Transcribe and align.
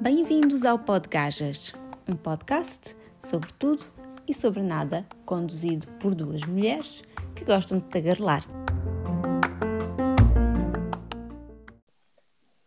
Bem-vindos 0.00 0.64
ao 0.64 0.78
Podgajas, 0.78 1.72
um 2.08 2.14
podcast 2.14 2.96
sobre 3.18 3.52
tudo 3.54 3.84
e 4.28 4.34
sobre 4.34 4.62
nada, 4.62 5.04
conduzido 5.26 5.88
por 6.00 6.14
duas 6.14 6.44
mulheres 6.44 7.02
que 7.34 7.44
gostam 7.44 7.78
de 7.78 7.86
tagarelar. 7.86 8.46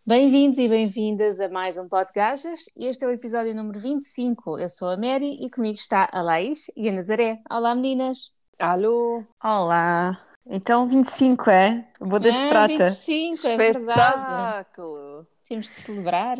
Bem-vindos 0.06 0.60
e 0.60 0.68
bem-vindas 0.68 1.40
a 1.40 1.48
mais 1.48 1.78
um 1.78 1.88
Podgajas. 1.88 2.66
Este 2.76 3.06
é 3.06 3.08
o 3.08 3.12
episódio 3.12 3.56
número 3.56 3.80
25. 3.80 4.60
Eu 4.60 4.70
sou 4.70 4.90
a 4.90 4.98
Mary 4.98 5.38
e 5.42 5.50
comigo 5.50 5.78
está 5.78 6.10
a 6.12 6.22
Laís 6.22 6.70
e 6.76 6.90
a 6.90 6.92
Nazaré. 6.92 7.42
Olá, 7.50 7.74
meninas. 7.74 8.34
Alô. 8.60 9.24
Olá. 9.42 10.27
Então 10.50 10.88
25 10.88 11.50
é? 11.50 11.86
Bodas 12.00 12.36
é, 12.36 12.44
de 12.44 12.50
prata. 12.50 12.86
25, 12.86 13.48
é 13.48 13.58
verdade. 13.58 14.66
Temos 15.48 15.70
de 15.70 15.76
celebrar. 15.78 16.38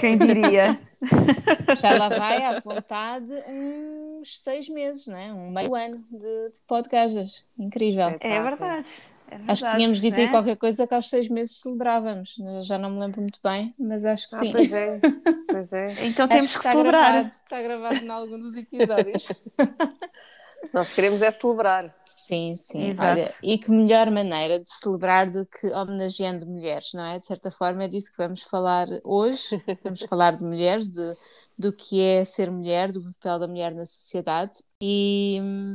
Quem 0.00 0.18
diria? 0.18 0.78
Já 1.80 1.96
lá 1.96 2.08
vai 2.10 2.44
à 2.44 2.60
vontade 2.60 3.32
uns 3.48 4.38
seis 4.40 4.68
meses, 4.68 5.06
não 5.06 5.16
é? 5.16 5.32
Um 5.32 5.50
meio 5.50 5.74
ano 5.74 6.04
de, 6.10 6.50
de 6.50 6.60
podcasts. 6.66 7.44
Incrível. 7.58 8.16
É 8.20 8.42
verdade. 8.42 8.86
É 9.28 9.38
verdade, 9.38 9.52
acho 9.52 9.64
que 9.64 9.76
tínhamos 9.76 10.00
dito 10.00 10.20
aí 10.20 10.26
né? 10.26 10.30
qualquer 10.30 10.56
coisa 10.56 10.86
que 10.86 10.94
aos 10.94 11.08
seis 11.08 11.28
meses 11.28 11.58
celebrávamos. 11.58 12.36
Já 12.62 12.76
não 12.76 12.90
me 12.90 13.00
lembro 13.00 13.22
muito 13.22 13.40
bem, 13.42 13.74
mas 13.78 14.04
acho 14.04 14.28
que 14.28 14.36
Ah, 14.36 14.38
sim. 14.40 14.52
pois 14.52 14.72
é, 14.72 15.00
pois 15.48 15.72
é. 15.72 15.86
Então 16.06 16.26
Acho 16.26 16.34
temos 16.34 16.52
que, 16.52 16.58
está 16.58 16.72
celebrar. 16.72 17.12
Gravado, 17.12 17.28
está 17.28 17.62
gravado 17.62 17.96
em 17.96 18.08
algum 18.10 18.38
dos 18.38 18.54
episódios. 18.56 19.28
Nós 20.72 20.92
queremos 20.92 21.22
é 21.22 21.30
celebrar. 21.30 21.94
Sim, 22.04 22.54
sim. 22.56 22.88
Exato. 22.88 23.20
Olha, 23.20 23.34
e 23.42 23.58
que 23.58 23.70
melhor 23.70 24.10
maneira 24.10 24.58
de 24.58 24.72
celebrar 24.72 25.30
do 25.30 25.46
que 25.46 25.66
homenageando 25.68 26.46
mulheres, 26.46 26.92
não 26.94 27.04
é? 27.04 27.18
De 27.18 27.26
certa 27.26 27.50
forma 27.50 27.84
é 27.84 27.88
disso 27.88 28.10
que 28.10 28.18
vamos 28.18 28.42
falar 28.42 28.88
hoje. 29.02 29.62
Vamos 29.82 30.02
falar 30.02 30.36
de 30.36 30.44
mulheres, 30.44 30.88
de, 30.88 31.14
do 31.58 31.72
que 31.72 32.00
é 32.00 32.24
ser 32.24 32.50
mulher, 32.50 32.90
do 32.90 33.02
papel 33.02 33.38
da 33.38 33.48
mulher 33.48 33.74
na 33.74 33.86
sociedade. 33.86 34.62
E 34.80 35.38
hum, 35.42 35.74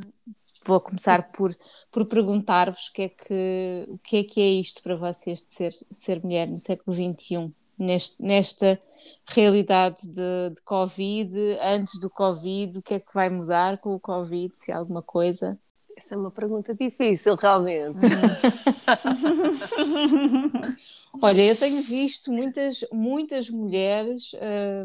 vou 0.65 0.79
começar 0.79 1.31
por, 1.31 1.55
por 1.91 2.05
perguntar-vos 2.05 2.87
o 2.87 2.93
que, 2.93 3.01
é 3.03 3.09
que, 3.09 3.85
o 3.87 3.97
que 3.97 4.17
é 4.17 4.23
que 4.23 4.41
é 4.41 4.47
isto 4.47 4.81
para 4.83 4.95
vocês 4.95 5.43
de 5.43 5.51
ser, 5.51 5.73
ser 5.91 6.23
mulher 6.23 6.47
no 6.47 6.57
século 6.57 6.95
XXI, 6.95 7.51
neste, 7.79 8.21
nesta 8.21 8.81
realidade 9.27 10.07
de, 10.07 10.49
de 10.55 10.61
Covid, 10.63 11.35
antes 11.61 11.99
do 11.99 12.09
Covid, 12.09 12.79
o 12.79 12.81
que 12.81 12.95
é 12.95 12.99
que 12.99 13.13
vai 13.13 13.29
mudar 13.29 13.77
com 13.79 13.95
o 13.95 13.99
Covid, 13.99 14.55
se 14.55 14.71
alguma 14.71 15.01
coisa? 15.01 15.57
Essa 15.99 16.15
é 16.15 16.17
uma 16.17 16.31
pergunta 16.31 16.73
difícil, 16.73 17.35
realmente. 17.35 17.99
Olha, 21.21 21.41
eu 21.41 21.57
tenho 21.57 21.83
visto 21.83 22.31
muitas, 22.31 22.85
muitas 22.89 23.49
mulheres, 23.49 24.31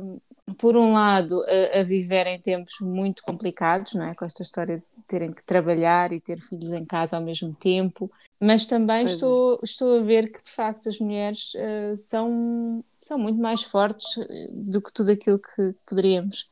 hum, 0.02 0.18
por 0.58 0.76
um 0.76 0.92
lado, 0.92 1.44
a, 1.44 1.78
a 1.78 1.84
viver 1.84 2.26
em 2.26 2.40
tempos 2.40 2.80
muito 2.80 3.22
complicados, 3.22 3.94
não 3.94 4.06
é? 4.06 4.14
Com 4.16 4.24
esta 4.24 4.42
história 4.42 4.76
de 4.76 4.84
terem 5.06 5.32
que 5.32 5.44
trabalhar 5.44 6.12
e 6.12 6.18
ter 6.18 6.40
filhos 6.40 6.72
em 6.72 6.84
casa 6.84 7.16
ao 7.16 7.22
mesmo 7.22 7.54
tempo, 7.54 8.10
mas 8.40 8.66
também 8.66 9.04
Pois 9.04 9.12
é. 9.12 9.14
estou, 9.14 9.60
estou 9.62 9.98
a 9.98 10.02
ver 10.02 10.32
que, 10.32 10.42
de 10.42 10.50
facto, 10.50 10.88
as 10.88 10.98
mulheres 10.98 11.52
eh, 11.54 11.94
são, 11.94 12.82
são 12.98 13.16
muito 13.16 13.40
mais 13.40 13.62
fortes 13.62 14.18
eh, 14.18 14.48
do 14.50 14.82
que 14.82 14.92
tudo 14.92 15.12
aquilo 15.12 15.38
que 15.38 15.76
poderíamos 15.86 16.50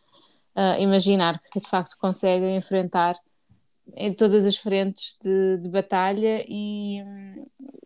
ah, 0.55 0.79
imaginar, 0.79 1.41
que 1.51 1.59
de 1.59 1.69
facto 1.69 1.99
conseguem 1.99 2.57
enfrentar 2.57 3.19
em 3.97 4.13
todas 4.15 4.47
as 4.47 4.57
frentes 4.57 5.17
de, 5.23 5.59
de 5.59 5.69
batalha 5.71 6.45
e, 6.49 7.01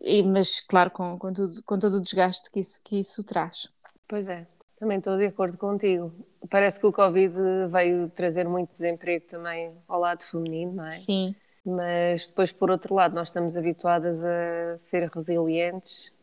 e- 0.01 0.23
mas 0.23 0.59
claro 0.61 0.91
com, 0.91 1.17
com, 1.19 1.33
tudo, 1.33 1.51
com 1.65 1.77
todo 1.79 1.95
o 1.97 2.01
desgaste 2.01 2.51
que 2.51 2.59
isso, 2.59 2.81
que 2.83 2.99
isso 2.99 3.23
traz. 3.23 3.69
Pois 4.07 4.29
é, 4.29 4.47
também 4.79 4.97
estou 4.99 5.17
de 5.17 5.25
acordo 5.25 5.57
contigo. 5.57 6.11
Parece 6.49 6.79
que 6.79 6.85
o 6.85 6.91
Covid 6.93 7.35
veio 7.71 8.09
trazer 8.09 8.47
muito 8.47 8.71
desemprego 8.71 9.25
também 9.27 9.73
ao 9.87 9.99
lado 9.99 10.23
feminino, 10.23 10.73
não 10.73 10.85
é? 10.85 11.03
Sim, 11.03 11.35
Mas 11.65 12.27
depois, 12.29 12.51
por 12.51 12.71
outro 12.71 12.95
lado, 12.95 13.15
nós 13.15 13.29
estamos 13.29 13.57
habituadas 13.57 14.23
a 14.23 14.77
ser 14.77 15.09
resilientes 15.13 16.13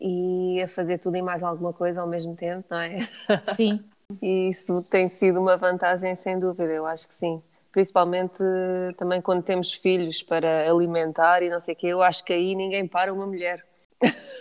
e 0.00 0.62
a 0.62 0.68
fazer 0.68 0.98
tudo 0.98 1.16
e 1.16 1.22
mais 1.22 1.42
alguma 1.42 1.72
coisa 1.72 2.00
ao 2.02 2.08
mesmo 2.08 2.36
tempo, 2.36 2.66
não 2.70 2.78
é? 2.80 2.98
sim, 3.42 3.90
E 4.22 4.50
isso 4.50 4.82
tem 4.84 5.08
sido 5.08 5.40
uma 5.40 5.56
vantagem, 5.56 6.14
sem 6.16 6.38
dúvida, 6.38 6.72
eu 6.72 6.86
acho 6.86 7.08
que 7.08 7.14
sim. 7.14 7.42
Principalmente 7.76 8.38
eh, 8.42 8.92
também 8.96 9.20
quando 9.20 9.42
temos 9.42 9.74
filhos 9.74 10.22
para 10.22 10.70
alimentar 10.70 11.42
e 11.42 11.50
não 11.50 11.60
sei 11.60 11.74
o 11.74 11.76
quê, 11.76 11.88
eu 11.88 12.02
acho 12.02 12.24
que 12.24 12.32
aí 12.32 12.54
ninguém 12.54 12.88
para 12.88 13.12
uma 13.12 13.26
mulher, 13.26 13.64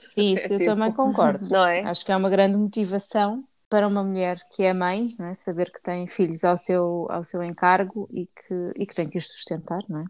sim, 0.03 0.33
isso 0.33 0.53
eu 0.53 0.61
tipo, 0.61 0.61
também 0.61 0.91
concordo. 0.93 1.47
não 1.49 1.65
é? 1.67 1.89
Acho 1.89 2.05
que 2.05 2.11
é 2.11 2.15
uma 2.17 2.29
grande 2.29 2.57
motivação 2.57 3.47
para 3.69 3.87
uma 3.87 4.03
mulher 4.03 4.39
que 4.51 4.63
é 4.63 4.73
mãe, 4.73 5.07
não 5.19 5.27
é? 5.27 5.33
saber 5.33 5.71
que 5.71 5.81
tem 5.81 6.07
filhos 6.07 6.43
ao 6.43 6.57
seu, 6.57 7.07
ao 7.09 7.23
seu 7.25 7.43
encargo 7.43 8.07
e 8.11 8.27
que, 8.27 8.53
e 8.75 8.85
que 8.85 8.95
tem 8.95 9.09
que 9.09 9.17
os 9.17 9.27
sustentar, 9.27 9.81
não 9.89 10.01
é? 10.01 10.05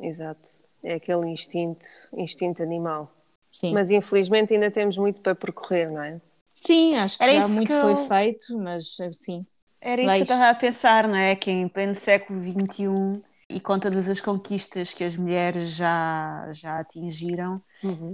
Exato. 0.00 0.48
É 0.84 0.94
aquele 0.94 1.26
instinto, 1.28 1.86
instinto 2.16 2.62
animal. 2.62 3.12
Sim, 3.50 3.78
Mas 3.78 3.90
infelizmente 3.90 4.54
ainda 4.54 4.70
temos 4.70 4.96
muito 4.98 5.20
para 5.20 5.34
percorrer, 5.34 5.90
não 5.90 6.02
é? 6.02 6.20
sim 6.54 6.94
acho 6.96 7.20
que 7.20 7.30
Era 7.30 7.32
já 7.32 7.48
muito 7.48 7.68
que 7.68 7.72
foi 7.72 7.94
eu- 7.94 7.96
feito, 7.96 8.58
mas 8.58 8.98
eh, 9.00 9.12
sim, 9.12 9.46
Era 9.80 10.02
isso 10.02 10.16
que 10.16 10.22
eu 10.22 10.24
Leis. 10.24 10.28
estava 10.30 10.48
a 10.50 10.54
pensar, 10.54 11.08
não 11.08 11.16
é? 11.16 11.36
Que 11.36 11.50
em 11.50 11.68
pleno 11.68 11.94
século 11.94 12.40
XXI 12.40 13.22
e 13.48 13.60
com 13.60 13.78
todas 13.78 14.08
as 14.08 14.20
conquistas 14.20 14.92
que 14.92 15.04
as 15.04 15.16
mulheres 15.16 15.70
já, 15.74 16.48
já 16.52 16.80
atingiram, 16.80 17.62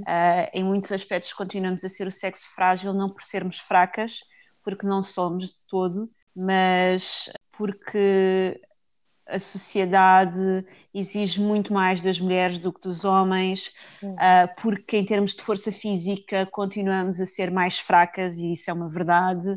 ah, 0.07 0.49
em 0.53 0.65
muitos 0.65 0.93
aspectos 0.93 1.33
continuamos 1.33 1.85
a 1.85 1.89
ser 1.89 2.07
o 2.07 2.11
sexo 2.11 2.47
frágil, 2.55 2.93
não 2.95 3.11
por 3.11 3.23
sermos 3.23 3.59
fracas, 3.59 4.21
porque 4.63 4.87
não 4.87 5.03
somos 5.03 5.47
de 5.49 5.67
todo, 5.69 6.11
mas 6.37 7.31
porque 7.53 8.61
a 9.27 9.39
sociedade 9.39 10.39
exige 10.93 11.41
muito 11.41 11.73
mais 11.73 12.03
das 12.03 12.21
mulheres 12.21 12.59
do 12.59 12.73
que 12.73 12.81
dos 12.83 13.05
homens, 13.05 13.73
Uhum. 14.03 14.17
ah, 14.19 14.49
porque 14.61 14.99
em 14.99 15.05
termos 15.05 15.35
de 15.35 15.43
força 15.43 15.73
física 15.73 16.47
continuamos 16.53 17.21
a 17.21 17.27
ser 17.27 17.51
mais 17.51 17.79
fracas 17.79 18.37
e 18.37 18.53
isso 18.53 18.71
é 18.71 18.73
uma 18.75 18.89
verdade. 18.89 19.49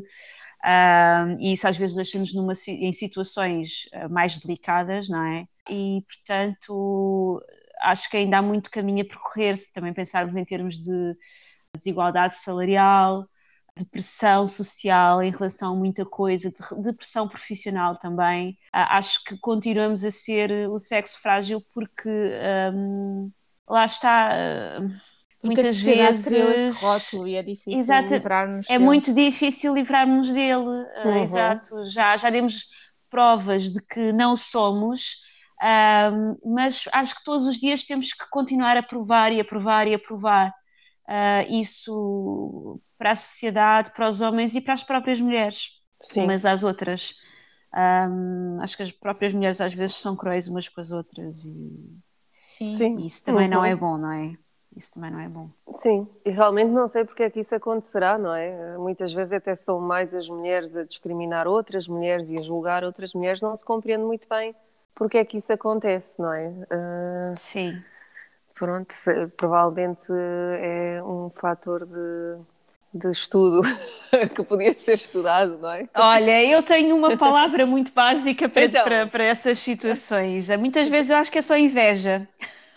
E 1.40 1.52
isso 1.52 1.68
às 1.68 1.76
vezes 1.76 1.96
deixa-nos 1.96 2.32
em 2.68 2.92
situações 2.92 3.88
ah, 3.92 4.08
mais 4.08 4.38
delicadas, 4.38 5.08
não 5.08 5.24
é? 5.24 5.46
E 5.70 6.02
portanto 6.08 7.42
acho 7.82 8.10
que 8.10 8.16
ainda 8.16 8.38
há 8.38 8.42
muito 8.42 8.70
caminho 8.70 9.02
a 9.02 9.08
percorrer 9.08 9.56
se 9.56 9.72
também 9.72 9.92
pensarmos 9.94 10.34
em 10.36 10.44
termos 10.44 10.78
de 10.80 11.16
desigualdade 11.76 12.36
salarial, 12.36 13.26
de 13.76 13.84
pressão 13.84 14.46
social 14.46 15.22
em 15.22 15.30
relação 15.30 15.74
a 15.74 15.76
muita 15.76 16.04
coisa, 16.04 16.50
de, 16.50 16.82
de 16.82 16.92
pressão 16.92 17.28
profissional 17.28 17.96
também. 17.98 18.58
Ah, 18.72 18.98
acho 18.98 19.22
que 19.24 19.38
continuamos 19.38 20.04
a 20.04 20.10
ser 20.10 20.68
o 20.70 20.78
sexo 20.78 21.20
frágil 21.20 21.60
porque 21.74 22.08
hum, 22.74 23.30
lá 23.68 23.84
está. 23.86 24.30
ah, 24.34 24.80
porque 25.42 25.60
a 25.60 25.64
muitas 25.64 25.76
sociedade 25.76 26.20
criou 26.22 26.50
esse 26.50 26.70
vezes 26.70 26.80
rótulo 26.80 27.28
e 27.28 27.36
é 27.36 27.42
difícil 27.42 27.78
Exato. 27.78 28.14
livrar-nos 28.14 28.66
é 28.68 28.72
dele. 28.72 28.84
muito 28.84 29.12
difícil 29.14 29.74
livrarmos 29.74 30.32
dele. 30.32 30.86
ah, 30.96 31.04
Uhum. 31.08 31.22
Exato. 31.22 31.86
Já, 31.86 32.16
já 32.16 32.30
demos 32.30 32.66
provas 33.10 33.70
de 33.70 33.80
que 33.86 34.12
não 34.12 34.36
somos. 34.36 35.16
mas 36.44 36.84
acho 36.92 37.14
que 37.16 37.24
todos 37.24 37.46
os 37.46 37.58
dias 37.58 37.84
temos 37.84 38.12
que 38.12 38.28
continuar 38.30 38.76
a 38.76 38.82
provar 38.82 39.32
e 39.32 39.40
a 39.40 39.44
provar 39.44 39.86
e 39.88 39.94
a 39.94 39.98
provar 39.98 40.52
ah, 41.06 41.42
isso 41.48 42.80
para 42.98 43.12
a 43.12 43.16
sociedade, 43.16 43.92
para 43.92 44.08
os 44.10 44.20
homens 44.20 44.54
e 44.56 44.60
para 44.60 44.74
as 44.74 44.82
próprias 44.82 45.20
mulheres, 45.20 45.68
Sim. 46.00 46.24
umas 46.24 46.44
às 46.44 46.62
outras. 46.62 47.14
Ahm, 47.72 48.60
acho 48.62 48.76
que 48.76 48.82
as 48.82 48.92
próprias 48.92 49.32
mulheres 49.32 49.60
às 49.60 49.74
vezes 49.74 49.96
são 49.96 50.16
cruéis 50.16 50.48
umas 50.48 50.68
com 50.68 50.80
as 50.80 50.90
outras 50.90 51.44
e, 51.44 52.00
Sim. 52.46 52.66
Sim. 52.66 53.06
isso 53.06 53.22
também 53.24 53.48
não 53.48 53.58
Uhum. 53.58 53.64
é 53.66 53.76
bom, 53.76 53.98
não 53.98 54.12
é? 54.12 54.36
Isso 54.78 54.92
também 54.94 55.10
não 55.10 55.20
é 55.20 55.28
bom. 55.28 55.50
Sim, 55.70 56.08
e 56.24 56.30
realmente 56.30 56.70
não 56.70 56.88
sei 56.88 57.04
porque 57.04 57.22
é 57.24 57.30
que 57.30 57.40
isso 57.40 57.54
acontecerá, 57.54 58.16
não 58.16 58.34
é? 58.34 58.78
Muitas 58.78 59.12
vezes 59.12 59.34
até 59.34 59.54
são 59.54 59.78
mais 59.80 60.14
as 60.14 60.26
mulheres 60.28 60.74
a 60.76 60.82
discriminar 60.84 61.46
outras 61.46 61.86
mulheres 61.86 62.30
e 62.30 62.38
a 62.38 62.42
julgar 62.42 62.82
outras 62.84 63.12
mulheres, 63.12 63.42
não 63.42 63.54
se 63.54 63.64
compreende 63.64 64.04
muito 64.04 64.26
bem 64.28 64.54
porque 64.94 65.18
é 65.18 65.24
que 65.24 65.36
isso 65.36 65.52
acontece, 65.52 66.20
não 66.20 66.32
é? 66.32 66.54
Ah, 66.72 67.36
Sim. 67.36 67.84
pronto, 68.54 68.92
se- 68.92 69.28
provavelmente 69.36 70.06
é 70.60 71.02
um 71.02 71.30
fator 71.30 71.86
de, 71.86 72.42
de 72.94 73.10
estudo 73.10 73.62
que 74.34 74.42
podia 74.44 74.76
ser 74.78 74.94
estudado, 74.94 75.58
não 75.58 75.70
é? 75.70 75.88
Olha, 75.94 76.42
eu 76.44 76.62
tenho 76.62 76.94
uma 76.96 77.12
palavra 77.12 77.66
muito 77.66 77.92
básica 77.92 78.48
para, 78.48 78.68
Então. 78.68 78.82
para, 78.82 79.06
para 79.06 79.24
essas 79.24 79.58
situações. 79.58 80.48
Muitas 80.50 80.88
vezes 80.88 81.10
eu 81.10 81.16
acho 81.16 81.30
que 81.30 81.38
é 81.38 81.42
só 81.42 81.56
inveja, 81.56 82.26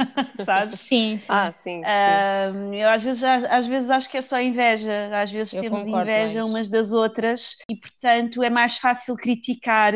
sabes? 0.46 0.80
Sim, 0.80 1.18
sim. 1.18 1.28
Ah, 1.30 1.52
sim, 1.52 1.82
sim. 1.84 2.76
Eu 2.78 2.90
às 2.90 3.04
vezes, 3.04 3.24
às 3.24 3.68
vezes 3.68 3.90
acho 3.90 4.10
que 4.10 4.18
é 4.18 4.22
só 4.22 4.40
inveja, 4.40 5.10
às 5.22 5.32
vezes 5.32 5.54
Eu 5.54 5.62
temos 5.62 5.86
inveja 5.88 6.40
mais. 6.40 6.46
umas 6.46 6.70
das 6.70 6.92
outras 6.92 7.56
e, 7.70 7.76
portanto, 7.76 8.44
é 8.44 8.50
mais 8.50 8.78
fácil 8.78 9.16
criticar 9.16 9.94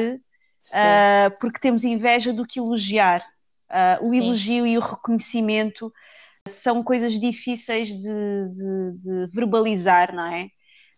ah, 0.74 1.32
porque 1.40 1.60
temos 1.60 1.84
inveja 1.84 2.34
do 2.34 2.46
que 2.46 2.60
elogiar. 2.60 3.24
Ah, 3.70 4.00
o 4.02 4.06
Sim. 4.06 4.24
elogio 4.24 4.66
e 4.66 4.78
o 4.78 4.82
reconhecimento 4.82 5.92
são 6.48 6.84
coisas 6.84 7.20
difíceis 7.20 7.90
de, 7.90 8.50
de, 8.52 8.92
de 9.00 9.28
verbalizar, 9.34 10.14
não 10.14 10.28
é? 10.28 10.50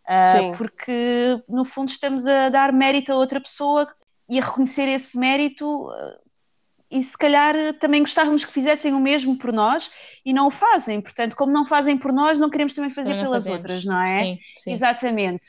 Uh, 0.09 0.57
porque 0.57 1.44
no 1.50 1.65
fundo 1.65 1.89
estamos 1.89 2.25
a 2.25 2.48
dar 2.50 2.71
mérito 2.71 3.12
a 3.12 3.15
outra 3.15 3.42
pessoa 3.42 3.86
e 4.30 4.39
a 4.39 4.44
reconhecer 4.45 4.88
esse 4.88 5.18
mérito 5.18 5.89
uh, 5.89 6.26
e 6.89 7.04
se 7.04 7.18
calhar 7.18 7.56
também 7.80 8.01
gostávamos 8.01 8.45
que 8.45 8.51
fizessem 8.51 8.94
o 8.94 9.00
mesmo 9.00 9.38
por 9.38 9.51
nós 9.51 9.92
e 10.25 10.31
não 10.31 10.48
o 10.48 10.51
fazem. 10.51 11.01
Portanto, 11.01 11.36
como 11.36 11.51
não 11.51 11.66
fazem 11.66 11.98
por 11.98 12.13
nós, 12.13 12.39
não 12.39 12.50
queremos 12.50 12.74
também 12.74 12.92
fazer 12.92 13.10
também 13.10 13.25
pelas 13.25 13.44
fazemos. 13.44 13.60
outras, 13.60 13.86
não 13.86 14.01
é? 14.01 14.24
Sim, 14.24 14.39
sim. 14.57 14.72
Exatamente. 14.72 15.48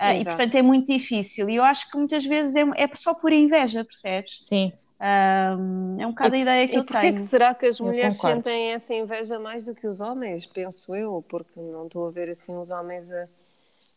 Uh, 0.00 0.20
e 0.20 0.24
portanto 0.24 0.54
é 0.54 0.62
muito 0.62 0.86
difícil. 0.86 1.50
E 1.50 1.56
eu 1.56 1.62
acho 1.62 1.90
que 1.90 1.98
muitas 1.98 2.24
vezes 2.24 2.54
é, 2.56 2.62
é 2.76 2.88
só 2.94 3.14
por 3.14 3.32
inveja, 3.32 3.84
percebes? 3.84 4.38
Sim. 4.46 4.72
Um, 5.00 6.00
é 6.00 6.06
um 6.06 6.10
bocado 6.10 6.34
a 6.34 6.38
ideia 6.38 6.66
que 6.66 6.74
e 6.74 6.78
eu 6.78 6.84
tenho. 6.84 7.04
E 7.04 7.12
que 7.12 7.20
será 7.20 7.54
que 7.54 7.66
as 7.66 7.78
mulheres 7.78 8.16
sentem 8.16 8.72
essa 8.72 8.94
inveja 8.94 9.38
mais 9.38 9.62
do 9.62 9.74
que 9.74 9.86
os 9.86 10.00
homens? 10.00 10.46
Penso 10.46 10.94
eu, 10.94 11.24
porque 11.28 11.60
não 11.60 11.86
estou 11.86 12.06
a 12.08 12.10
ver 12.10 12.30
assim 12.30 12.56
os 12.56 12.70
homens 12.70 13.10
a, 13.10 13.28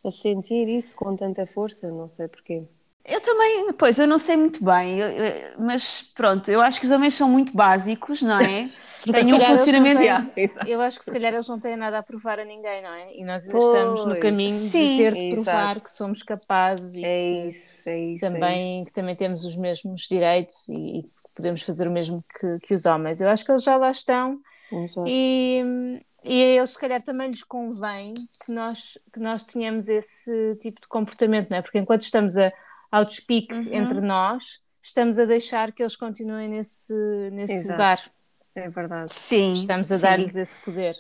a 0.04 0.12
sentir 0.12 0.68
isso 0.68 0.96
com 0.96 1.16
tanta 1.16 1.46
força, 1.46 1.90
não 1.90 2.10
sei 2.10 2.28
porquê. 2.28 2.64
Eu 3.04 3.20
também, 3.22 3.74
pois, 3.74 3.98
eu 3.98 4.08
não 4.08 4.20
sei 4.20 4.38
muito 4.38 4.64
bem, 4.64 5.00
eu, 5.00 5.08
eu, 5.08 5.34
mas 5.60 6.04
pronto, 6.16 6.50
eu 6.52 6.62
acho 6.62 6.80
que 6.80 6.86
os 6.86 6.92
homens 6.92 7.16
são 7.16 7.28
muito 7.28 7.56
básicos, 7.56 8.22
não 8.22 8.40
é? 8.40 8.70
Têm 9.12 9.34
um 9.34 9.40
funcionamento. 9.40 10.00
Têm, 10.36 10.50
eu 10.68 10.80
acho 10.80 11.00
que 11.00 11.06
se 11.06 11.12
calhar 11.12 11.34
eles 11.34 11.48
não 11.48 11.60
têm 11.60 11.76
nada 11.76 11.98
a 11.98 12.04
provar 12.04 12.40
a 12.40 12.46
ninguém, 12.46 12.84
não 12.84 12.94
é? 12.94 13.16
E 13.16 13.24
nós 13.24 13.44
ainda 13.44 13.58
pois, 13.58 13.76
estamos 13.76 14.06
no 14.06 14.20
caminho 14.20 14.58
sim, 14.58 14.96
de 14.96 14.98
ter 14.98 15.16
de 15.16 15.34
provar 15.34 15.72
exato. 15.72 15.82
que 15.82 15.92
somos 15.92 16.22
capazes 16.22 16.94
e 16.94 17.04
é 17.04 17.48
isso, 17.48 17.90
é 17.90 18.00
isso, 18.00 18.22
também, 18.22 18.62
é 18.62 18.78
isso. 18.78 18.86
que 18.86 18.94
também 18.94 19.16
temos 19.16 19.44
os 19.44 19.58
mesmos 19.58 20.02
direitos 20.02 20.70
e, 20.70 21.02
que 21.02 21.36
podemos 21.36 21.64
fazer 21.64 21.88
o 21.88 21.92
mesmo 21.92 22.24
que, 22.40 22.68
que 22.68 22.74
os 22.76 22.86
homens. 22.86 23.20
Eu 23.20 23.30
acho 23.30 23.44
que 23.44 23.52
eles 23.52 23.64
já 23.64 23.76
lá 23.78 23.90
estão 23.90 24.40
exato. 24.72 25.08
e 25.08 26.00
e 26.24 26.44
a 26.44 26.48
eles 26.48 26.70
se 26.70 26.80
calhar 26.80 27.02
também 27.02 27.30
lhes 27.30 27.44
convém 27.44 28.14
que 28.46 28.52
nós, 28.52 28.98
que 29.12 29.20
nós 29.20 29.44
tenhamos 29.44 29.90
esse 29.90 30.56
tipo 30.62 30.80
de 30.80 30.88
comportamento, 30.88 31.50
não 31.50 31.58
é? 31.58 31.62
Porque 31.64 31.80
enquanto 31.80 32.02
estamos 32.02 32.38
a 32.38 32.54
outspeak 32.92 33.54
uhum. 33.54 33.74
entre 33.74 34.02
nós, 34.02 34.62
estamos 34.82 35.18
a 35.18 35.26
deixar 35.26 35.72
que 35.72 35.82
eles 35.82 35.96
continuem 35.96 36.50
nesse, 36.50 36.94
nesse 37.32 37.72
lugar. 37.72 38.12
É 38.54 38.70
verdade. 38.70 39.14
Sim. 39.14 39.54
Estamos 39.54 39.92
a 39.92 39.98
dar-lhes 39.98 40.36
esse 40.36 40.58
poder. 40.60 40.96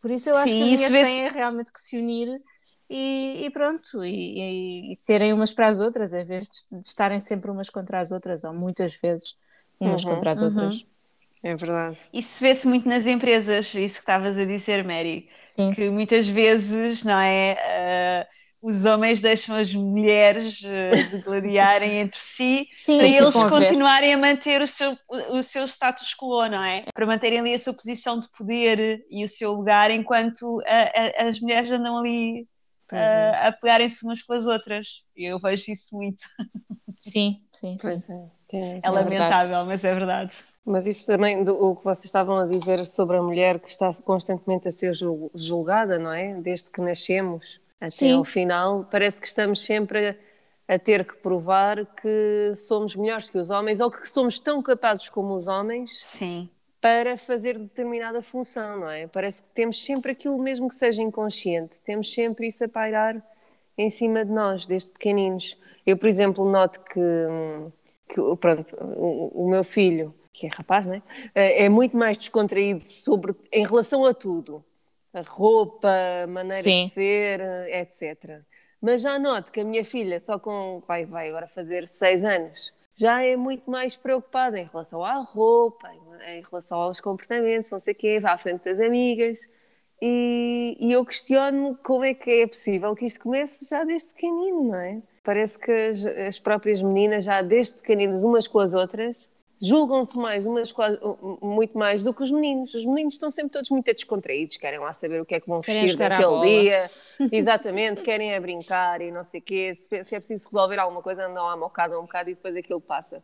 Por 0.00 0.10
isso 0.10 0.28
eu 0.28 0.36
acho 0.36 0.52
sim, 0.52 0.62
que 0.62 0.74
as 0.74 0.90
mulheres 0.90 1.08
têm 1.08 1.28
realmente 1.30 1.72
que 1.72 1.80
se 1.80 1.98
unir 1.98 2.40
e, 2.88 3.46
e 3.46 3.50
pronto, 3.50 4.04
e, 4.04 4.10
e, 4.10 4.92
e, 4.92 4.94
serem 4.94 5.32
umas 5.32 5.54
para 5.54 5.68
as 5.68 5.80
outras, 5.80 6.12
em 6.12 6.24
vez 6.24 6.44
de, 6.44 6.80
de, 6.80 6.86
estarem 6.86 7.18
sempre 7.18 7.50
umas 7.50 7.70
contra 7.70 8.00
as 8.00 8.12
outras, 8.12 8.44
ou 8.44 8.52
muitas 8.52 8.94
vezes 9.00 9.36
umas 9.80 10.04
uhum, 10.04 10.10
contra 10.10 10.30
as 10.30 10.40
uhum. 10.40 10.48
outras. 10.48 10.86
É 11.42 11.54
verdade. 11.56 11.98
Isso 12.12 12.40
vê-se 12.40 12.66
muito 12.66 12.88
nas 12.88 13.06
empresas, 13.06 13.74
isso 13.74 13.96
que 13.96 14.00
estavas 14.00 14.38
a 14.38 14.44
dizer, 14.44 14.84
Mary. 14.84 15.28
Sim. 15.40 15.72
Que 15.72 15.90
muitas 15.90 16.28
vezes, 16.28 17.02
não 17.04 17.18
é? 17.18 17.54
Uh, 17.54 18.34
os 18.64 18.86
homens 18.86 19.20
deixam 19.20 19.56
as 19.56 19.74
mulheres 19.74 20.62
uh, 20.62 21.22
gladiarem 21.22 21.98
entre 21.98 22.18
si 22.18 22.66
Sim, 22.72 22.96
para 22.96 23.06
eles 23.06 23.34
continuarem 23.34 24.14
a 24.14 24.18
manter 24.18 24.62
o 24.62 24.66
seu, 24.66 24.96
o 25.28 25.42
seu 25.42 25.66
status 25.66 26.14
quo, 26.18 26.48
não 26.48 26.64
é? 26.64 26.86
Para 26.94 27.04
manterem 27.04 27.40
ali 27.40 27.52
a 27.52 27.58
sua 27.58 27.74
posição 27.74 28.18
de 28.18 28.26
poder 28.30 29.04
e 29.10 29.22
o 29.22 29.28
seu 29.28 29.52
lugar, 29.52 29.90
enquanto 29.90 30.62
a, 30.66 31.24
a, 31.24 31.28
as 31.28 31.38
mulheres 31.40 31.70
andam 31.70 31.98
ali 31.98 32.48
uh, 32.90 33.48
a 33.48 33.52
pegarem-se 33.52 34.02
umas 34.02 34.22
com 34.22 34.32
as 34.32 34.46
outras. 34.46 35.04
Eu 35.14 35.38
vejo 35.38 35.70
isso 35.70 35.94
muito. 35.94 36.24
Sim, 37.02 37.42
sim, 37.52 37.76
sim. 37.98 38.30
É, 38.50 38.56
é, 38.56 38.80
é 38.82 38.90
lamentável, 38.90 39.58
é 39.58 39.64
mas 39.64 39.84
é 39.84 39.92
verdade. 39.92 40.38
Mas 40.64 40.86
isso 40.86 41.04
também, 41.04 41.42
do, 41.42 41.52
o 41.52 41.76
que 41.76 41.84
vocês 41.84 42.06
estavam 42.06 42.38
a 42.38 42.46
dizer 42.46 42.86
sobre 42.86 43.18
a 43.18 43.22
mulher 43.22 43.60
que 43.60 43.68
está 43.68 43.90
constantemente 44.02 44.68
a 44.68 44.70
ser 44.70 44.94
julgada, 45.34 45.98
não 45.98 46.12
é? 46.12 46.32
Desde 46.40 46.70
que 46.70 46.80
nascemos 46.80 47.62
até 47.80 47.90
Sim. 47.90 48.12
ao 48.12 48.24
final, 48.24 48.86
parece 48.90 49.20
que 49.20 49.26
estamos 49.26 49.64
sempre 49.64 50.16
a, 50.68 50.74
a, 50.74 50.78
ter 50.78 51.04
que 51.04 51.16
provar 51.16 51.84
que 51.96 52.52
somos 52.54 52.96
melhores 52.96 53.28
que 53.28 53.38
os 53.38 53.50
homens 53.50 53.80
ou 53.80 53.90
que 53.90 54.08
somos 54.08 54.38
tão 54.38 54.62
capazes 54.62 55.08
como 55.08 55.34
os 55.34 55.48
homens 55.48 55.98
Sim. 56.02 56.48
para 56.80 57.16
fazer 57.16 57.58
determinada 57.58 58.22
função, 58.22 58.80
não 58.80 58.90
é? 58.90 59.06
Parece 59.06 59.42
que 59.42 59.50
temos 59.50 59.82
sempre 59.84 60.12
aquilo 60.12 60.38
mesmo 60.38 60.68
que 60.68 60.74
seja 60.74 61.02
inconsciente, 61.02 61.80
temos 61.82 62.12
sempre 62.12 62.46
isso 62.46 62.64
a 62.64 62.68
pairar 62.68 63.22
em 63.76 63.90
cima 63.90 64.24
de 64.24 64.30
nós, 64.30 64.66
desde 64.66 64.90
pequeninos. 64.90 65.58
Eu, 65.84 65.96
por 65.96 66.08
exemplo, 66.08 66.48
noto 66.48 66.80
que, 66.80 67.00
que 68.08 68.36
pronto, 68.36 68.74
o, 68.76 69.44
o 69.44 69.50
meu 69.50 69.64
filho, 69.64 70.14
que 70.32 70.46
é 70.46 70.50
rapaz, 70.50 70.86
não 70.86 70.94
é? 70.94 71.02
É 71.64 71.68
muito 71.68 71.96
mais 71.96 72.16
descontraído 72.16 72.84
sobre, 72.84 73.34
em 73.52 73.66
relação 73.66 74.04
a 74.04 74.14
tudo 74.14 74.64
a 75.14 75.22
roupa, 75.22 75.88
a 76.24 76.26
maneira 76.26 76.62
Sim. 76.62 76.86
de 76.86 76.92
ser, 76.92 77.40
etc. 77.68 78.42
Mas 78.80 79.00
já 79.00 79.18
noto 79.18 79.50
que 79.50 79.60
a 79.60 79.64
minha 79.64 79.84
filha, 79.84 80.20
só 80.20 80.38
com. 80.38 80.82
vai, 80.86 81.06
vai 81.06 81.28
agora 81.28 81.48
fazer 81.48 81.88
seis 81.88 82.22
anos, 82.24 82.72
já 82.94 83.22
é 83.22 83.36
muito 83.36 83.70
mais 83.70 83.96
preocupada 83.96 84.58
em 84.58 84.64
relação 84.64 85.02
à 85.04 85.14
roupa, 85.22 85.90
em 86.26 86.42
relação 86.42 86.78
aos 86.78 87.00
comportamentos, 87.00 87.70
não 87.70 87.80
sei 87.80 87.94
o 87.94 87.96
quê, 87.96 88.20
vai 88.20 88.32
à 88.32 88.38
frente 88.38 88.64
das 88.64 88.80
amigas. 88.80 89.48
E, 90.02 90.76
e 90.78 90.92
eu 90.92 91.04
questiono 91.04 91.78
como 91.82 92.04
é 92.04 92.12
que 92.12 92.42
é 92.42 92.46
possível 92.46 92.94
que 92.94 93.06
isto 93.06 93.20
comece 93.20 93.66
já 93.68 93.84
desde 93.84 94.08
pequenino, 94.08 94.64
não 94.64 94.78
é? 94.78 95.00
Parece 95.22 95.58
que 95.58 95.70
as, 95.70 96.04
as 96.04 96.38
próprias 96.38 96.82
meninas, 96.82 97.24
já 97.24 97.40
desde 97.40 97.74
pequeninas, 97.74 98.22
umas 98.22 98.46
com 98.46 98.58
as 98.58 98.74
outras, 98.74 99.28
julgam-se 99.66 100.16
mais 100.18 100.46
umas 100.46 100.72
muito 101.40 101.76
mais 101.76 102.04
do 102.04 102.12
que 102.12 102.22
os 102.22 102.30
meninos. 102.30 102.74
Os 102.74 102.84
meninos 102.84 103.14
estão 103.14 103.30
sempre 103.30 103.52
todos 103.52 103.70
muito 103.70 103.92
descontraídos, 103.92 104.56
querem 104.56 104.78
lá 104.78 104.92
saber 104.92 105.20
o 105.20 105.24
que 105.24 105.34
é 105.34 105.40
que 105.40 105.48
vão 105.48 105.60
vestir 105.60 105.98
naquele 105.98 106.40
dia, 106.40 106.84
exatamente, 107.32 108.02
querem 108.02 108.32
a 108.32 108.36
é 108.36 108.40
brincar 108.40 109.00
e 109.00 109.10
não 109.10 109.24
sei 109.24 109.40
o 109.40 109.42
quê. 109.42 109.74
Se, 109.74 110.14
é 110.14 110.18
preciso 110.18 110.46
resolver 110.46 110.78
alguma 110.78 111.02
coisa, 111.02 111.26
andam 111.26 111.48
à 111.48 111.56
mocada 111.56 111.98
um 111.98 112.02
bocado 112.02 112.30
e 112.30 112.34
depois 112.34 112.56
aquilo 112.56 112.80
passa. 112.80 113.22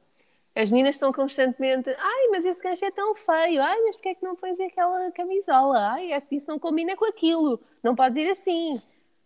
As 0.54 0.70
meninas 0.70 0.96
estão 0.96 1.12
constantemente, 1.12 1.88
ai, 1.96 2.28
mas 2.32 2.44
esse 2.44 2.60
gancho 2.62 2.84
é 2.84 2.90
tão 2.90 3.14
feio, 3.14 3.62
ai, 3.62 3.80
mas 3.82 3.96
porquê 3.96 4.08
é 4.10 4.14
que 4.16 4.24
não 4.24 4.34
pões 4.34 4.58
aquela 4.58 5.10
camisola? 5.12 5.92
Ai, 5.92 6.12
assim, 6.12 6.36
isso 6.36 6.48
não 6.48 6.58
combina 6.58 6.96
com 6.96 7.04
aquilo, 7.04 7.60
não 7.82 7.94
podes 7.94 8.18
ir 8.18 8.28
assim. 8.28 8.70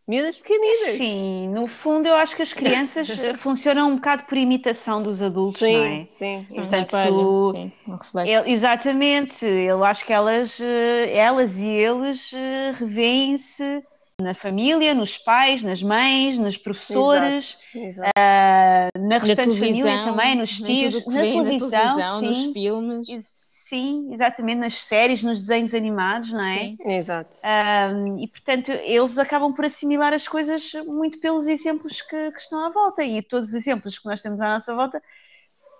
Miúdas 0.06 0.38
pequeninas. 0.38 0.96
Sim, 0.98 1.48
no 1.48 1.66
fundo 1.66 2.06
eu 2.06 2.14
acho 2.14 2.36
que 2.36 2.42
as 2.42 2.52
crianças 2.52 3.08
eh, 3.18 3.34
funcionam 3.38 3.90
um 3.90 3.96
bocado 3.96 4.24
por 4.24 4.36
imitação 4.36 5.02
dos 5.02 5.22
adultos, 5.22 5.60
sim, 5.60 5.72
não 5.72 5.84
é? 5.84 6.06
Sim, 6.06 6.44
sim. 6.46 6.56
Portanto, 6.56 6.96
espelho, 6.96 7.50
sim, 7.52 7.72
um 7.88 7.96
reflexo. 7.96 8.50
exatamente, 8.50 9.46
eu 9.46 9.82
acho 9.82 10.04
que 10.04 10.12
elas, 10.12 10.60
eh, 10.60 11.16
elas 11.16 11.58
e 11.58 11.68
eles 11.68 12.32
eh, 12.34 12.72
revêem-se 12.78 13.82
na 14.20 14.34
família, 14.34 14.94
nos 14.94 15.16
pais, 15.16 15.64
nas 15.64 15.82
mães, 15.82 16.38
nos 16.38 16.58
professores, 16.58 17.58
exato, 17.74 17.88
exato. 17.88 18.10
Uh, 18.10 19.08
na 19.08 19.18
restante 19.18 19.48
na 19.48 19.54
família 19.54 20.04
também, 20.04 20.36
nos 20.36 20.50
tios, 20.60 21.06
na, 21.06 21.20
televisão, 21.20 21.42
na 21.42 21.58
televisão 21.58 22.20
sim. 22.20 22.26
nos 22.26 22.52
filmes. 22.52 23.08
Sim, 23.66 24.12
exatamente, 24.12 24.58
nas 24.58 24.74
séries, 24.74 25.24
nos 25.24 25.40
desenhos 25.40 25.72
animados, 25.72 26.30
não 26.30 26.40
é? 26.40 26.58
Sim, 26.58 26.76
exato. 26.84 27.38
Um, 27.42 28.18
e 28.22 28.28
portanto, 28.28 28.70
eles 28.70 29.16
acabam 29.16 29.54
por 29.54 29.64
assimilar 29.64 30.12
as 30.12 30.28
coisas 30.28 30.74
muito 30.84 31.18
pelos 31.18 31.46
exemplos 31.46 32.02
que, 32.02 32.30
que, 32.30 32.40
estão 32.40 32.62
à 32.62 32.68
volta. 32.68 33.02
E 33.02 33.22
todos 33.22 33.48
os 33.48 33.54
exemplos 33.54 33.98
que 33.98 34.04
nós 34.04 34.20
temos 34.20 34.42
à 34.42 34.52
nossa 34.52 34.74
volta 34.74 35.02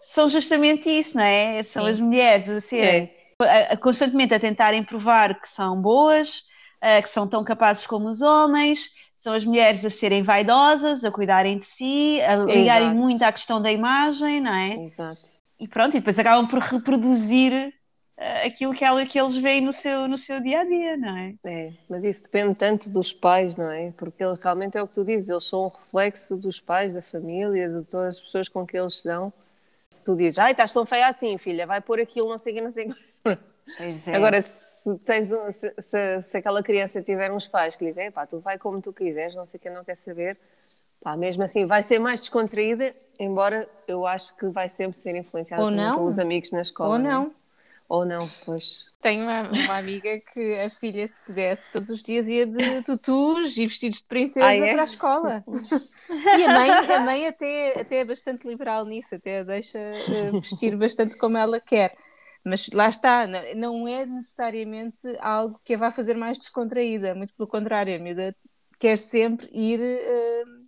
são 0.01 0.31
justamente 0.31 0.89
isso, 0.89 1.19
não 1.19 1.25
é? 1.25 1.61
Sim. 1.61 1.69
São 1.69 1.85
as 1.85 2.01
mulheres 2.01 2.49
a 2.49 2.59
serem 2.59 3.13
a, 3.39 3.75
a, 3.75 3.77
constantemente 3.77 4.33
a 4.33 4.41
tentarem 4.41 4.83
provar 4.83 5.39
que 5.39 5.47
são 5.47 5.79
boas, 5.79 6.45
a, 6.81 7.03
que 7.03 7.09
são 7.11 7.29
tão 7.29 7.45
capazes 7.45 7.87
como 7.87 8.09
os 8.09 8.23
homens, 8.23 8.95
são 9.15 9.35
as 9.35 9.45
mulheres 9.45 9.85
a 9.85 9.91
serem 9.91 10.23
vaidosas, 10.23 11.05
a 11.05 11.11
cuidarem 11.11 11.59
de 11.59 11.67
si, 11.67 12.19
a 12.23 12.35
ligarem 12.37 12.89
Exato. 12.89 12.97
muito 12.99 13.23
à 13.23 13.31
questão 13.31 13.61
da 13.61 13.71
imagem, 13.71 14.41
não 14.41 14.55
é? 14.55 14.83
Exato. 14.83 15.34
E 15.65 15.69
pronto, 15.69 15.97
e 15.97 16.01
depois 16.01 16.19
acabam 16.19 16.47
por 16.47 16.59
reproduzir 16.59 17.73
uh, 18.19 18.47
aquilo 18.47 18.75
que, 18.75 18.85
ela, 18.85 19.07
que 19.07 19.19
eles 19.19 19.35
veem 19.35 19.63
no 19.63 19.73
seu, 19.73 20.07
no 20.07 20.19
seu 20.19 20.39
dia 20.39 20.61
a 20.61 20.65
dia, 20.65 20.95
não 20.95 21.17
é? 21.17 21.35
É, 21.43 21.73
mas 21.89 22.05
isso 22.05 22.23
depende 22.23 22.55
tanto 22.55 22.91
dos 22.91 23.15
pais, 23.15 23.57
não 23.57 23.71
é? 23.71 23.91
Porque 23.93 24.23
ele, 24.23 24.37
realmente 24.39 24.77
é 24.77 24.83
o 24.83 24.87
que 24.87 24.93
tu 24.93 25.03
dizes, 25.07 25.31
eles 25.31 25.45
são 25.45 25.65
um 25.65 25.69
reflexo 25.69 26.37
dos 26.37 26.61
pais, 26.61 26.93
da 26.93 27.01
família, 27.01 27.67
de 27.71 27.83
todas 27.87 28.17
as 28.17 28.21
pessoas 28.21 28.47
com 28.47 28.67
que 28.67 28.77
eles 28.77 29.03
dão. 29.03 29.33
Se 29.89 30.05
tu 30.05 30.15
dizes, 30.15 30.39
ai, 30.39 30.51
estás 30.51 30.71
tão 30.71 30.85
feia 30.85 31.09
assim, 31.09 31.39
filha, 31.39 31.67
vai 31.67 31.81
pôr 31.81 31.99
aquilo, 31.99 32.29
não 32.29 32.37
sei 32.37 32.53
o 32.53 32.57
que, 32.57 32.61
não 32.61 32.71
sei 32.71 32.89
o 32.91 32.95
que. 32.95 33.01
É. 34.07 34.15
Agora, 34.15 34.43
se, 34.43 34.99
tens 34.99 35.33
um, 35.33 35.51
se, 35.51 35.75
se, 35.79 36.23
se, 36.23 36.37
aquela 36.37 36.63
criança 36.63 37.01
tiver 37.01 37.33
uns 37.33 37.47
pais 37.47 37.75
que 37.75 37.87
dizem, 37.87 38.11
pá, 38.11 38.27
tu 38.27 38.39
vai 38.39 38.59
como 38.59 38.83
tu 38.83 38.93
quiseres, 38.93 39.35
não 39.35 39.47
sei 39.47 39.57
o 39.57 39.63
que, 39.63 39.71
não 39.71 39.83
quer 39.83 39.97
saber, 39.97 40.37
pá, 41.05 41.17
mesmo 41.19 41.43
assim 41.43 41.67
vai 41.67 41.83
ser 41.83 41.99
mais 41.99 42.21
descontraída, 42.21 42.97
embora 43.21 43.69
eu 43.87 44.07
acho 44.07 44.35
que 44.37 44.47
vai 44.47 44.71
sempre 44.71 44.97
ser 44.97 45.15
influenciada 45.15 45.63
pelos 45.63 46.19
amigos 46.19 46.51
na 46.51 46.63
escola. 46.63 46.93
Ou 46.93 46.99
não. 46.99 47.25
Né? 47.27 47.31
Ou 47.87 48.07
não, 48.07 48.27
pois. 48.47 48.91
Tenho 49.03 49.25
uma, 49.25 49.43
uma, 49.43 49.77
amiga 49.77 50.19
que 50.19 50.59
a 50.59 50.71
filha, 50.71 51.07
se 51.07 51.21
pudesse, 51.21 51.71
todos 51.71 51.91
os 51.91 52.03
dias 52.03 52.27
ia 52.29 52.47
de 52.47 52.83
tutus 52.83 53.59
e 53.59 53.67
vestidos 53.67 53.99
de 53.99 54.09
princesa 54.09 54.47
ah, 54.47 54.55
é? 54.55 54.73
para 54.73 54.81
a 54.81 54.87
escola. 54.87 55.45
e 56.39 56.45
a 56.45 56.49
mãe, 56.49 56.71
a 56.71 57.01
mãe 57.01 57.27
até, 57.27 57.79
até 57.79 57.97
é 57.99 58.05
bastante 58.07 58.49
liberal 58.49 58.87
nisso, 58.87 59.15
até 59.15 59.41
a 59.41 59.45
deixa 59.45 59.79
uh, 59.79 60.41
vestir 60.41 60.75
bastante 60.75 61.19
como 61.19 61.37
ela 61.37 61.61
quer. 61.61 61.95
Mas 62.43 62.69
lá 62.69 62.89
está, 62.89 63.27
não 63.55 63.87
é 63.87 64.07
necessariamente 64.07 65.07
algo 65.21 65.61
que 65.63 65.75
a 65.75 65.77
vá 65.77 65.91
fazer 65.91 66.17
mais 66.17 66.39
descontraída, 66.39 67.15
muito 67.15 67.35
pelo 67.35 67.49
contrário, 67.49 67.95
a 67.95 67.99
miúda 67.99 68.35
quer 68.79 68.97
sempre 68.99 69.49
ir 69.53 69.81
uh, 69.81 70.64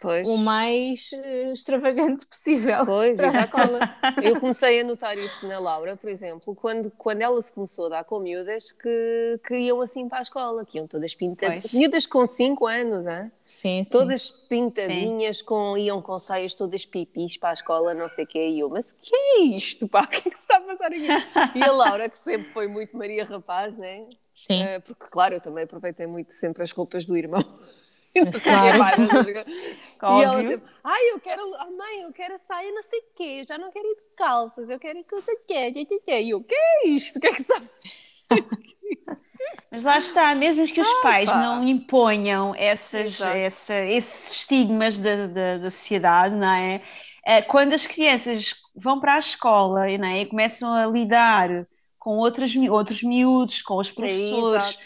Pois. 0.00 0.26
o 0.26 0.38
mais 0.38 1.10
uh, 1.12 1.52
extravagante 1.52 2.24
possível 2.26 2.86
pois, 2.86 3.18
para 3.18 3.28
a 3.28 3.40
escola. 3.40 3.80
Eu 4.24 4.40
comecei 4.40 4.80
a 4.80 4.84
notar 4.84 5.18
isso 5.18 5.46
na 5.46 5.58
Laura, 5.58 5.94
por 5.94 6.08
exemplo, 6.08 6.54
quando, 6.54 6.90
quando 6.92 7.20
ela 7.20 7.40
se 7.42 7.52
começou 7.52 7.86
a 7.86 7.88
dar 7.90 8.04
com 8.04 8.18
miúdas 8.18 8.72
que, 8.72 9.40
que 9.46 9.56
iam 9.58 9.82
assim 9.82 10.08
para 10.08 10.20
a 10.20 10.22
escola, 10.22 10.64
que 10.64 10.78
iam 10.78 10.86
todas 10.86 11.14
pintadas, 11.14 11.72
miúdas 11.74 12.06
com 12.06 12.24
5 12.26 12.66
anos, 12.66 13.06
hein? 13.06 13.30
sim, 13.44 13.84
sim. 13.84 13.90
todas 13.90 14.30
pintadinhas, 14.30 15.38
sim. 15.38 15.44
Com, 15.44 15.76
iam 15.76 16.00
com 16.00 16.18
saias 16.18 16.54
todas 16.54 16.86
pipis 16.86 17.36
para 17.36 17.50
a 17.50 17.54
escola, 17.54 17.92
não 17.92 18.08
sei 18.08 18.24
o 18.24 18.26
que, 18.26 18.38
e 18.38 18.60
eu, 18.60 18.70
mas 18.70 18.92
que 19.02 19.14
é 19.14 19.42
isto, 19.42 19.86
pá, 19.86 20.00
o 20.04 20.08
que 20.08 20.28
é 20.28 20.30
que 20.30 20.36
se 20.36 20.42
está 20.42 20.56
a 20.56 20.60
passar 20.62 20.86
aqui? 20.86 21.08
E 21.54 21.62
a 21.62 21.72
Laura, 21.72 22.08
que 22.08 22.16
sempre 22.16 22.50
foi 22.52 22.68
muito 22.68 22.96
Maria 22.96 23.24
Rapaz, 23.24 23.76
né? 23.76 24.06
Sim. 24.32 24.62
Uh, 24.62 24.80
porque, 24.80 25.04
claro, 25.10 25.34
eu 25.34 25.40
também 25.40 25.64
aproveitei 25.64 26.06
muito 26.06 26.32
sempre 26.32 26.62
as 26.62 26.70
roupas 26.70 27.04
do 27.04 27.16
irmão. 27.16 27.44
Claro. 29.98 30.18
e 30.20 30.24
ela 30.24 30.40
sempre, 30.40 30.62
ai, 30.82 31.10
eu 31.12 31.20
quero, 31.20 31.42
oh, 31.42 31.76
mãe, 31.76 32.02
eu 32.02 32.12
quero 32.12 32.38
sair 32.46 32.72
não 32.72 32.82
sei 32.82 32.98
o 32.98 33.04
quê, 33.14 33.40
eu 33.40 33.46
já 33.46 33.58
não 33.58 33.70
quero 33.70 33.86
ir 33.86 33.96
de 33.96 34.16
calças, 34.16 34.68
eu 34.68 34.78
quero 34.78 34.98
ir 34.98 35.04
com 35.04 35.16
o 35.16 35.22
quê, 35.46 35.72
e 36.20 36.30
eu, 36.30 36.38
o 36.38 36.44
que 36.44 36.54
é 36.54 36.88
isto? 36.88 37.16
O 37.16 37.20
que 37.20 37.26
é 37.26 37.32
que 37.32 37.42
está 37.42 37.60
Mas 39.70 39.84
lá 39.84 39.98
está, 39.98 40.34
mesmo 40.34 40.66
que 40.66 40.80
os 40.80 40.88
Opa. 40.88 41.02
pais 41.02 41.28
não 41.28 41.66
imponham 41.66 42.54
essas, 42.56 43.20
essa, 43.20 43.78
esses 43.80 44.36
estigmas 44.36 44.98
da, 44.98 45.26
da, 45.26 45.58
da, 45.58 45.70
sociedade, 45.70 46.34
não 46.34 46.48
é? 46.48 46.82
é? 47.24 47.42
Quando 47.42 47.72
as 47.72 47.86
crianças 47.86 48.54
vão 48.74 49.00
para 49.00 49.14
a 49.14 49.18
escola 49.18 49.86
não 49.98 50.08
é? 50.08 50.22
e 50.22 50.26
começam 50.26 50.72
a 50.72 50.86
lidar 50.86 51.66
com 51.98 52.16
outros, 52.16 52.54
outros 52.56 53.02
miúdos, 53.02 53.62
com 53.62 53.76
os 53.76 53.90
professores, 53.90 54.78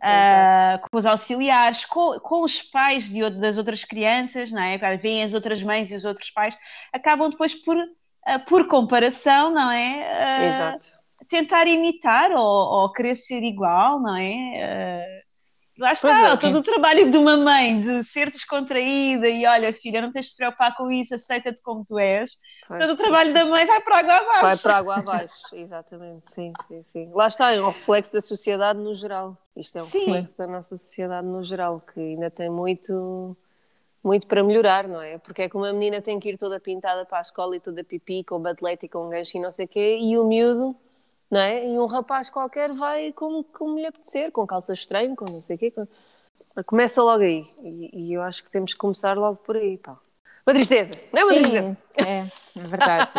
uh, 0.00 0.88
com 0.88 0.98
os 0.98 1.06
auxiliares, 1.06 1.84
com, 1.84 2.18
com 2.20 2.42
os 2.42 2.62
pais 2.62 3.10
de, 3.10 3.28
das 3.30 3.58
outras 3.58 3.84
crianças, 3.84 4.50
não 4.50 4.62
é? 4.62 4.78
Vêm 4.96 5.22
as 5.22 5.34
outras 5.34 5.62
mães 5.62 5.90
e 5.90 5.94
os 5.94 6.04
outros 6.04 6.30
pais, 6.30 6.58
acabam 6.92 7.30
depois 7.30 7.54
por, 7.54 7.76
uh, 7.76 8.40
por 8.48 8.66
comparação, 8.68 9.50
não 9.50 9.70
é? 9.70 10.40
Uh, 10.40 10.44
Exato. 10.46 11.00
Tentar 11.28 11.66
imitar 11.66 12.32
ou, 12.32 12.40
ou, 12.40 12.92
querer 12.92 13.14
ser 13.14 13.42
igual, 13.42 14.00
não 14.00 14.16
é? 14.16 15.22
Lá 15.80 15.94
está, 15.94 16.34
é, 16.34 16.36
todo 16.36 16.58
o 16.58 16.62
trabalho 16.62 17.10
de 17.10 17.16
uma 17.16 17.38
mãe 17.38 17.80
de 17.80 18.04
ser 18.04 18.30
descontraída 18.30 19.26
e 19.26 19.46
olha, 19.46 19.72
filha, 19.72 20.02
não 20.02 20.12
tens 20.12 20.26
de 20.26 20.32
te 20.32 20.36
preocupar 20.36 20.76
com 20.76 20.90
isso, 20.90 21.14
aceita-te 21.14 21.62
como 21.62 21.86
tu 21.86 21.98
és. 21.98 22.32
Pois, 22.68 22.82
todo 22.82 22.92
o 22.92 22.96
trabalho 22.96 23.32
da 23.32 23.46
mãe 23.46 23.64
vai 23.64 23.80
para 23.80 23.98
água 23.98 24.16
abaixo. 24.16 24.42
Vai 24.42 24.56
para 24.58 24.76
água 24.76 24.96
abaixo, 24.96 25.34
exatamente, 25.56 26.30
sim, 26.30 26.52
sim, 26.68 26.82
sim. 26.82 27.10
Lá 27.14 27.28
está, 27.28 27.54
é 27.54 27.62
um 27.62 27.68
reflexo 27.68 28.12
da 28.12 28.20
sociedade 28.20 28.78
no 28.78 28.94
geral. 28.94 29.38
Isto 29.56 29.78
é 29.78 29.82
um 29.82 29.86
sim. 29.86 30.00
reflexo 30.00 30.36
da 30.36 30.46
nossa 30.46 30.76
sociedade 30.76 31.26
no 31.26 31.42
geral, 31.42 31.80
que 31.80 31.98
ainda 31.98 32.30
tem 32.30 32.50
muito, 32.50 33.34
muito 34.04 34.26
para 34.26 34.44
melhorar, 34.44 34.86
não 34.86 35.00
é? 35.00 35.16
Porque 35.16 35.40
é 35.40 35.48
que 35.48 35.56
uma 35.56 35.72
menina 35.72 36.02
tem 36.02 36.20
que 36.20 36.28
ir 36.28 36.36
toda 36.36 36.60
pintada 36.60 37.06
para 37.06 37.18
a 37.18 37.22
escola 37.22 37.56
e 37.56 37.60
toda 37.60 37.82
pipi, 37.82 38.22
com 38.22 38.38
batlete 38.38 38.84
e 38.84 38.88
com 38.90 39.08
gancho 39.08 39.38
e 39.38 39.40
não 39.40 39.50
sei 39.50 39.64
o 39.64 39.68
quê, 39.68 39.98
e 39.98 40.18
o 40.18 40.26
miúdo 40.26 40.76
não 41.30 41.40
é? 41.40 41.66
E 41.66 41.78
um 41.78 41.86
rapaz 41.86 42.28
qualquer 42.28 42.72
vai 42.72 43.12
como, 43.12 43.44
como 43.44 43.78
lhe 43.78 43.86
apetecer, 43.86 44.32
com 44.32 44.46
calças 44.46 44.80
estranhas, 44.80 45.16
com 45.16 45.26
não 45.26 45.40
sei 45.40 45.56
o 45.56 45.58
quê. 45.58 45.70
Com... 45.70 45.86
Começa 46.66 47.02
logo 47.02 47.22
aí. 47.22 47.46
E, 47.62 48.08
e, 48.08 48.12
eu 48.12 48.22
acho 48.22 48.42
que 48.42 48.50
temos 48.50 48.72
que 48.72 48.78
começar 48.78 49.16
logo 49.16 49.36
por 49.36 49.56
aí, 49.56 49.78
pá. 49.78 49.96
Uma 50.46 50.54
tristeza, 50.54 50.94
não 51.12 51.20
é 51.20 51.24
uma 51.24 51.32
Sim, 51.32 51.38
tristeza? 51.40 51.78
É, 51.96 52.26
é 52.58 52.66
verdade. 52.66 53.12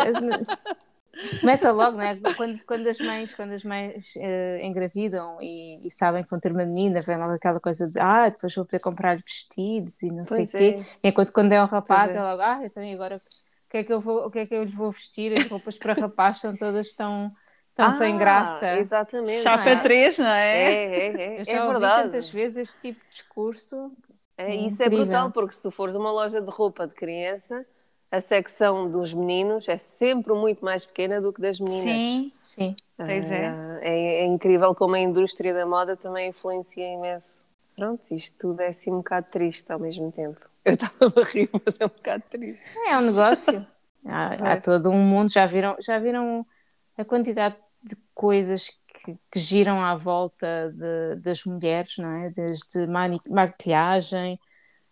Começa 1.40 1.70
logo, 1.70 1.98
não 1.98 2.04
é? 2.04 2.18
Quando, 2.36 2.64
quando 2.64 2.86
as 2.86 2.98
mães, 2.98 3.34
quando 3.34 3.52
as 3.52 3.62
mães 3.62 4.16
uh, 4.16 4.64
engravidam 4.64 5.38
e, 5.40 5.86
e, 5.86 5.90
sabem 5.90 6.24
que 6.24 6.30
vão 6.30 6.40
ter 6.40 6.50
uma 6.50 6.64
menina, 6.64 7.00
vem 7.00 7.16
logo 7.16 7.32
aquela 7.32 7.60
coisa 7.60 7.88
de 7.88 8.00
ah, 8.00 8.28
depois 8.30 8.54
vou 8.54 8.64
poder 8.64 8.80
comprar 8.80 9.18
vestidos 9.18 10.02
e 10.02 10.10
não 10.10 10.24
pois 10.24 10.50
sei 10.50 10.72
o 10.72 10.74
é. 10.74 10.82
quê. 10.82 10.84
Enquanto 11.04 11.32
quando 11.32 11.52
é 11.52 11.62
um 11.62 11.66
rapaz, 11.66 12.14
é. 12.14 12.18
é 12.18 12.22
logo, 12.22 12.42
ah, 12.42 12.60
então 12.64 12.82
agora 12.92 13.16
o 13.16 13.70
que 13.70 13.76
é 13.78 13.84
que 13.84 13.92
eu 13.92 14.00
vou, 14.00 14.26
o 14.26 14.30
que 14.30 14.38
é 14.40 14.46
que 14.46 14.54
eu 14.54 14.64
lhes 14.64 14.74
vou 14.74 14.90
vestir? 14.90 15.32
As 15.38 15.46
roupas 15.46 15.78
para 15.78 15.92
rapaz 15.94 16.38
são 16.38 16.56
todas 16.56 16.92
tão 16.94 17.30
tão 17.74 17.86
ah, 17.86 17.90
sem 17.92 18.16
graça. 18.18 18.78
Exatamente. 18.78 19.42
Chapa 19.42 19.70
é? 19.70 19.76
3, 19.76 20.18
não 20.18 20.26
é? 20.26 20.56
É, 20.56 20.84
é, 20.84 21.06
é. 21.06 21.40
Eu 21.40 21.44
já 21.44 21.52
é 21.52 21.60
ouvi 21.62 21.72
verdade. 21.72 22.02
tantas 22.02 22.30
vezes 22.30 22.56
este 22.56 22.80
tipo 22.80 23.04
de 23.04 23.10
discurso. 23.10 23.92
É, 24.36 24.54
isso 24.54 24.82
é 24.82 24.88
brutal, 24.88 25.30
porque 25.30 25.54
se 25.54 25.62
tu 25.62 25.70
fores 25.70 25.94
uma 25.94 26.10
loja 26.10 26.40
de 26.40 26.50
roupa 26.50 26.86
de 26.86 26.94
criança, 26.94 27.64
a 28.10 28.20
secção 28.20 28.90
dos 28.90 29.14
meninos 29.14 29.68
é 29.68 29.78
sempre 29.78 30.32
muito 30.34 30.64
mais 30.64 30.84
pequena 30.84 31.20
do 31.20 31.32
que 31.32 31.40
das 31.40 31.60
meninas. 31.60 31.84
Sim, 31.84 32.32
sim. 32.38 32.76
Pois 32.96 33.30
é. 33.30 33.46
Ah, 33.46 33.78
é. 33.80 34.22
é. 34.22 34.26
incrível 34.26 34.74
como 34.74 34.94
a 34.94 35.00
indústria 35.00 35.54
da 35.54 35.64
moda 35.64 35.96
também 35.96 36.28
influencia 36.28 36.86
imenso. 36.92 37.44
Pronto, 37.74 38.02
isto 38.12 38.36
tudo 38.38 38.60
é 38.60 38.68
assim 38.68 38.92
um 38.92 38.98
bocado 38.98 39.26
triste 39.30 39.70
ao 39.72 39.78
mesmo 39.78 40.12
tempo. 40.12 40.40
Eu 40.64 40.74
estava 40.74 41.20
a 41.20 41.24
rir, 41.24 41.48
mas 41.64 41.80
é 41.80 41.86
um 41.86 41.88
bocado 41.88 42.22
triste. 42.30 42.62
É, 42.86 42.92
é 42.92 42.98
um 42.98 43.00
negócio. 43.00 43.66
há, 44.06 44.52
há 44.52 44.60
todo 44.60 44.90
um 44.90 44.98
mundo, 44.98 45.30
já 45.30 45.46
viram, 45.46 45.76
já 45.80 45.98
viram 45.98 46.46
a 46.96 47.04
quantidade 47.04 47.56
de 47.82 47.96
coisas 48.14 48.70
que, 48.86 49.16
que 49.30 49.38
giram 49.38 49.82
à 49.82 49.94
volta 49.94 50.72
de, 50.74 51.20
das 51.20 51.44
mulheres, 51.44 51.96
não 51.98 52.10
é? 52.10 52.30
Desde 52.30 52.86
maquilhagem, 53.28 54.38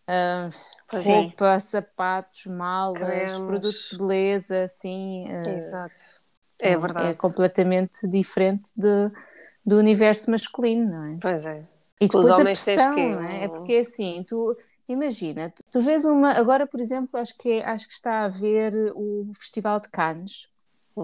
uh, 0.09 0.99
roupa, 1.04 1.61
sapatos, 1.61 2.47
malas, 2.47 3.00
Cremos. 3.00 3.40
produtos 3.40 3.88
de 3.90 3.99
beleza, 3.99 4.64
assim. 4.64 5.26
Uh, 5.28 5.49
Exato. 5.49 6.21
É 6.59 6.76
verdade. 6.76 7.09
É 7.09 7.14
completamente 7.14 8.07
diferente 8.07 8.69
de, 8.76 9.11
do 9.64 9.78
universo 9.78 10.30
masculino, 10.30 10.90
não 10.90 11.04
é? 11.04 11.19
Pois 11.21 11.45
é. 11.45 11.64
E 12.00 12.07
depois 12.07 12.28
a 12.28 12.42
pressão, 12.42 12.97
não 12.97 13.23
é? 13.25 13.45
É 13.45 13.49
porque 13.49 13.75
assim, 13.76 14.25
tu 14.26 14.57
imagina, 14.88 15.50
tu, 15.50 15.62
tu 15.71 15.80
vês 15.80 16.04
uma, 16.04 16.33
agora 16.33 16.66
por 16.66 16.80
exemplo, 16.80 17.21
acho 17.21 17.37
que, 17.37 17.50
é, 17.52 17.64
acho 17.64 17.87
que 17.87 17.95
está 17.95 18.25
a 18.25 18.28
ver 18.28 18.92
o 18.95 19.30
Festival 19.38 19.80
de 19.80 19.88
Cannes, 19.90 20.49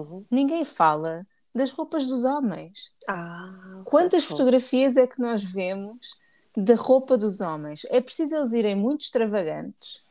Uhum. 0.01 0.25
Ninguém 0.29 0.63
fala 0.63 1.25
das 1.53 1.71
roupas 1.71 2.05
dos 2.05 2.23
homens. 2.23 2.93
Ah, 3.07 3.81
Quantas 3.85 4.23
fotografias 4.23 4.95
é 4.95 5.07
que 5.07 5.19
nós 5.19 5.43
vemos 5.43 6.15
da 6.55 6.75
roupa 6.75 7.17
dos 7.17 7.41
homens? 7.41 7.85
É 7.89 7.99
preciso 7.99 8.35
eles 8.35 8.53
irem 8.53 8.75
muito 8.75 9.01
extravagantes 9.01 10.01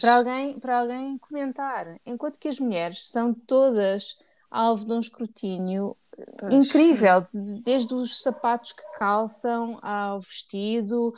para 0.00 0.16
alguém, 0.16 0.58
para 0.58 0.80
alguém 0.80 1.18
comentar. 1.18 1.96
Enquanto 2.04 2.38
que 2.38 2.48
as 2.48 2.58
mulheres 2.58 3.08
são 3.08 3.32
todas 3.32 4.18
alvo 4.50 4.84
de 4.84 4.92
um 4.92 5.00
escrutínio 5.00 5.96
pois, 6.38 6.52
incrível, 6.52 7.22
desde 7.62 7.94
os 7.94 8.20
sapatos 8.20 8.72
que 8.72 8.82
calçam 8.98 9.78
ao 9.80 10.20
vestido, 10.20 11.14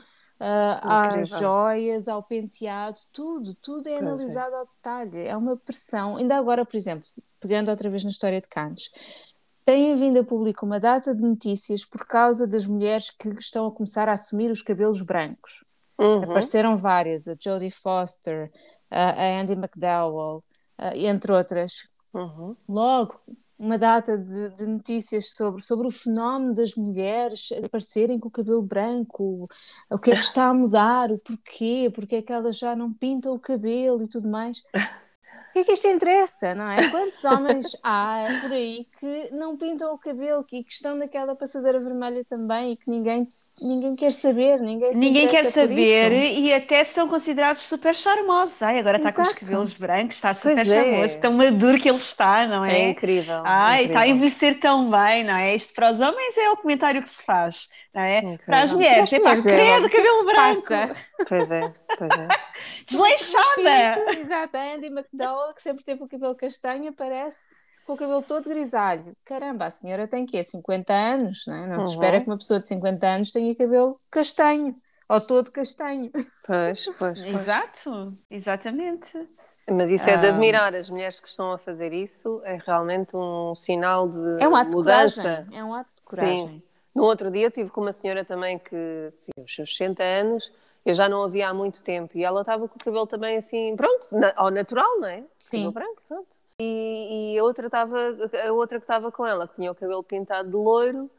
às 0.82 1.28
joias, 1.28 2.08
ao 2.08 2.22
penteado, 2.22 3.00
tudo, 3.12 3.54
tudo 3.54 3.88
é 3.88 3.98
pois 3.98 4.02
analisado 4.02 4.54
é. 4.54 4.58
ao 4.58 4.66
detalhe. 4.66 5.26
É 5.26 5.36
uma 5.36 5.56
pressão. 5.56 6.16
Ainda 6.16 6.36
agora, 6.36 6.64
por 6.64 6.76
exemplo, 6.76 7.06
pegando 7.40 7.70
outra 7.70 7.88
vez 7.88 8.02
na 8.04 8.10
história 8.10 8.40
de 8.40 8.48
Cannes, 8.48 8.90
têm 9.64 9.94
vindo 9.94 10.18
a 10.18 10.24
público 10.24 10.66
uma 10.66 10.80
data 10.80 11.14
de 11.14 11.22
notícias 11.22 11.84
por 11.84 12.06
causa 12.06 12.46
das 12.46 12.66
mulheres 12.66 13.10
que 13.10 13.28
estão 13.38 13.66
a 13.66 13.70
começar 13.70 14.08
a 14.08 14.12
assumir 14.12 14.50
os 14.50 14.62
cabelos 14.62 15.02
brancos. 15.02 15.64
Uhum. 15.98 16.24
Apareceram 16.24 16.76
várias, 16.76 17.28
a 17.28 17.36
Jodie 17.38 17.70
Foster, 17.70 18.50
a 18.90 19.40
Andy 19.40 19.52
McDowell, 19.52 20.42
entre 20.94 21.32
outras. 21.32 21.88
Uhum. 22.12 22.56
Logo, 22.68 23.20
uma 23.62 23.78
data 23.78 24.18
de, 24.18 24.48
de, 24.48 24.66
notícias 24.66 25.30
sobre, 25.30 25.62
sobre 25.62 25.86
o 25.86 25.90
fenómeno 25.90 26.52
das 26.52 26.74
mulheres 26.74 27.50
aparecerem 27.64 28.18
com 28.18 28.26
o 28.26 28.30
cabelo 28.30 28.60
branco, 28.60 29.48
o 29.88 29.98
que 30.00 30.10
é 30.10 30.14
que 30.14 30.20
está 30.20 30.48
a 30.48 30.54
mudar, 30.54 31.12
o 31.12 31.18
porquê, 31.18 31.88
porque 31.94 32.16
é 32.16 32.22
que 32.22 32.32
elas 32.32 32.58
já 32.58 32.74
não 32.74 32.92
pintam 32.92 33.32
o 33.32 33.38
cabelo 33.38 34.02
e 34.02 34.08
tudo 34.08 34.28
mais. 34.28 34.58
O 34.58 35.52
que 35.52 35.58
é 35.60 35.64
que 35.64 35.72
isto 35.72 35.86
interessa, 35.86 36.56
não 36.56 36.68
é? 36.68 36.90
Quantos 36.90 37.22
homens 37.24 37.66
há 37.84 38.40
por 38.40 38.50
aí 38.50 38.84
que 38.98 39.30
não 39.30 39.56
pintam 39.56 39.94
o 39.94 39.98
cabelo 39.98 40.44
e 40.50 40.64
que 40.64 40.72
estão 40.72 40.96
naquela 40.96 41.36
passadeira 41.36 41.78
vermelha 41.78 42.24
também 42.24 42.72
e 42.72 42.76
que 42.76 42.90
ninguém 42.90 43.32
ninguém 43.60 43.94
quer 43.94 44.12
saber, 44.12 44.60
ninguém 44.60 44.92
Ninguém 44.94 45.28
quer 45.28 45.46
saber 45.46 46.12
e 46.12 46.52
até 46.52 46.82
são 46.84 47.08
considerados 47.08 47.62
super 47.62 47.94
charmosos. 47.94 48.62
Ai, 48.62 48.78
agora 48.78 48.98
está 48.98 49.12
com 49.12 49.22
os 49.22 49.32
cabelos 49.34 49.74
brancos, 49.74 50.16
está 50.16 50.32
super 50.32 50.54
pois 50.54 50.70
é. 50.70 50.84
charmoso, 50.84 51.14
é. 51.14 51.18
tão 51.18 51.32
maduro 51.32 51.78
que 51.78 51.88
ele 51.88 51.98
está, 51.98 52.46
não 52.46 52.64
é? 52.64 52.80
É 52.80 52.88
incrível. 52.88 53.42
Ai, 53.44 53.84
incrível. 53.84 53.92
está 53.92 54.00
a 54.00 54.08
envelhecer 54.08 54.60
tão 54.60 54.90
bem, 54.90 55.24
não 55.24 55.34
é? 55.34 55.54
Isto 55.54 55.74
para 55.74 55.90
os 55.90 56.00
homens 56.00 56.36
é 56.38 56.50
o 56.50 56.56
comentário 56.56 57.02
que 57.02 57.10
se 57.10 57.22
faz, 57.22 57.68
não 57.94 58.02
é? 58.02 58.18
Incrível. 58.18 58.46
Para 58.46 58.62
as 58.62 58.72
mulheres, 58.72 59.12
é 59.12 59.20
para 59.20 59.42
credo, 59.42 59.90
cabelo 59.90 60.24
branco. 60.24 60.96
Pois 61.28 61.50
é, 61.50 61.74
pois 61.98 62.10
é. 62.18 62.28
Desleixada! 62.88 64.12
Exato, 64.18 64.56
a 64.56 64.74
Andy 64.74 64.86
McDowell, 64.86 65.54
que 65.54 65.62
sempre 65.62 65.84
teve 65.84 66.02
o 66.02 66.08
cabelo 66.08 66.34
castanho, 66.34 66.88
aparece 66.88 67.46
com 67.86 67.94
o 67.94 67.96
cabelo 67.96 68.22
todo 68.22 68.48
grisalho. 68.48 69.12
Caramba, 69.24 69.66
a 69.66 69.70
senhora 69.70 70.06
tem 70.06 70.24
que 70.24 70.42
50 70.42 70.92
anos, 70.92 71.44
não 71.46 71.54
é? 71.54 71.66
Não 71.66 71.74
uhum. 71.76 71.80
se 71.80 71.90
espera 71.90 72.20
que 72.20 72.26
uma 72.26 72.38
pessoa 72.38 72.60
de 72.60 72.68
50 72.68 73.06
anos 73.06 73.32
tenha 73.32 73.54
cabelo 73.54 74.00
castanho, 74.10 74.76
ou 75.08 75.20
todo 75.20 75.50
castanho. 75.50 76.10
Pois, 76.46 76.84
pois. 76.98 77.18
pois. 77.18 77.18
Exato, 77.18 78.16
exatamente. 78.30 79.28
Mas 79.70 79.90
isso 79.90 80.10
é 80.10 80.16
de 80.16 80.26
admirar, 80.26 80.74
as 80.74 80.90
mulheres 80.90 81.20
que 81.20 81.28
estão 81.28 81.52
a 81.52 81.58
fazer 81.58 81.92
isso 81.92 82.40
é 82.44 82.58
realmente 82.66 83.16
um 83.16 83.54
sinal 83.54 84.08
de 84.08 84.42
É 84.42 84.48
um 84.48 84.56
ato 84.56 84.76
mudança. 84.76 85.20
de 85.20 85.28
coragem. 85.28 85.58
É 85.58 85.64
um 85.64 85.74
ato 85.74 85.94
de 85.94 86.02
coragem. 86.02 86.48
Sim. 86.48 86.62
No 86.94 87.04
outro 87.04 87.30
dia 87.30 87.48
tive 87.50 87.70
com 87.70 87.80
uma 87.80 87.92
senhora 87.92 88.24
também 88.24 88.58
que 88.58 88.70
tinha 88.74 89.44
os 89.44 89.54
seus 89.54 89.70
60 89.76 90.02
anos, 90.02 90.52
eu 90.84 90.94
já 90.94 91.08
não 91.08 91.22
a 91.22 91.28
via 91.28 91.48
há 91.48 91.54
muito 91.54 91.82
tempo, 91.82 92.18
e 92.18 92.24
ela 92.24 92.40
estava 92.40 92.68
com 92.68 92.74
o 92.74 92.84
cabelo 92.84 93.06
também 93.06 93.36
assim, 93.36 93.74
pronto, 93.76 94.06
na- 94.10 94.32
ao 94.36 94.50
natural, 94.50 94.98
não 94.98 95.08
é? 95.08 95.24
Sim. 95.38 95.58
Cabelo 95.58 95.72
branco, 95.72 96.02
pronto. 96.08 96.26
E, 96.62 97.34
e 97.34 97.38
a 97.38 97.42
outra 97.44 97.66
estava, 97.66 97.98
a 98.46 98.52
outra 98.52 98.78
que 98.78 98.84
estava 98.84 99.10
com 99.10 99.26
ela, 99.26 99.48
que 99.48 99.54
tinha 99.56 99.70
o 99.72 99.74
cabelo 99.74 100.02
pintado 100.02 100.48
de 100.50 100.56
loiro, 100.56 101.10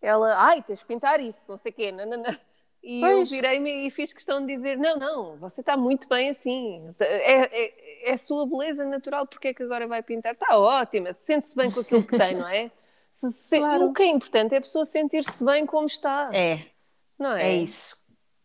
ela, 0.00 0.34
ai, 0.36 0.62
tens 0.62 0.80
de 0.80 0.84
pintar 0.86 1.20
isso, 1.20 1.40
não 1.48 1.56
sei 1.56 1.72
o 1.72 1.74
quê, 1.74 1.92
nananã. 1.92 2.38
E 2.82 3.00
eu 3.02 3.16
Pois. 3.16 3.30
virei-me 3.30 3.86
e 3.86 3.90
fiz 3.90 4.12
questão 4.12 4.40
de 4.44 4.54
dizer: 4.54 4.76
não, 4.78 4.96
não, 4.96 5.36
você 5.38 5.60
está 5.60 5.76
muito 5.76 6.08
bem 6.08 6.30
assim. 6.30 6.94
É, 7.00 7.64
é, 7.64 8.10
é 8.10 8.12
a 8.12 8.18
sua 8.18 8.46
beleza 8.46 8.84
natural, 8.84 9.26
porque 9.26 9.48
é 9.48 9.54
que 9.54 9.62
agora 9.64 9.86
vai 9.88 10.02
pintar? 10.02 10.34
Está 10.34 10.56
ótima, 10.58 11.12
sente-se 11.12 11.56
bem 11.56 11.70
com 11.70 11.80
aquilo 11.80 12.04
que 12.04 12.16
tem, 12.16 12.34
não 12.36 12.48
é? 12.48 12.70
Se- 13.10 13.32
se- 13.32 13.58
Claro. 13.58 13.86
O 13.86 13.92
que 13.94 14.02
é 14.02 14.06
importante 14.08 14.54
é 14.54 14.58
a 14.58 14.60
pessoa 14.60 14.84
sentir-se 14.84 15.42
bem 15.44 15.64
como 15.66 15.86
está, 15.86 16.30
É, 16.34 16.66
não 17.18 17.32
é? 17.32 17.54
é 17.54 17.56
isso. 17.56 17.96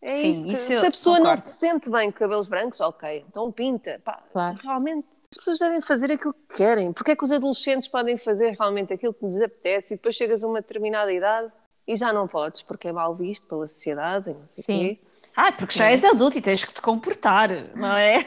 É 0.01 0.09
Sim, 0.11 0.31
isso 0.31 0.43
que- 0.45 0.53
isso 0.53 0.63
se 0.63 0.73
eu 0.73 0.79
a 0.79 0.91
pessoa 0.91 1.19
não 1.19 1.25
concordo. 1.25 1.41
se 1.43 1.59
sente 1.59 1.89
bem 1.89 2.09
com 2.11 2.17
cabelos 2.19 2.47
brancos, 2.47 2.79
ok, 2.79 3.25
então 3.27 3.51
pinta. 3.51 4.01
Pá, 4.03 4.23
Claro. 4.31 4.57
Realmente, 4.63 5.07
as 5.31 5.37
pessoas 5.37 5.59
devem 5.59 5.79
fazer 5.81 6.11
aquilo 6.11 6.33
que 6.33 6.57
querem. 6.57 6.91
Porque 6.91 7.11
é 7.11 7.15
que 7.15 7.23
os 7.23 7.31
adolescentes 7.31 7.87
podem 7.87 8.17
fazer 8.17 8.55
realmente 8.59 8.91
aquilo 8.93 9.13
que 9.13 9.25
lhes 9.25 9.41
apetece 9.41 9.93
e 9.93 9.97
depois 9.97 10.15
chegas 10.15 10.43
a 10.43 10.47
uma 10.47 10.61
determinada 10.61 11.11
idade 11.11 11.51
e 11.87 11.95
já 11.95 12.11
não 12.11 12.27
podes, 12.27 12.61
porque 12.61 12.89
é 12.89 12.91
mal 12.91 13.15
visto 13.15 13.47
pela 13.47 13.65
sociedade 13.65 14.29
e 14.29 14.33
não 14.33 14.45
sei 14.45 14.61
o 14.61 14.65
Sim. 14.65 14.79
quê. 14.95 14.99
Ah, 15.33 15.49
porque 15.53 15.73
já 15.77 15.89
és 15.89 16.03
adulto 16.03 16.37
e 16.37 16.41
tens 16.41 16.65
que 16.65 16.73
te 16.73 16.81
comportar, 16.81 17.49
não 17.73 17.95
é? 17.95 18.25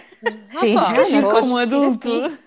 Sim, 0.59 0.73
já 0.73 1.01
Agir 1.03 1.23
como 1.23 1.59
adulto. 1.59 2.09
assim. 2.11 2.39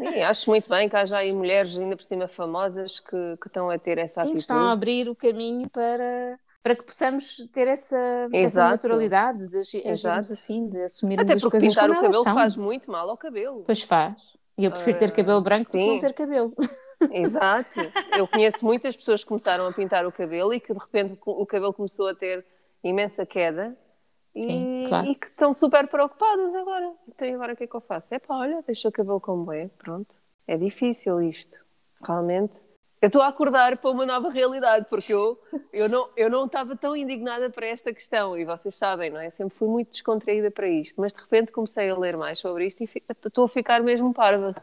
E 0.00 0.20
acho 0.20 0.50
muito 0.50 0.68
bem 0.68 0.88
que 0.88 0.96
haja 0.96 1.16
aí 1.18 1.32
mulheres, 1.32 1.78
ainda 1.78 1.96
por 1.96 2.02
cima 2.02 2.26
famosas, 2.26 2.98
que, 2.98 3.36
que 3.40 3.46
estão 3.46 3.70
a 3.70 3.78
ter 3.78 3.98
essa 3.98 4.22
Sim, 4.22 4.32
que 4.32 4.38
atitude. 4.38 4.38
estão 4.38 4.58
a 4.58 4.72
abrir 4.72 5.08
o 5.08 5.14
caminho 5.14 5.70
para, 5.70 6.40
para 6.64 6.74
que 6.74 6.82
possamos 6.82 7.36
ter 7.52 7.68
essa, 7.68 8.26
essa 8.32 8.70
naturalidade 8.70 9.48
de 9.48 9.58
agirmos 9.58 10.32
assim, 10.32 10.66
de 10.66 10.80
assumirmos 10.80 11.22
Até 11.30 11.38
porque 11.38 11.50
coisas 11.58 11.68
pintar 11.68 11.90
o 11.90 11.94
cabelo 11.94 12.22
são. 12.22 12.34
faz 12.34 12.56
muito 12.56 12.90
mal 12.90 13.08
ao 13.10 13.18
cabelo. 13.18 13.62
Pois 13.66 13.82
faz. 13.82 14.34
E 14.56 14.64
eu 14.64 14.70
prefiro 14.70 14.98
ter 14.98 15.10
Ah, 15.10 15.12
cabelo 15.12 15.42
branco 15.42 15.64
do 15.64 15.66
que 15.66 15.72
sim. 15.72 15.92
não 15.92 16.00
ter 16.00 16.14
cabelo. 16.14 16.54
Exato. 17.12 17.80
Eu 18.16 18.26
conheço 18.26 18.64
muitas 18.64 18.96
pessoas 18.96 19.20
que 19.22 19.28
começaram 19.28 19.66
a 19.66 19.72
pintar 19.74 20.06
o 20.06 20.12
cabelo 20.12 20.54
e 20.54 20.58
que 20.60 20.72
de 20.72 20.78
repente 20.78 21.18
o 21.26 21.44
cabelo 21.44 21.74
começou 21.74 22.08
a 22.08 22.14
ter 22.14 22.42
imensa 22.82 23.26
queda 23.26 23.76
Sim, 24.34 24.84
e, 24.84 24.88
claro. 24.88 25.06
e 25.08 25.14
que 25.14 25.26
estão 25.26 25.52
super 25.52 25.86
preocupadas 25.86 26.54
agora. 26.54 26.92
Então 27.08 27.28
agora 27.34 27.52
o 27.52 27.56
que 27.56 27.64
é 27.64 27.66
que 27.66 27.74
eu 27.76 27.80
faço? 27.82 28.14
É 28.14 28.18
pá, 28.18 28.36
olha, 28.36 28.62
deixa 28.66 28.88
o 28.88 28.92
cabelo 28.92 29.20
como 29.20 29.52
é, 29.52 29.68
pronto. 29.68 30.16
É 30.46 30.56
difícil 30.56 31.20
isto, 31.20 31.62
realmente. 32.02 32.58
Eu 33.04 33.08
estou 33.08 33.20
a 33.20 33.28
acordar 33.28 33.76
para 33.76 33.90
uma 33.90 34.06
nova 34.06 34.30
realidade, 34.30 34.86
porque 34.88 35.12
eu, 35.12 35.38
eu, 35.70 35.90
não, 35.90 36.08
eu 36.16 36.30
não 36.30 36.46
estava 36.46 36.74
tão 36.74 36.96
indignada 36.96 37.50
para 37.50 37.66
esta 37.66 37.92
questão, 37.92 38.34
e 38.34 38.46
vocês 38.46 38.74
sabem, 38.74 39.10
não 39.10 39.20
é? 39.20 39.28
Sempre 39.28 39.54
fui 39.54 39.68
muito 39.68 39.90
descontraída 39.90 40.50
para 40.50 40.66
isto, 40.66 40.98
mas 41.02 41.12
de 41.12 41.20
repente 41.20 41.52
comecei 41.52 41.90
a 41.90 41.98
ler 41.98 42.16
mais 42.16 42.38
sobre 42.38 42.66
isto 42.66 42.82
e 42.82 42.88
estou 43.26 43.44
a 43.44 43.48
ficar 43.48 43.82
mesmo 43.82 44.14
parva. 44.14 44.54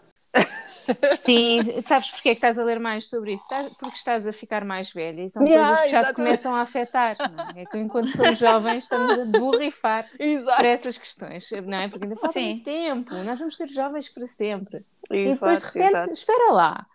Sim, 1.24 1.80
sabes 1.82 2.10
porque 2.10 2.30
é 2.30 2.32
que 2.34 2.38
estás 2.40 2.58
a 2.58 2.64
ler 2.64 2.80
mais 2.80 3.08
sobre 3.08 3.34
isso? 3.34 3.46
Porque 3.78 3.96
estás 3.96 4.26
a 4.26 4.34
ficar 4.34 4.66
mais 4.66 4.92
velha 4.92 5.22
e 5.24 5.30
são 5.30 5.44
Yeah, 5.46 5.68
coisas 5.68 5.84
que 5.84 5.92
já 5.92 6.04
te 6.04 6.08
exatamente. 6.08 6.16
começam 6.16 6.56
a 6.56 6.62
afetar. 6.62 7.18
Não 7.24 7.40
é? 7.42 7.62
É 7.62 7.66
que 7.68 7.78
enquanto 7.78 8.12
somos 8.16 8.40
jovens 8.40 8.86
estamos 8.86 9.16
a 9.20 9.26
borrifar 9.26 10.10
Exato. 10.18 10.58
para 10.58 10.68
essas 10.68 10.98
questões, 10.98 11.48
não 11.66 11.78
é? 11.78 11.88
Porque 11.90 12.06
ainda 12.06 12.16
falta 12.16 12.40
Sim. 12.40 12.60
tempo, 12.64 13.22
nós 13.24 13.38
vamos 13.38 13.56
ser 13.56 13.68
jovens 13.68 14.10
para 14.10 14.28
sempre. 14.28 14.84
e 15.12 15.30
depois 15.30 15.60
de 15.60 15.66
Exato, 15.66 15.78
repente, 15.78 15.94
exato. 15.96 16.14
espera 16.14 16.54
lá, 16.54 16.88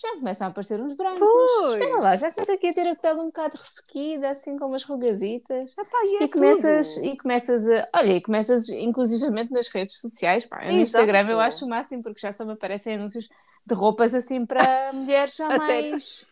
já 0.00 0.12
começam 0.14 0.46
a 0.46 0.50
aparecer 0.50 0.80
uns 0.80 0.94
brancos. 0.94 1.18
Pois. 1.18 1.72
Espera 1.74 2.00
lá, 2.00 2.16
já 2.16 2.32
começa 2.32 2.52
aqui 2.52 2.68
a 2.68 2.72
ter 2.72 2.86
a 2.88 2.94
pele 2.96 3.20
um 3.20 3.26
bocado 3.26 3.56
ressequida, 3.56 4.30
assim 4.30 4.56
com 4.58 4.66
umas 4.66 4.84
rugazitas. 4.84 5.74
E 6.04 6.22
é 6.22 6.24
E 6.24 6.28
começas, 6.28 6.94
tudo. 6.94 7.06
e 7.06 7.16
começas 7.18 7.68
a. 7.68 7.88
Olha, 7.96 8.12
e 8.16 8.20
começas 8.20 8.68
inclusivamente 8.68 9.52
nas 9.52 9.68
redes 9.68 10.00
sociais. 10.00 10.44
Pá, 10.46 10.64
no. 10.64 10.70
Instagram 10.72 11.28
eu 11.30 11.40
acho 11.40 11.64
o 11.64 11.68
máximo, 11.68 12.02
porque 12.02 12.20
já 12.20 12.32
só 12.32 12.44
me 12.44 12.52
aparecem 12.52 12.94
anúncios 12.94 13.28
de 13.66 13.74
roupas 13.74 14.14
assim 14.14 14.46
para 14.46 14.92
mulheres 14.94 15.34
já 15.36 15.46
A 15.46 15.58
mais. 15.58 16.26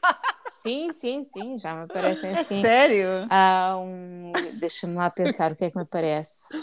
Sim, 0.51 0.91
sim, 0.93 1.23
sim, 1.23 1.59
já 1.59 1.75
me 1.75 1.83
aparecem 1.85 2.31
É 2.31 2.41
assim. 2.41 2.61
sério? 2.61 3.27
Há 3.29 3.77
um. 3.79 4.33
Deixa-me 4.61 4.95
lá 4.95 5.11
pensar 5.11 5.53
o 5.53 5.57
que 5.57 5.65
é 5.65 5.71
que 5.71 5.77
me 5.77 5.83
aparece. 5.83 6.55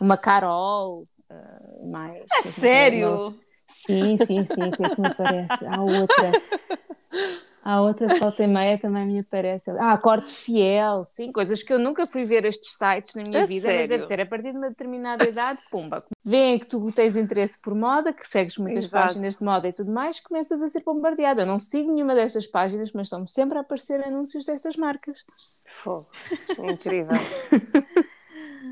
Uma 0.00 0.16
Carol. 0.18 1.06
ah, 1.30 1.60
mais. 1.84 2.24
É 2.44 2.48
sério? 2.50 3.38
Sim, 3.72 4.16
sim, 4.16 4.44
sim, 4.44 4.68
o 4.68 4.72
que 4.76 4.82
é 4.82 4.88
que 4.88 5.00
me 5.00 5.08
aparece? 5.08 5.64
Há 5.66 5.82
outra. 5.82 6.32
Há 7.64 7.80
outra 7.80 8.08
volta 8.18 8.42
e 8.42 8.46
meia 8.48 8.76
também 8.76 9.06
me 9.06 9.20
aparece. 9.20 9.70
Ah, 9.78 9.96
corte 9.96 10.32
fiel, 10.32 11.04
sim, 11.04 11.30
coisas 11.30 11.62
que 11.62 11.72
eu 11.72 11.78
nunca 11.78 12.08
fui 12.08 12.24
ver 12.24 12.44
estes 12.44 12.76
sites 12.76 13.14
na 13.14 13.22
minha 13.22 13.42
A 13.42 13.46
vida, 13.46 13.68
mas 13.68 13.74
sério? 13.74 13.88
deve 13.88 14.02
ser 14.02 14.20
a 14.20 14.26
partir 14.26 14.50
de 14.50 14.58
uma 14.58 14.68
determinada 14.68 15.24
idade, 15.24 15.62
pumba. 15.70 16.04
Vêem 16.24 16.58
que 16.58 16.66
tu 16.66 16.90
tens 16.90 17.16
interesse 17.16 17.60
por 17.62 17.72
moda, 17.74 18.12
que 18.12 18.26
segues 18.26 18.58
muitas 18.58 18.84
Exato. 18.86 18.94
páginas 18.94 19.36
de 19.36 19.44
moda 19.44 19.68
e 19.68 19.72
tudo 19.72 19.92
mais, 19.92 20.18
começas 20.20 20.60
a 20.60 20.66
ser 20.66 20.82
bombardeada. 20.84 21.42
Eu 21.42 21.46
não 21.46 21.60
sigo 21.60 21.92
nenhuma 21.92 22.16
destas 22.16 22.48
páginas, 22.48 22.92
mas 22.92 23.06
estão-me 23.06 23.30
sempre 23.30 23.58
a 23.58 23.60
aparecer 23.60 24.02
anúncios 24.04 24.44
destas 24.44 24.76
marcas. 24.76 25.24
Fogo. 25.64 26.08
Incrível. 26.58 27.12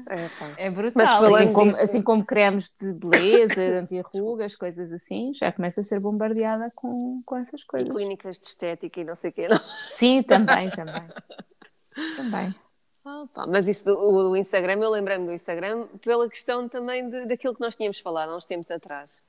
É. 0.09 0.65
É 0.67 0.71
brutal. 0.71 0.97
Mas 0.97 1.11
falando 1.11 1.35
assim, 1.35 1.53
como, 1.53 1.71
disso- 1.71 1.83
assim 1.83 2.03
como 2.03 2.25
cremes 2.25 2.75
de 2.75 2.93
beleza, 2.93 3.55
de 3.55 3.99
anti-rugas, 3.99 4.57
coisas 4.57 4.93
assim, 4.93 5.33
já 5.35 5.53
começa 5.53 5.81
a 5.81 5.85
ser 5.85 6.01
bombardeada 6.01 6.71
com, 6.75 7.23
com 7.25 7.37
essas 7.37 7.63
E 7.63 7.67
coisas. 7.67 7.93
clínicas 7.95 8.39
de 8.39 8.47
estética 8.47 9.01
e 9.01 9.05
não 9.05 9.15
sei 9.15 9.31
o 9.31 9.33
quê. 9.33 9.49
Não. 9.49 9.61
Sim, 9.87 10.23
também, 10.23 10.71
também. 10.71 11.09
Também. 12.17 12.55
Ah, 13.05 13.25
pá, 13.33 13.47
Mas 13.47 13.67
isso 13.67 13.85
do, 13.85 13.93
o- 13.99 14.23
do 14.31 14.37
Instagram, 14.37 14.81
eu 14.83 14.91
lembrei-me 14.91 15.25
do 15.27 15.33
Instagram 15.33 15.87
pela 16.03 16.29
questão 16.29 16.69
também 16.69 17.09
de, 17.09 17.27
daquilo 17.27 17.55
que 17.55 17.61
nós 17.61 17.77
tínhamos 17.77 17.99
falado 18.01 18.31
há 18.33 18.37
uns 18.37 18.45
tempos 18.45 18.71
atrás. 18.71 19.23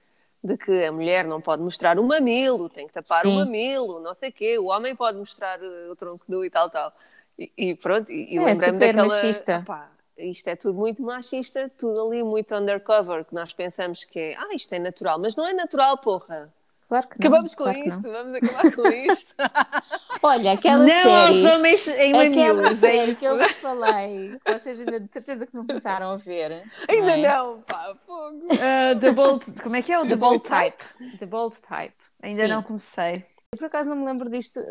De 0.44 0.58
que 0.58 0.86
a 0.86 0.92
mulher 0.92 1.24
não 1.26 1.40
pode 1.40 1.62
mostrar 1.62 2.00
o 2.00 2.04
mamilo, 2.04 2.68
tem 2.68 2.88
que 2.88 2.94
tapar 2.94 3.26
o 3.26 3.30
Sim. 3.30 3.36
mamilo, 3.36 4.00
não 4.02 4.14
sei 4.14 4.30
o 4.30 4.34
quê. 4.34 4.58
O 4.58 4.66
homem 4.66 4.96
pode 4.96 5.18
mostrar 5.18 5.62
eh, 5.62 5.90
o 5.92 5.96
tronco 5.96 6.26
nu 6.28 6.44
e 6.44 6.50
tal, 6.50 6.70
tal. 6.70 6.92
E, 7.38 7.52
e 7.56 7.76
pronto, 7.76 8.12
e, 8.12 8.34
e 8.34 8.38
É, 8.38 8.40
lembrei-me 8.40 8.56
super 8.74 8.88
daquela... 8.96 9.08
machista. 9.08 9.64
Pá, 9.66 9.90
isto 10.22 10.48
é 10.48 10.56
tudo 10.56 10.78
muito 10.78 11.02
machista, 11.02 11.72
tudo 11.78 12.08
ali 12.08 12.24
muito 12.24 12.56
undercover, 12.56 13.26
que 13.26 13.34
nós 13.34 13.54
pensamos 13.54 14.04
que 14.04 14.20
é, 14.20 14.36
ah, 14.38 14.54
isto 14.54 14.74
é 14.74 14.80
natural, 14.80 15.20
mas 15.20 15.36
não 15.36 15.48
é 15.48 15.54
natural, 15.54 15.98
porra. 15.98 16.52
Claro 16.92 17.08
que 17.08 17.20
não. 17.20 17.28
Acabamos 17.28 17.56
com 17.56 17.64
claro 17.64 17.80
isto, 17.80 18.02
não. 18.02 18.12
vamos 18.12 18.34
acabar 18.34 18.76
com 18.76 18.88
isto. 18.90 19.34
Olha, 20.22 20.52
aquela 20.52 20.84
não 20.84 20.90
série. 20.90 21.48
homens 21.48 21.88
em 21.88 22.14
Aquela 22.14 22.54
mamilos. 22.54 22.80
série 22.80 23.12
é 23.14 23.16
que 23.16 23.24
eu 23.24 23.38
vos 23.38 23.52
falei, 23.54 24.38
que 24.44 24.52
vocês 24.52 24.78
ainda 24.78 25.00
de 25.00 25.10
certeza 25.10 25.48
que 25.48 25.56
não 25.56 25.66
começaram 25.66 26.12
a 26.12 26.18
ver. 26.18 26.64
Ainda 26.90 27.18
é? 27.18 27.30
não, 27.30 27.62
pá, 27.62 27.96
fogo. 28.06 28.46
Uh, 28.46 29.00
the 29.00 29.12
bold, 29.12 29.46
como 29.64 29.78
é 29.78 29.82
que 29.82 29.94
é 29.94 30.00
o 30.00 30.06
The 30.06 30.18
Bold 30.18 30.44
Type? 30.44 31.18
The 31.18 31.26
Bold 31.26 31.56
Type. 31.62 31.96
Ainda 32.22 32.44
Sim. 32.44 32.50
não 32.50 32.62
comecei. 32.62 33.26
Por 33.58 33.66
acaso 33.66 33.90
não 33.90 33.98
me 33.98 34.06
lembro 34.06 34.30
disto, 34.30 34.62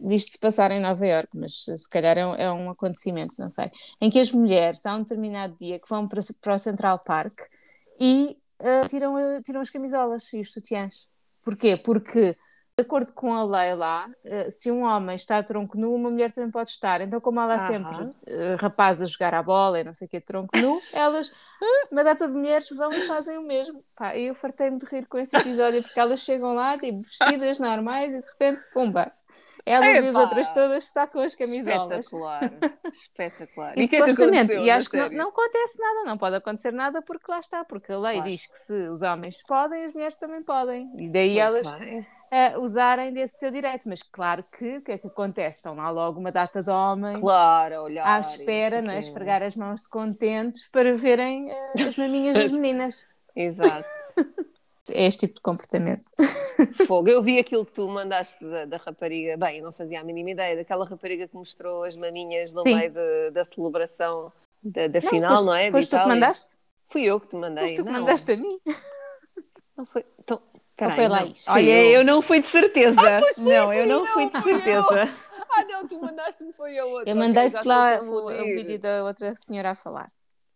disto 0.00 0.30
se 0.30 0.38
passar 0.38 0.70
em 0.70 0.80
Nova 0.80 1.04
Iorque, 1.04 1.36
mas 1.36 1.64
se 1.64 1.88
calhar 1.88 2.16
é 2.16 2.24
um, 2.24 2.34
é 2.36 2.52
um 2.52 2.70
acontecimento, 2.70 3.34
não 3.40 3.50
sei, 3.50 3.68
em 4.00 4.08
que 4.08 4.20
as 4.20 4.30
mulheres, 4.30 4.86
há 4.86 4.94
um 4.94 5.00
determinado 5.00 5.56
dia, 5.56 5.80
que 5.80 5.88
vão 5.88 6.06
para, 6.06 6.20
para 6.40 6.54
o 6.54 6.58
Central 6.58 7.00
Park 7.00 7.40
e 7.98 8.38
ah, 8.60 8.86
tiram, 8.88 9.16
ah, 9.16 9.42
tiram 9.42 9.60
as 9.60 9.68
camisolas 9.68 10.32
e 10.32 10.38
os 10.38 10.52
sutiãs. 10.52 11.08
Porquê? 11.42 11.76
Porque, 11.76 12.36
de 12.76 12.82
acordo 12.82 13.12
com 13.12 13.34
a 13.34 13.44
lei 13.44 13.74
lá, 13.74 14.08
ah, 14.24 14.50
se 14.50 14.70
um 14.70 14.82
homem 14.84 15.14
está 15.14 15.38
a 15.38 15.42
tronco 15.42 15.76
nu, 15.76 15.94
uma 15.94 16.10
mulher 16.10 16.32
também 16.32 16.50
pode 16.50 16.70
estar. 16.70 17.00
Então, 17.00 17.20
como 17.20 17.38
há 17.40 17.46
lá 17.46 17.58
sempre 17.66 18.10
ah, 18.26 18.56
rapazes 18.58 19.02
a 19.02 19.12
jogar 19.12 19.34
à 19.34 19.42
bola 19.42 19.80
e 19.80 19.84
não 19.84 19.92
sei 19.92 20.06
o 20.06 20.10
que, 20.10 20.20
tronco 20.20 20.56
nu, 20.56 20.80
elas, 20.92 21.30
ah, 21.62 21.88
uma 21.90 22.02
data 22.02 22.26
de 22.26 22.32
mulheres, 22.32 22.68
vão 22.70 22.92
e 22.92 23.06
fazem 23.06 23.36
o 23.38 23.42
mesmo. 23.42 23.84
Pá, 23.94 24.16
e 24.16 24.26
eu 24.26 24.34
fartei-me 24.34 24.78
de 24.78 24.86
rir 24.86 25.06
com 25.06 25.18
esse 25.18 25.36
episódio, 25.36 25.82
porque 25.82 26.00
elas 26.00 26.20
chegam 26.20 26.54
lá, 26.54 26.78
tipo, 26.78 27.02
vestidas 27.02 27.58
normais 27.60 28.14
e 28.14 28.20
de 28.20 28.26
repente, 28.26 28.64
pumba! 28.72 29.12
Elas 29.66 30.04
e 30.04 30.08
as 30.08 30.16
outras 30.16 30.50
todas 30.50 30.84
sacam 30.84 31.20
as 31.22 31.34
camisolas. 31.34 32.06
Espetacular, 32.06 32.50
espetacular. 32.92 33.74
E, 33.78 33.86
que 33.86 33.96
é 33.96 33.98
supostamente, 33.98 34.56
e 34.56 34.70
acho 34.70 34.88
que 34.88 34.96
não, 34.96 35.10
não 35.10 35.28
acontece 35.28 35.78
nada, 35.78 36.04
não 36.06 36.16
pode 36.16 36.36
acontecer 36.36 36.72
nada 36.72 37.02
porque 37.02 37.30
lá 37.30 37.40
está, 37.40 37.62
porque 37.62 37.92
a 37.92 37.98
lei 37.98 38.14
Claro. 38.14 38.30
diz 38.30 38.46
que 38.46 38.58
se 38.58 38.88
os 38.88 39.02
homens 39.02 39.42
podem, 39.46 39.84
as 39.84 39.92
mulheres 39.92 40.16
também 40.16 40.42
podem. 40.42 40.90
E 40.96 41.08
daí 41.10 41.28
Muito 41.28 41.40
elas 41.40 41.70
bem. 41.72 42.06
Eh, 42.30 42.56
usarem 42.58 43.12
desse 43.12 43.38
seu 43.38 43.50
direito. 43.50 43.88
Mas 43.88 44.02
claro 44.02 44.42
que 44.56 44.78
o 44.78 44.82
que 44.82 44.92
é 44.92 44.98
que 44.98 45.06
acontece? 45.06 45.58
Estão 45.58 45.74
lá 45.74 45.90
logo 45.90 46.18
uma 46.20 46.30
data 46.32 46.62
de 46.62 46.70
homens 46.70 47.18
Claro, 47.20 47.82
olhar. 47.82 48.06
à 48.06 48.20
espera, 48.20 48.80
não 48.82 48.92
é? 48.92 48.98
Esfregar 48.98 49.42
as 49.42 49.56
mãos 49.56 49.82
de 49.82 49.88
contentes 49.88 50.68
para 50.70 50.96
verem 50.96 51.50
eh, 51.50 51.72
as 51.86 51.96
maminhas 51.96 52.36
das 52.36 52.52
meninas. 52.58 53.04
Exato. 53.34 53.88
É 54.92 55.06
este 55.06 55.20
tipo 55.20 55.34
de 55.36 55.40
comportamento. 55.42 56.10
Fogo. 56.86 57.08
Eu 57.08 57.22
vi 57.22 57.38
aquilo 57.38 57.64
que 57.64 57.70
tu 57.72 57.86
mandaste 57.88 58.44
da, 58.44 58.64
da 58.64 58.76
rapariga. 58.78 59.36
Bem, 59.36 59.58
eu 59.58 59.64
não 59.64 59.72
fazia 59.72 60.00
a 60.00 60.02
mínima 60.02 60.30
ideia 60.30 60.56
daquela 60.56 60.84
rapariga 60.84 61.28
que 61.28 61.34
mostrou 61.36 61.84
as 61.84 61.94
maminhas 62.00 62.52
no 62.52 62.62
Sim. 62.64 62.74
meio 62.74 62.90
de- 62.90 63.30
da 63.30 63.44
celebração 63.44 64.32
da, 64.60 64.88
da 64.88 65.00
Não, 65.00 65.08
final, 65.08 65.30
foste- 65.32 65.46
não 65.46 65.54
é? 65.54 65.70
Foste 65.70 65.90
tu 65.90 65.96
que 66.00 66.08
mandaste? 66.08 66.56
Fui 66.88 67.02
eu 67.02 67.20
que 67.20 67.28
te 67.28 67.36
mandei. 67.36 67.64
Foste 67.64 67.76
tu 67.76 67.84
que 67.84 67.92
não. 67.92 68.00
mandaste 68.00 68.32
a 68.32 68.36
mim. 68.36 68.58
Não 69.76 69.86
foi. 69.86 70.04
Então, 70.18 70.42
Ou 70.84 70.90
foi 70.90 71.08
lá 71.08 71.24
isto? 71.24 71.50
Olha, 71.50 71.84
eu 71.86 72.04
não 72.04 72.22
fui 72.22 72.40
de 72.40 72.48
certeza. 72.48 73.00
Ah, 73.00 73.20
pois 73.20 73.36
foi, 73.36 73.44
não, 73.44 73.72
eu 73.72 73.86
não 73.86 74.06
eu, 74.06 74.12
fui 74.12 74.30
de 74.30 74.36
eu. 74.36 74.42
certeza. 74.42 75.08
Ah, 75.52 75.64
não, 75.64 75.86
tu 75.86 76.00
mandaste-me, 76.00 76.52
foi 76.52 76.78
a 76.78 76.84
outra. 76.84 77.10
Eu 77.10 77.16
mandei-te 77.16 77.66
lá 77.66 78.00
o, 78.00 78.28
vídeo 78.28 78.78
da 78.78 79.02
outra 79.02 79.34
senhora 79.34 79.70
a 79.70 79.74
falar. 79.74 80.08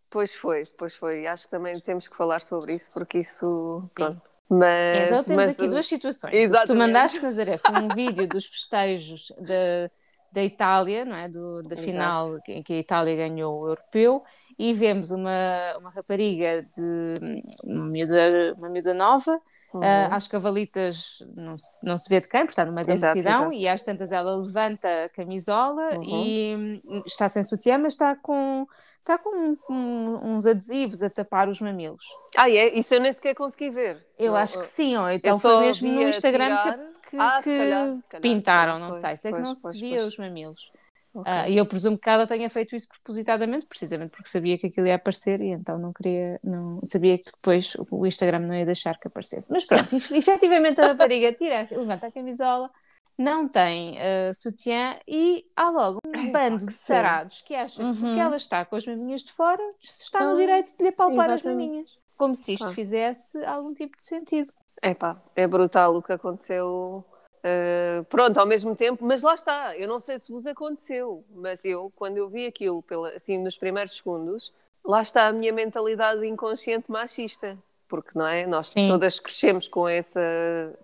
Pois 0.09 0.33
foi, 0.33 0.63
pois 0.77 0.95
foi. 0.95 1.27
Acho 1.27 1.43
que 1.43 1.51
também 1.51 1.77
temos 1.81 2.07
que 2.07 2.15
falar 2.15 2.39
sobre 2.39 2.73
isso, 2.75 2.89
porque 2.91 3.19
isso. 3.19 3.89
Pronto. 3.93 4.21
Mas, 4.49 4.91
Sim, 4.91 5.03
então 5.05 5.23
temos 5.23 5.45
mas- 5.47 5.59
aqui 5.59 5.67
duas 5.67 5.85
situações. 5.85 6.31
Que 6.31 6.37
tu 6.37 6.43
Exatamente. 6.43 6.77
mandaste 6.87 7.19
fazer 7.19 7.47
é, 7.49 7.57
foi 7.57 7.75
um 7.81 7.89
vídeo 7.93 8.27
dos 8.29 8.45
festejos 8.45 9.33
da, 9.39 9.91
da 10.31 10.43
Itália, 10.43 11.03
não 11.03 11.15
é? 11.15 11.27
Do, 11.27 11.61
da 11.63 11.73
Exato. 11.73 11.81
final 11.81 12.39
em 12.47 12.63
que 12.63 12.73
a 12.73 12.77
Itália 12.77 13.15
ganhou 13.15 13.59
o 13.59 13.67
europeu, 13.67 14.23
e 14.57 14.73
vemos 14.73 15.11
uma, 15.11 15.77
uma 15.77 15.89
rapariga 15.89 16.63
de 16.75 17.41
uma 17.63 17.85
miúda, 17.85 18.55
uma 18.57 18.69
miúda 18.69 18.93
nova, 18.93 19.41
Uhum. 19.81 19.83
ah, 19.83 20.15
às 20.15 20.27
cavalitas 20.27 21.19
não 21.35 21.57
se, 21.57 21.85
não 21.85 21.97
se 21.97 22.07
vê 22.09 22.19
de 22.21 22.27
quem, 22.27 22.41
porque 22.41 22.51
está 22.53 22.65
no 22.65 22.71
meio 22.73 22.87
da 22.87 22.93
Exato, 22.93 23.15
multidão, 23.15 23.51
exato. 23.51 23.53
e 23.53 23.67
às 23.67 23.81
tantas 23.83 24.11
ela 24.11 24.35
levanta 24.37 25.05
a 25.05 25.09
camisola 25.09 25.95
Uhum. 25.97 26.03
e 26.03 26.81
está 27.05 27.27
sem 27.29 27.43
sutiã, 27.43 27.77
mas 27.77 27.93
está 27.93 28.15
com, 28.15 28.65
está 28.99 29.17
com 29.17 29.55
um- 29.69 30.35
uns 30.35 30.45
adesivos 30.45 31.03
a 31.03 31.09
tapar 31.09 31.49
os 31.49 31.59
mamilos. 31.61 32.03
Ah, 32.37 32.49
é? 32.49 32.73
Isso 32.77 32.93
eu 32.93 32.99
nem 33.01 33.11
sequer 33.13 33.35
consegui 33.35 33.69
ver. 33.69 34.05
Eu 34.17 34.33
Não, 34.33 34.39
acho 34.39 34.59
que 34.59 34.65
sim, 34.65 34.95
ou 34.97 35.09
então 35.09 35.39
foi 35.39 35.57
mesmo 35.57 35.91
no 35.91 36.01
Instagram 36.09 36.47
tirar. 36.47 36.77
que, 37.01 37.09
que, 37.11 37.17
Ah, 37.17 37.41
se 37.41 37.49
que 37.49 37.57
calhar, 37.57 37.95
se 37.95 38.07
calhar, 38.07 38.21
pintaram, 38.21 38.73
se 38.73 38.79
calhar 38.79 38.79
não 38.79 38.93
foi. 38.93 38.99
sei. 39.01 39.17
Sei 39.17 39.31
que 39.31 39.37
Pois, 39.37 39.47
não 39.47 39.55
se 39.55 39.61
pois, 39.61 39.79
via 39.79 39.89
pois. 39.89 40.07
os 40.07 40.17
mamilos. 40.17 40.71
Ok. 41.15 41.31
Ah, 41.31 41.47
e 41.49 41.55
eu 41.57 41.65
presumo 41.65 41.97
que 41.97 42.09
ela 42.09 42.27
tenha 42.27 42.49
feito 42.49 42.75
isso 42.75 42.89
propositadamente, 42.89 43.65
precisamente 43.65 44.11
porque 44.11 44.27
sabia 44.29 44.57
que 44.57 44.67
aquilo 44.67 44.85
ia 44.87 44.95
aparecer 44.95 45.39
e 45.41 45.47
então 45.51 45.77
não 45.79 45.93
queria, 45.93 46.39
não 46.43 46.79
sabia 46.83 47.17
que 47.17 47.31
depois 47.31 47.75
o 47.89 48.05
Instagram 48.05 48.39
não 48.39 48.53
ia 48.53 48.65
deixar 48.65 48.99
que 48.99 49.07
aparecesse. 49.07 49.47
Mas 49.49 49.63
pronto, 49.65 49.87
ef- 49.95 50.11
efetivamente 50.11 50.81
a 50.81 50.87
rapariga 50.87 51.31
tira, 51.31 51.67
levanta 51.71 52.07
a 52.07 52.11
camisola, 52.11 52.69
não 53.17 53.47
tem 53.47 53.97
ah, 53.97 54.33
sutiã 54.33 54.97
e 55.07 55.45
há 55.55 55.69
logo 55.69 55.99
um 56.05 56.31
bando 56.33 56.65
de 56.65 56.73
sério. 56.73 57.03
tarados 57.09 57.41
que 57.43 57.55
acha 57.55 57.81
que 57.81 57.89
porque 57.93 58.03
Uhum. 58.05 58.19
ela 58.21 58.35
está 58.35 58.65
com 58.65 58.75
as 58.75 58.85
maminhas 58.85 59.21
de 59.21 59.31
fora, 59.31 59.63
se 59.79 60.03
está 60.03 60.21
no 60.25 60.33
Ah, 60.33 60.35
direito 60.35 60.75
de 60.77 60.83
lhe 60.83 60.91
palpar 60.91 61.29
as 61.29 61.43
maminhas. 61.43 61.97
Como 62.17 62.35
se 62.35 62.53
isto 62.53 62.67
Ah. 62.67 62.73
fizesse 62.73 63.41
algum 63.45 63.73
tipo 63.73 63.95
de 63.97 64.03
sentido. 64.03 64.51
Epá, 64.83 65.21
é 65.35 65.47
brutal 65.47 65.95
o 65.95 66.03
que 66.03 66.11
aconteceu. 66.13 67.05
Uh, 67.45 68.03
pronto, 68.05 68.37
ao 68.39 68.45
mesmo 68.45 68.75
tempo, 68.75 69.05
mas 69.05 69.21
lá 69.21 69.33
está. 69.35 69.77
Eu 69.77 69.87
não 69.87 69.99
sei 69.99 70.17
se 70.19 70.31
vos 70.31 70.47
aconteceu, 70.47 71.23
mas 71.33 71.63
eu, 71.63 71.91
quando 71.95 72.17
eu 72.17 72.27
vi 72.27 72.45
aquilo, 72.47 72.81
pela, 72.81 73.09
assim, 73.09 73.37
nos 73.37 73.57
primeiros 73.57 73.95
segundos, 73.97 74.53
lá 74.83 75.01
está 75.01 75.27
a 75.27 75.31
minha 75.31 75.53
mentalidade 75.53 76.25
inconsciente 76.25 76.91
machista. 76.91 77.57
Porque, 77.87 78.09
não 78.15 78.25
é? 78.27 78.47
Nós 78.47 78.69
Sim. 78.69 78.87
todas 78.87 79.19
crescemos 79.19 79.67
com 79.67 79.87
essa, 79.87 80.19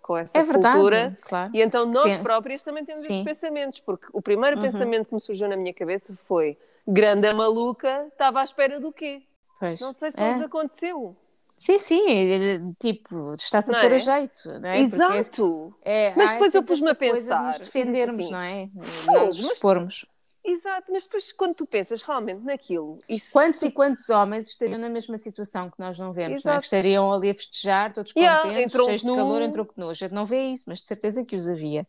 com 0.04 0.16
essa 0.16 0.38
É 0.38 0.44
verdade, 0.44 0.76
cultura. 0.76 1.18
claro. 1.24 1.50
E 1.52 1.60
então 1.60 1.84
nós 1.84 2.20
próprias 2.20 2.62
também 2.62 2.86
temos 2.86 3.02
esses 3.02 3.16
Sim. 3.18 3.24
pensamentos. 3.24 3.80
Porque 3.80 4.06
o 4.14 4.22
primeiro 4.22 4.58
Uhum. 4.58 4.62
pensamento 4.62 5.08
que 5.08 5.14
me 5.16 5.20
surgiu 5.20 5.50
na 5.50 5.58
minha 5.58 5.74
cabeça 5.74 6.16
foi: 6.28 6.56
grande 6.88 7.34
maluca, 7.34 8.06
estava 8.08 8.40
à 8.40 8.44
espera 8.44 8.80
do 8.80 8.92
quê? 8.94 9.24
Pois. 9.60 9.82
Não 9.82 9.92
sei 9.92 10.12
se 10.12 10.20
É. 10.22 10.34
aconteceu. 10.44 11.16
Sim, 11.62 11.78
sim, 11.78 12.10
ele, 12.10 12.74
tipo, 12.80 13.36
está-se 13.36 13.72
a 13.72 13.80
pôr 13.82 13.92
é? 13.92 13.94
a 13.94 13.98
jeito, 14.00 14.60
não 14.60 14.68
é? 14.68 14.80
Exato! 14.80 15.76
é- 15.84 16.12
Mas 16.18 16.32
há 16.32 16.34
depois 16.34 16.56
eu 16.56 16.64
pus-me 16.64 16.90
a 16.90 16.94
de 16.94 16.98
pensar, 16.98 17.44
Nos 17.44 17.60
defendermos, 17.60 18.20
assim, 18.20 18.32
não 18.32 18.40
é? 18.42 18.68
"Fogo, 18.82 19.18
Nós 19.20 19.42
mas- 19.42 19.52
expormos. 19.52 20.06
Exato, 20.44 20.92
mas 20.92 21.04
depois 21.04 21.32
quando 21.32 21.54
tu 21.54 21.68
pensas 21.68 22.02
realmente 22.02 22.44
naquilo, 22.44 22.98
isso 23.08 23.32
Quantos 23.32 23.62
e 23.62 23.70
quantos 23.70 24.10
homens 24.10 24.48
estariam 24.48 24.80
na 24.80 24.90
mesma 24.90 25.16
situação 25.20 25.70
que 25.70 25.80
nós 25.80 26.00
não 26.00 26.12
vemos, 26.12 26.44
não 26.44 26.54
é? 26.54 26.56
Exato. 26.56 26.60
Que 26.62 26.66
estariam 26.66 27.14
ali 27.14 27.30
a 27.30 27.36
festejar, 27.36 27.94
todos 27.94 28.12
Yeah, 28.18 28.42
contentes, 28.50 28.74
cheios 28.74 29.02
de 29.02 29.08
calor, 29.08 29.42
entrou 29.44 29.66
que 29.68 29.74
nu. 29.80 29.90
A 29.90 29.94
gente 29.94 30.14
não 30.16 30.26
vê 30.26 30.46
isso, 30.48 30.64
mas 30.68 30.80
de 30.80 30.86
certeza 30.88 31.24
que 31.24 31.36
os 31.36 31.48
havia. 31.48 31.86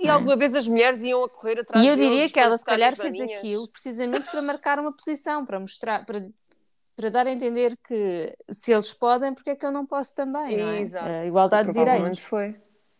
e 0.00 0.08
alguma 0.08 0.36
vez 0.36 0.54
as 0.56 0.66
mulheres 0.66 1.02
iam 1.04 1.22
a 1.24 1.28
correr 1.28 1.60
atrás 1.60 1.84
E 1.84 1.88
eu 1.88 1.94
diria 1.96 2.28
que 2.28 2.38
ela 2.40 2.56
se 2.58 2.64
calhar 2.64 2.96
fez 2.96 3.20
aquilo 3.20 3.68
precisamente 3.68 4.28
para 4.30 4.42
marcar 4.42 4.78
uma 4.80 4.92
posição, 4.92 5.46
para 5.46 5.58
mostrar, 5.60 6.04
para, 6.04 6.28
para 6.98 7.10
dar 7.10 7.28
a 7.28 7.30
entender 7.30 7.76
que 7.86 8.36
se 8.50 8.72
eles 8.72 8.92
podem, 8.92 9.32
porque 9.32 9.50
é 9.50 9.56
que 9.56 9.64
eu 9.64 9.70
não 9.70 9.86
posso 9.86 10.16
também, 10.16 10.56
não 10.58 10.68
é? 10.70 10.80
Exato. 10.80 11.08
A 11.08 11.24
igualdade 11.26 11.68
de 11.72 11.74
direitos. 11.74 12.18
foi. 12.18 12.56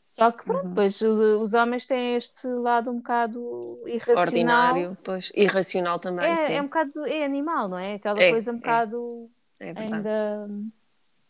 Só 0.07 0.31
que 0.31 0.39
Uhum. 0.39 0.45
pronto, 0.45 0.69
depois 0.69 1.01
o- 1.03 1.43
os 1.43 1.53
homens 1.53 1.85
têm 1.85 2.15
este 2.15 2.47
lado 2.47 2.91
um 2.93 2.99
bocado 2.99 3.83
irracional. 3.87 4.23
Ordinário, 4.25 4.99
pois. 5.03 5.33
Irracional 5.35 5.99
também, 5.99 6.35
sim. 6.47 6.53
É, 6.53 6.57
é 6.57 6.61
um 6.63 6.67
bocado 6.67 7.07
é 7.07 7.25
animal, 7.25 7.69
não 7.69 7.79
é? 7.79 7.95
Aquela 7.95 8.23
É, 8.23 8.31
coisa 8.31 8.53
um 8.53 8.55
é. 8.55 8.59
bocado 8.59 9.31
É 9.59 9.73
verdade. 9.75 9.95
ainda, 9.95 10.49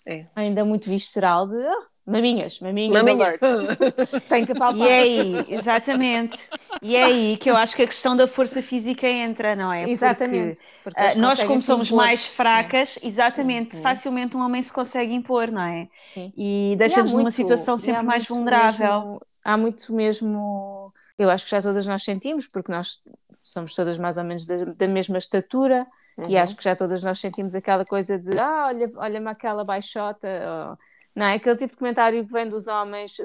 É. 0.07 0.27
ainda 0.37 0.65
muito 0.65 0.89
visceral 0.91 1.49
de 1.49 1.57
ah, 1.57 1.87
maminhas, 2.09 2.61
maminhas, 2.61 3.05
Maminha. 3.05 3.07
alert. 3.07 3.43
Tem 4.29 4.45
que 4.45 4.53
apalpar. 4.53 4.77
E 4.77 4.89
é 4.89 5.01
aí, 5.01 5.47
exatamente. 5.49 6.51
E 6.81 6.97
é 6.97 7.05
aí 7.05 7.37
que 7.39 7.51
eu 7.51 7.57
acho 7.57 7.75
que 7.77 7.83
a 7.83 7.87
questão 7.87 8.17
da 8.17 8.27
força 8.29 8.63
física 8.63 9.07
entra, 9.09 9.57
não 9.57 9.73
é? 9.73 9.89
Porque, 9.89 9.91
Exatamente. 9.91 10.61
porque 10.83 11.01
ah, 11.01 11.05
eles 11.05 11.17
nós, 11.17 11.43
como 11.45 11.63
somos 11.63 11.91
impor. 11.91 11.97
mais 11.97 12.27
fracas, 12.27 12.99
exatamente, 13.03 13.77
Uhum. 13.77 13.83
facilmente 13.83 14.37
um 14.37 14.41
homem 14.41 14.63
se 14.63 14.73
consegue 14.73 15.13
impor, 15.15 15.51
não 15.51 15.63
é? 15.63 15.89
Sim. 15.99 16.33
E 16.37 16.75
E 16.75 16.77
deixa-nos 16.77 17.15
numa 17.15 17.31
situação 17.31 17.77
e 17.77 17.79
sempre 17.79 18.05
mais 18.07 18.27
vulnerável. 18.27 19.09
mesmo- 19.09 19.21
há 19.45 19.57
muito 19.57 19.93
mesmo, 19.95 20.93
eu 21.19 21.31
acho 21.31 21.45
que 21.45 21.51
já 21.51 21.63
todas 21.63 21.87
nós 21.87 22.03
sentimos, 22.05 22.47
porque 22.47 22.71
nós 22.73 23.01
somos 23.43 23.75
todas 23.75 23.99
mais 23.99 24.17
ou 24.17 24.25
menos 24.25 24.47
da, 24.47 24.65
da 24.65 24.89
mesma 24.89 25.19
estatura, 25.19 25.87
e 26.27 26.37
Uhum. 26.37 26.43
acho 26.43 26.57
que 26.57 26.65
já 26.65 26.77
todas 26.77 27.03
nós 27.03 27.19
sentimos 27.21 27.55
aquela 27.55 27.85
coisa 27.85 28.19
de 28.19 28.39
ah, 28.39 28.67
olha, 28.69 28.91
olha-me 28.97 29.29
aquela 29.31 29.65
baixota, 29.65 30.29
ou- 30.71 30.79
não 31.19 31.27
é? 31.27 31.35
Aquele 31.35 31.57
tipo 31.57 31.73
de 31.73 31.79
comentário 31.79 32.25
que 32.25 32.33
vem 32.33 32.49
dos 32.49 32.69
homens, 32.69 33.17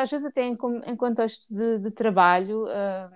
às 0.00 0.08
vezes 0.08 0.24
até 0.24 0.42
em, 0.42 0.54
contexto 0.54 1.52
de, 1.52 1.80
de 1.80 1.90
trabalho, 1.90 2.64
ah, 2.68 3.10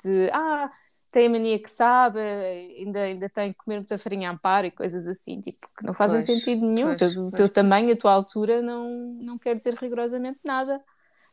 de 0.00 0.30
ah, 0.32 0.70
tem 1.10 1.26
a 1.26 1.30
mania 1.30 1.58
que 1.60 1.68
sabe, 1.68 2.20
ainda, 2.20 3.00
ainda 3.00 3.28
tem 3.28 3.52
que 3.52 3.58
comer 3.58 3.78
muita 3.78 3.98
farinha 3.98 4.30
a 4.30 4.32
amparo 4.32 4.68
e 4.68 4.70
coisas 4.70 5.08
assim, 5.08 5.40
tipo, 5.40 5.68
que 5.76 5.84
não 5.84 5.92
fazem 5.92 6.20
Pois, 6.20 6.26
sentido 6.26 6.64
nenhum. 6.64 6.92
O 6.92 6.96
teu, 6.96 7.30
pois. 7.30 7.50
tamanho, 7.50 7.92
a 7.92 7.96
tua 7.96 8.12
altura 8.12 8.62
não, 8.62 8.88
não 9.20 9.38
quer 9.38 9.56
dizer 9.56 9.74
rigorosamente 9.74 10.38
nada 10.44 10.80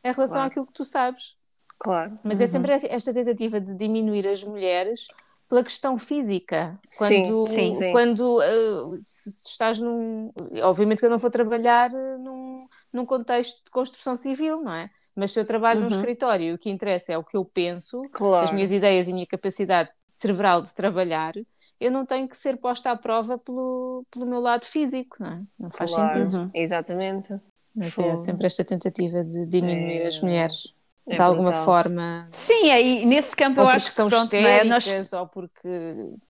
em 0.04 0.12
relação 0.12 0.38
Claro. 0.38 0.49
àquilo 0.49 0.65
que 0.65 0.73
tu 0.73 0.84
sabes. 0.84 1.38
Claro. 1.77 2.15
Mas 2.23 2.41
é 2.41 2.47
sempre 2.47 2.73
esta 2.73 3.13
tentativa 3.13 3.62
de 3.62 3.75
diminuir 3.75 4.27
as 4.27 4.43
mulheres 4.43 5.08
pela 5.51 5.63
questão 5.65 5.97
física. 5.97 6.79
Quando, 6.97 7.45
sim. 7.47 7.75
Sim. 7.75 7.91
quando 7.91 8.37
uh, 8.39 8.97
se 9.03 9.49
estás 9.49 9.81
num. 9.81 10.31
Obviamente 10.63 10.99
que 10.99 11.05
eu 11.05 11.09
não 11.09 11.17
vou 11.17 11.29
trabalhar 11.29 11.89
num, 11.91 12.65
num 12.93 13.05
contexto 13.05 13.65
de 13.65 13.69
construção 13.69 14.15
civil, 14.15 14.61
não 14.63 14.73
é? 14.73 14.89
Mas 15.13 15.33
se 15.33 15.39
eu 15.41 15.43
trabalho 15.45 15.81
num 15.81 15.87
Uhum. 15.87 15.91
escritório 15.97 16.45
e 16.45 16.53
o 16.53 16.57
que 16.57 16.69
interessa 16.69 17.11
é 17.11 17.17
o 17.17 17.23
que 17.23 17.35
eu 17.35 17.43
penso, 17.43 18.01
Claro. 18.13 18.45
as 18.45 18.53
minhas 18.53 18.71
ideias 18.71 19.07
e 19.09 19.11
a 19.11 19.13
minha 19.13 19.27
capacidade 19.27 19.89
cerebral 20.07 20.61
de 20.61 20.73
trabalhar, 20.73 21.33
eu 21.81 21.91
não 21.91 22.05
tenho 22.05 22.29
que 22.29 22.37
ser 22.37 22.55
posta 22.55 22.89
à 22.89 22.95
prova 22.95 23.37
pelo, 23.37 24.05
pelo 24.09 24.25
meu 24.25 24.39
lado 24.39 24.65
físico, 24.65 25.17
não 25.19 25.27
é? 25.33 25.41
Não 25.59 25.69
faz 25.69 25.91
Claro. 25.93 26.13
sentido. 26.13 26.37
Uhum. 26.43 26.51
Exatamente. 26.53 27.33
Mas 27.75 27.99
é 27.99 28.15
sempre 28.15 28.45
esta 28.45 28.63
tentativa 28.63 29.21
de 29.21 29.45
diminuir 29.47 30.03
É- 30.03 30.07
as 30.07 30.21
mulheres. 30.21 30.73
É 31.12 31.15
de 31.15 31.21
alguma 31.21 31.50
brutal. 31.50 31.65
forma, 31.65 32.28
Sim, 32.32 32.71
aí 32.71 33.06
nesse 33.06 33.36
campo 33.36 33.62
eu 33.62 33.67
acho 33.67 33.86
que 33.88 33.91
são 33.91 34.10
pronto, 34.10 34.34
é? 34.34 34.63
Nós, 34.63 34.84
histéricas, 34.86 35.13
ou 35.13 35.28
porque 35.28 35.67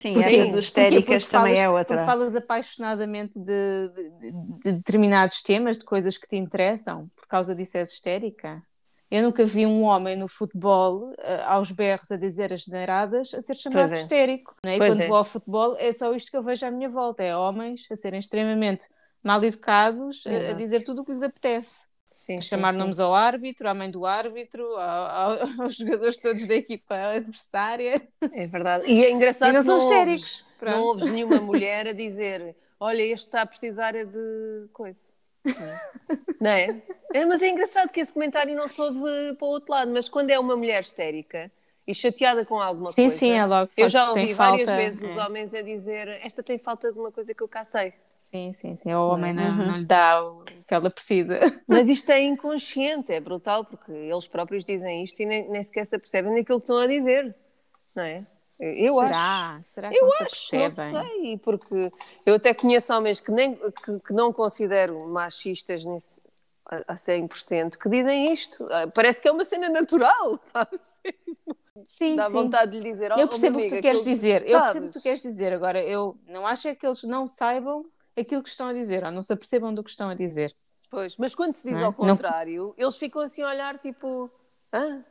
sim, 0.01 0.13
Sim, 0.13 0.19
essa 0.21 0.29
porque- 0.29 0.37
dos 0.39 0.51
Porquê? 0.51 0.59
histéricas 0.61 1.23
Porque 1.25 1.37
também 1.37 1.57
falas- 1.57 1.59
é 1.59 1.69
outra. 1.69 1.97
Porque 1.97 2.07
falas 2.07 2.37
apaixonadamente 2.37 3.39
de, 3.39 3.89
de- 3.89 4.33
de 4.63 4.73
determinados 4.73 5.43
temas, 5.43 5.79
de 5.79 5.85
coisas 5.85 6.17
que 6.19 6.29
te 6.29 6.37
interessam, 6.37 7.11
por 7.17 7.27
causa 7.27 7.55
disso 7.55 7.77
és 7.79 7.91
histérica. 7.93 8.63
Eu 9.11 9.23
nunca 9.23 9.43
vi 9.47 9.65
um 9.65 9.85
homem 9.85 10.15
no 10.17 10.29
futebol, 10.29 11.15
eh, 11.19 11.43
aos 11.47 11.73
berros, 11.73 12.11
a 12.11 12.17
dizer 12.17 12.53
as 12.53 12.65
geneiradas, 12.65 13.33
a 13.33 13.41
ser 13.41 13.55
chamado 13.57 13.91
é. 13.93 13.97
histérico. 13.97 14.55
Não 14.63 14.71
é? 14.71 14.75
E 14.75 14.79
quando 14.79 15.01
é. 15.01 15.07
vou 15.09 15.17
ao 15.17 15.25
futebol, 15.25 15.77
é 15.79 15.91
só 15.93 16.13
isto 16.15 16.31
que 16.31 16.37
eu 16.37 16.43
vejo 16.43 16.67
à 16.67 16.71
minha 16.71 16.91
volta: 16.91 17.23
é 17.23 17.35
homens 17.35 17.87
a 17.91 17.97
serem 17.97 18.19
extremamente 18.21 18.85
mal 19.25 19.43
educados, 19.43 20.25
a- 20.27 20.53
dizer 20.53 20.85
tudo 20.85 21.01
o 21.01 21.05
que 21.07 21.11
lhes 21.13 21.23
apetece. 21.23 21.87
Sim, 22.11 22.41
sim, 22.41 22.49
chamar 22.49 22.73
sim. 22.73 22.79
nomes 22.79 22.99
ao 22.99 23.15
árbitro, 23.15 23.69
à 23.69 23.75
mãe 23.75 23.91
do 23.91 24.05
árbitro, 24.05 24.65
ao- 24.77 25.31
ao- 25.33 25.39
aos 25.65 25.77
jogadores 25.77 26.19
todos 26.19 26.47
da 26.47 26.55
equipa 26.55 26.95
adversária. 26.95 28.03
É 28.33 28.47
verdade. 28.47 28.85
E 28.91 29.05
é 29.05 29.11
engraçado 29.11 29.51
E 29.51 29.53
não 29.53 29.61
que 29.61 29.67
são 29.67 29.75
ouves- 29.77 29.89
histéricos. 29.93 30.45
Não 30.61 30.83
ouves 30.83 31.11
nenhuma 31.11 31.41
mulher 31.41 31.87
a 31.89 31.93
dizer: 31.93 32.57
Olha, 32.81 33.03
este 33.03 33.27
está 33.27 33.43
a 33.43 33.47
precisar 33.47 33.95
é 33.95 34.05
de 34.05 34.67
coisa. 34.73 35.13
Não 36.41 36.51
é? 36.51 36.83
é? 37.15 37.25
Mas 37.25 37.41
é 37.43 37.49
engraçado 37.49 37.89
que 37.91 38.01
esse 38.01 38.13
comentário 38.13 38.55
não 38.57 38.67
se 38.69 38.81
ouve 38.81 39.35
para 39.39 39.47
o 39.47 39.51
outro 39.51 39.71
lado. 39.73 39.91
Mas 39.93 40.09
quando 40.09 40.31
é 40.31 40.39
uma 40.39 40.57
mulher 40.57 40.81
histérica 40.81 41.51
e 41.87 41.95
chateada 41.95 42.45
com 42.45 42.61
alguma 42.61 42.91
Sim, 42.91 43.03
coisa. 43.03 43.17
sim, 43.17 43.31
é 43.33 43.47
logo. 43.47 43.71
Eu 43.77 43.89
já 43.89 44.09
ouvi 44.11 44.33
várias 44.35 44.67
falta, 44.69 44.77
vezes 44.83 45.01
os 45.11 45.17
é. 45.17 45.25
homens 45.25 45.55
a 45.55 45.63
dizer: 45.63 46.09
Esta 46.23 46.43
tem 46.43 46.59
falta 46.59 46.93
de 46.93 46.99
uma 46.99 47.13
coisa 47.13 47.33
que 47.35 47.43
eu 47.43 47.49
cá 47.49 47.63
sei. 47.65 47.95
Sim, 48.19 48.53
sim, 48.53 48.77
sim. 48.77 48.93
O 48.93 49.09
homem 49.09 49.33
não, 49.33 49.45
Uhum. 49.49 49.67
não 49.69 49.77
lhe 49.79 49.85
dá 49.87 50.23
o 50.23 50.45
que 50.67 50.75
ela 50.75 50.91
precisa. 50.91 51.39
Mas 51.67 51.89
isto 51.89 52.11
é 52.11 52.21
inconsciente, 52.21 53.13
é 53.13 53.21
brutal, 53.21 53.65
porque 53.65 53.91
eles 53.93 54.27
próprios 54.29 54.65
dizem 54.65 55.03
isto 55.05 55.21
e 55.23 55.27
nem, 55.27 55.49
nem 55.49 55.63
sequer 55.63 55.87
se 55.87 55.97
apercebem 55.97 56.35
daquilo 56.35 56.59
que 56.61 56.65
estão 56.65 56.79
a 56.79 56.87
dizer. 56.87 57.35
Não 57.95 58.03
é? 58.03 58.27
Eu 58.61 58.99
acho. 58.99 59.09
Será? 59.15 59.61
Será 59.63 59.89
que 59.91 59.97
Eu 59.97 60.09
acho, 60.21 60.57
não 60.57 60.69
sei, 60.69 61.39
porque 61.39 61.93
eu 62.27 62.35
até 62.35 62.53
conheço 62.53 62.93
homens 62.93 63.21
que, 63.21 63.31
nem, 63.31 63.55
que, 63.55 64.01
que 64.05 64.13
não 64.13 64.33
considero 64.33 65.07
machistas 65.07 65.85
nesse, 65.85 66.21
a 66.67 66.95
100% 66.97 67.79
que 67.79 67.89
dizem 67.89 68.33
isto. 68.33 68.67
Ah, 68.71 68.89
Parece 68.93 69.23
que 69.23 69.29
é 69.29 69.33
uma 69.33 69.45
cena 69.45 69.69
natural, 69.71 70.39
sabes? 70.43 71.01
Sim, 71.87 72.17
Dá 72.17 72.25
sim. 72.25 72.33
vontade 72.33 72.73
de 72.73 72.81
lhe 72.81 72.91
dizer. 72.93 73.13
"Oh, 73.17 73.21
Eu 73.21 73.29
percebo 73.29 73.59
o 73.59 73.63
que 73.63 73.77
tu 73.77 73.81
queres 73.81 74.03
dizer. 74.03 74.43
Eu 74.47 74.61
percebo 74.61 74.87
o 74.87 74.89
que 74.91 74.99
tu 74.99 75.03
queres 75.03 75.23
dizer. 75.23 75.53
Agora, 75.53 75.81
eu 75.83 76.19
não 76.27 76.45
acho 76.45 76.67
é 76.67 76.75
que 76.75 76.85
eles 76.85 77.05
não 77.05 77.27
saibam 77.29 77.87
aquilo 78.21 78.43
que 78.43 78.49
estão 78.49 78.69
a 78.69 78.73
dizer, 78.73 79.05
ou 79.05 79.11
não 79.11 79.23
se 79.23 79.33
apercebam 79.33 79.73
do 79.75 79.83
que 79.85 79.91
estão 79.91 80.09
a 80.11 80.15
dizer. 80.15 80.55
Pois, 80.91 81.17
mas 81.17 81.35
quando 81.35 81.55
se 81.55 81.65
diz 81.69 81.77
Não 81.79 81.83
é? 81.83 81.87
ao 81.87 81.93
contrário, 81.93 82.75
eles 82.79 82.97
ficam 82.97 83.21
assim 83.23 83.43
a 83.43 83.49
olhar 83.49 83.79
tipo. 83.79 84.31
"Hã? 84.73 85.05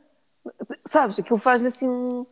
Sabes, 0.86 1.18
aquilo 1.18 1.38
faz-lhe 1.38 1.68
assim 1.68 1.88
um, 1.88 2.26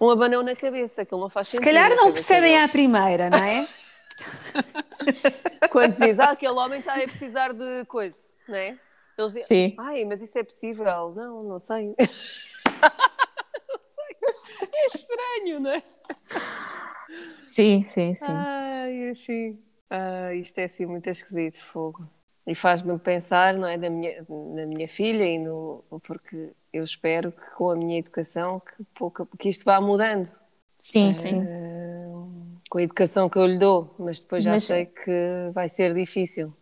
um 0.00 0.10
abanão 0.10 0.42
na 0.42 0.54
cabeça, 0.54 1.02
aquilo 1.02 1.20
não 1.20 1.28
faz 1.30 1.48
Se 1.48 1.52
sentido. 1.56 1.64
calhar 1.66 1.88
na 1.90 1.96
não 1.96 2.12
percebem 2.12 2.60
à 2.62 2.68
primeira, 2.68 3.28
não 3.30 3.38
é? 3.38 3.68
Quando 5.70 5.92
se 5.92 6.00
diz, 6.00 6.18
ah, 6.20 6.30
aquele 6.32 6.52
homem 6.52 6.78
está 6.80 6.94
a 6.94 6.98
precisar 7.02 7.52
de 7.52 7.84
coisa, 7.86 8.16
não 8.46 8.56
é? 8.56 8.78
Eles 9.18 9.32
dizem, 9.32 9.70
Sim. 9.70 9.76
ai, 9.78 10.04
mas 10.04 10.20
isso 10.22 10.38
é 10.38 10.42
possível. 10.42 11.12
Não, 11.14 11.42
não 11.42 11.58
sei. 11.58 11.94
não 12.68 13.78
sei. 13.80 14.68
É 14.74 14.86
estranho, 14.86 15.60
não 15.60 15.70
é? 15.70 15.82
Sim, 17.38 17.82
sim, 17.82 18.14
sim. 18.14 18.26
Ai, 18.28 19.10
enfim. 19.10 19.58
Ah, 19.94 20.32
isto 20.34 20.58
é 20.58 20.64
assim 20.64 20.86
muito 20.86 21.06
esquisito, 21.10 21.62
fogo. 21.62 22.08
E 22.46 22.54
faz-me 22.54 22.98
pensar, 22.98 23.52
não 23.54 23.68
é, 23.68 23.76
da 23.76 23.90
minha, 23.90 24.24
na 24.28 24.66
minha 24.66 24.88
filha 24.88 25.22
e 25.24 25.38
no, 25.38 25.84
porque 26.02 26.50
eu 26.72 26.82
espero 26.82 27.30
que 27.30 27.50
com 27.52 27.70
a 27.70 27.76
minha 27.76 27.98
educação 27.98 28.58
que, 28.60 28.82
pouco, 28.94 29.26
que 29.38 29.50
isto 29.50 29.64
vá 29.64 29.80
mudando. 29.80 30.32
Sim, 30.78 31.12
sim. 31.12 31.48
Ah, 31.48 32.58
com 32.70 32.78
a 32.78 32.82
educação 32.82 33.28
que 33.28 33.38
eu 33.38 33.46
lhe 33.46 33.58
dou, 33.58 33.94
mas 33.98 34.22
depois 34.22 34.42
já 34.44 34.52
Mas- 34.52 34.66
sei 34.66 34.86
que 34.86 35.50
vai 35.52 35.68
ser 35.68 35.94
difícil. 35.94 36.52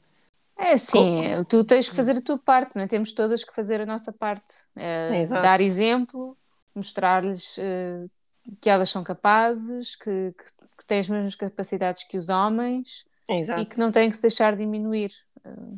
É 0.56 0.76
sim, 0.76 1.22
tu 1.48 1.64
tens 1.64 1.88
que 1.88 1.96
fazer 1.96 2.16
a 2.16 2.20
tua 2.20 2.38
parte, 2.38 2.76
não 2.76 2.82
é? 2.82 2.86
Temos 2.86 3.12
todas 3.14 3.42
que 3.44 3.54
fazer 3.54 3.80
a 3.80 3.86
nossa 3.86 4.12
parte. 4.12 4.54
É, 4.76 5.24
dar 5.40 5.60
exemplo, 5.60 6.36
mostrar-lhes 6.74 7.56
eh, 7.58 8.06
que 8.60 8.68
elas 8.68 8.90
são 8.90 9.02
capazes, 9.02 9.96
que, 9.96 10.32
que, 10.32 10.44
que 10.78 10.86
têm 10.86 11.00
as 11.00 11.08
mesmas 11.08 11.34
capacidades 11.34 12.04
que 12.04 12.18
os 12.18 12.28
homens 12.28 13.06
Exato. 13.30 13.60
e 13.60 13.66
que 13.66 13.78
não 13.78 13.90
têm 13.92 14.10
que 14.10 14.16
se 14.16 14.22
deixar 14.22 14.56
diminuir. 14.56 15.12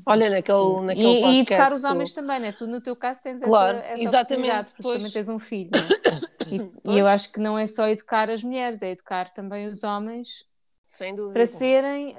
Olha, 0.04 0.28
naquele, 0.30 0.80
naquele 0.82 1.06
E, 1.06 1.18
e 1.18 1.20
podcast 1.22 1.52
educar 1.52 1.76
os 1.76 1.84
homens 1.84 2.12
também, 2.12 2.40
né? 2.40 2.52
Tu, 2.52 2.66
no 2.66 2.80
teu 2.80 2.96
caso, 2.96 3.22
tens 3.22 3.40
Claro, 3.40 3.78
essa, 3.78 3.86
essa 3.86 4.02
exatamente, 4.02 4.50
oportunidade, 4.50 4.68
porque 4.70 4.82
pois. 4.82 4.96
também 4.98 5.12
tens 5.12 5.28
um 5.28 5.38
filho. 5.38 5.70
não 5.72 5.80
é? 5.80 6.32
E, 6.84 6.92
e 6.96 6.98
eu 6.98 7.06
acho 7.06 7.32
que 7.32 7.38
não 7.40 7.56
é 7.58 7.66
só 7.66 7.88
educar 7.88 8.28
as 8.28 8.42
mulheres, 8.42 8.82
é 8.82 8.90
educar 8.90 9.32
também 9.32 9.68
os 9.68 9.84
homens 9.84 10.44
para 11.32 11.46
serem 11.46 12.14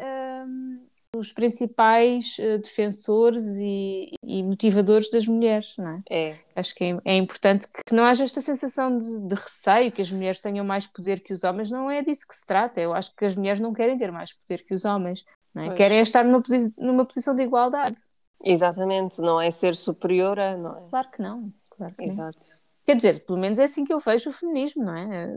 hum, 0.48 0.88
os 1.16 1.32
principais 1.32 2.38
eh, 2.40 2.58
defensores 2.58 3.44
e, 3.60 4.14
e 4.24 4.42
motivadores 4.44 5.10
das 5.12 5.28
mulheres, 5.28 5.76
não 5.78 5.88
é? 5.90 6.02
É, 6.10 6.36
Acho 6.56 6.74
que 6.76 6.84
é, 6.84 6.98
é 7.06 7.16
importante 7.18 7.68
que 7.86 7.94
não 7.94 8.04
haja 8.04 8.24
esta 8.24 8.42
sensação 8.42 8.98
de, 8.98 9.22
de 9.22 9.36
receio, 9.36 9.92
que 9.92 10.02
as 10.02 10.12
mulheres 10.12 10.40
tenham 10.40 10.66
mais 10.66 10.88
poder 10.88 11.20
que 11.22 11.32
os 11.34 11.44
homens. 11.44 11.70
Não 11.72 11.90
é 11.90 12.02
disso 12.02 12.28
que 12.28 12.36
se 12.36 12.46
trata. 12.46 12.82
Eu 12.82 12.94
acho 12.94 13.16
que 13.16 13.26
as 13.26 13.36
mulheres 13.36 13.62
não 13.62 13.74
querem 13.74 13.98
ter 13.98 14.12
mais 14.12 14.34
poder 14.34 14.64
que 14.66 14.74
os 14.74 14.86
homens. 14.86 15.24
Não 15.54 15.64
é? 15.72 15.76
Querem 15.76 16.00
estar 16.02 16.24
numa, 16.26 16.42
posi- 16.42 16.74
numa 16.78 17.06
posição 17.06 17.36
de 17.36 17.44
igualdade. 17.44 17.98
exatamente. 18.44 19.20
Não 19.22 19.40
é 19.40 19.52
ser 19.52 19.76
superior 19.76 20.40
a. 20.40 20.58
Não 20.58 20.78
é? 20.78 20.90
Claro 20.90 21.10
que 21.12 21.22
não. 21.22 21.54
Claro 21.70 21.94
que 21.96 22.02
não. 22.06 22.10
Exato. 22.14 22.46
Quer 22.86 22.96
dizer, 22.98 23.24
pelo 23.26 23.40
menos 23.40 23.60
é 23.60 23.64
assim 23.64 23.86
que 23.86 23.94
eu 23.94 24.00
vejo 24.00 24.30
o 24.30 24.34
feminismo, 24.34 24.84
não 24.84 24.96
é? 24.96 25.28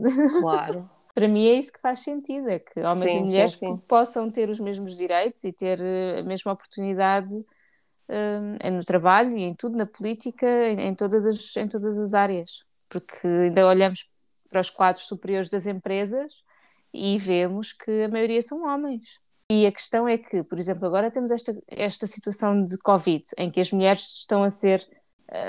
Claro. 0.41 0.89
Para 1.17 1.27
mim 1.27 1.47
é 1.47 1.53
isso 1.55 1.73
que 1.73 1.79
faz 1.79 2.01
sentido, 2.01 2.47
é 2.47 2.59
que 2.59 2.79
homens 2.79 3.11
Sim, 3.11 3.17
e 3.17 3.21
sim, 3.21 3.21
mulheres 3.21 3.53
sim. 3.53 3.75
que 3.75 3.87
possam 3.87 4.29
ter 4.29 4.51
os 4.51 4.59
mesmos 4.59 4.95
direitos 4.95 5.43
e 5.45 5.51
ter 5.51 5.79
eh, 5.81 6.19
a 6.19 6.21
mesma 6.21 6.51
oportunidade 6.51 7.43
eh, 8.07 8.69
no 8.69 8.83
trabalho 8.83 9.35
e 9.35 9.41
em 9.41 9.55
tudo, 9.55 9.75
na 9.75 9.87
política, 9.87 10.45
em, 10.45 10.79
em 10.79 10.93
todas 10.93 11.25
as, 11.25 11.57
em 11.57 11.67
todas 11.67 11.97
as 11.97 12.13
áreas. 12.13 12.63
Porque 12.87 13.27
ainda 13.27 13.65
olhamos 13.65 14.07
para 14.47 14.61
os 14.61 14.69
quadros 14.69 15.07
superiores 15.07 15.49
das 15.49 15.65
empresas 15.65 16.43
e 16.93 17.17
vemos 17.17 17.73
que 17.73 18.03
a 18.03 18.09
maioria 18.09 18.43
são 18.43 18.63
homens. 18.63 19.19
E 19.49 19.65
a 19.65 19.71
questão 19.71 20.07
é 20.07 20.19
que, 20.19 20.43
por 20.43 20.59
exemplo, 20.59 20.85
agora 20.85 21.09
temos 21.09 21.31
esta, 21.31 21.57
esta 21.67 22.05
situação 22.05 22.63
de 22.63 22.77
Covid, 22.77 23.25
em 23.39 23.49
que 23.49 23.59
as 23.59 23.71
mulheres 23.71 24.01
estão 24.19 24.43
a 24.43 24.51
ser 24.51 24.87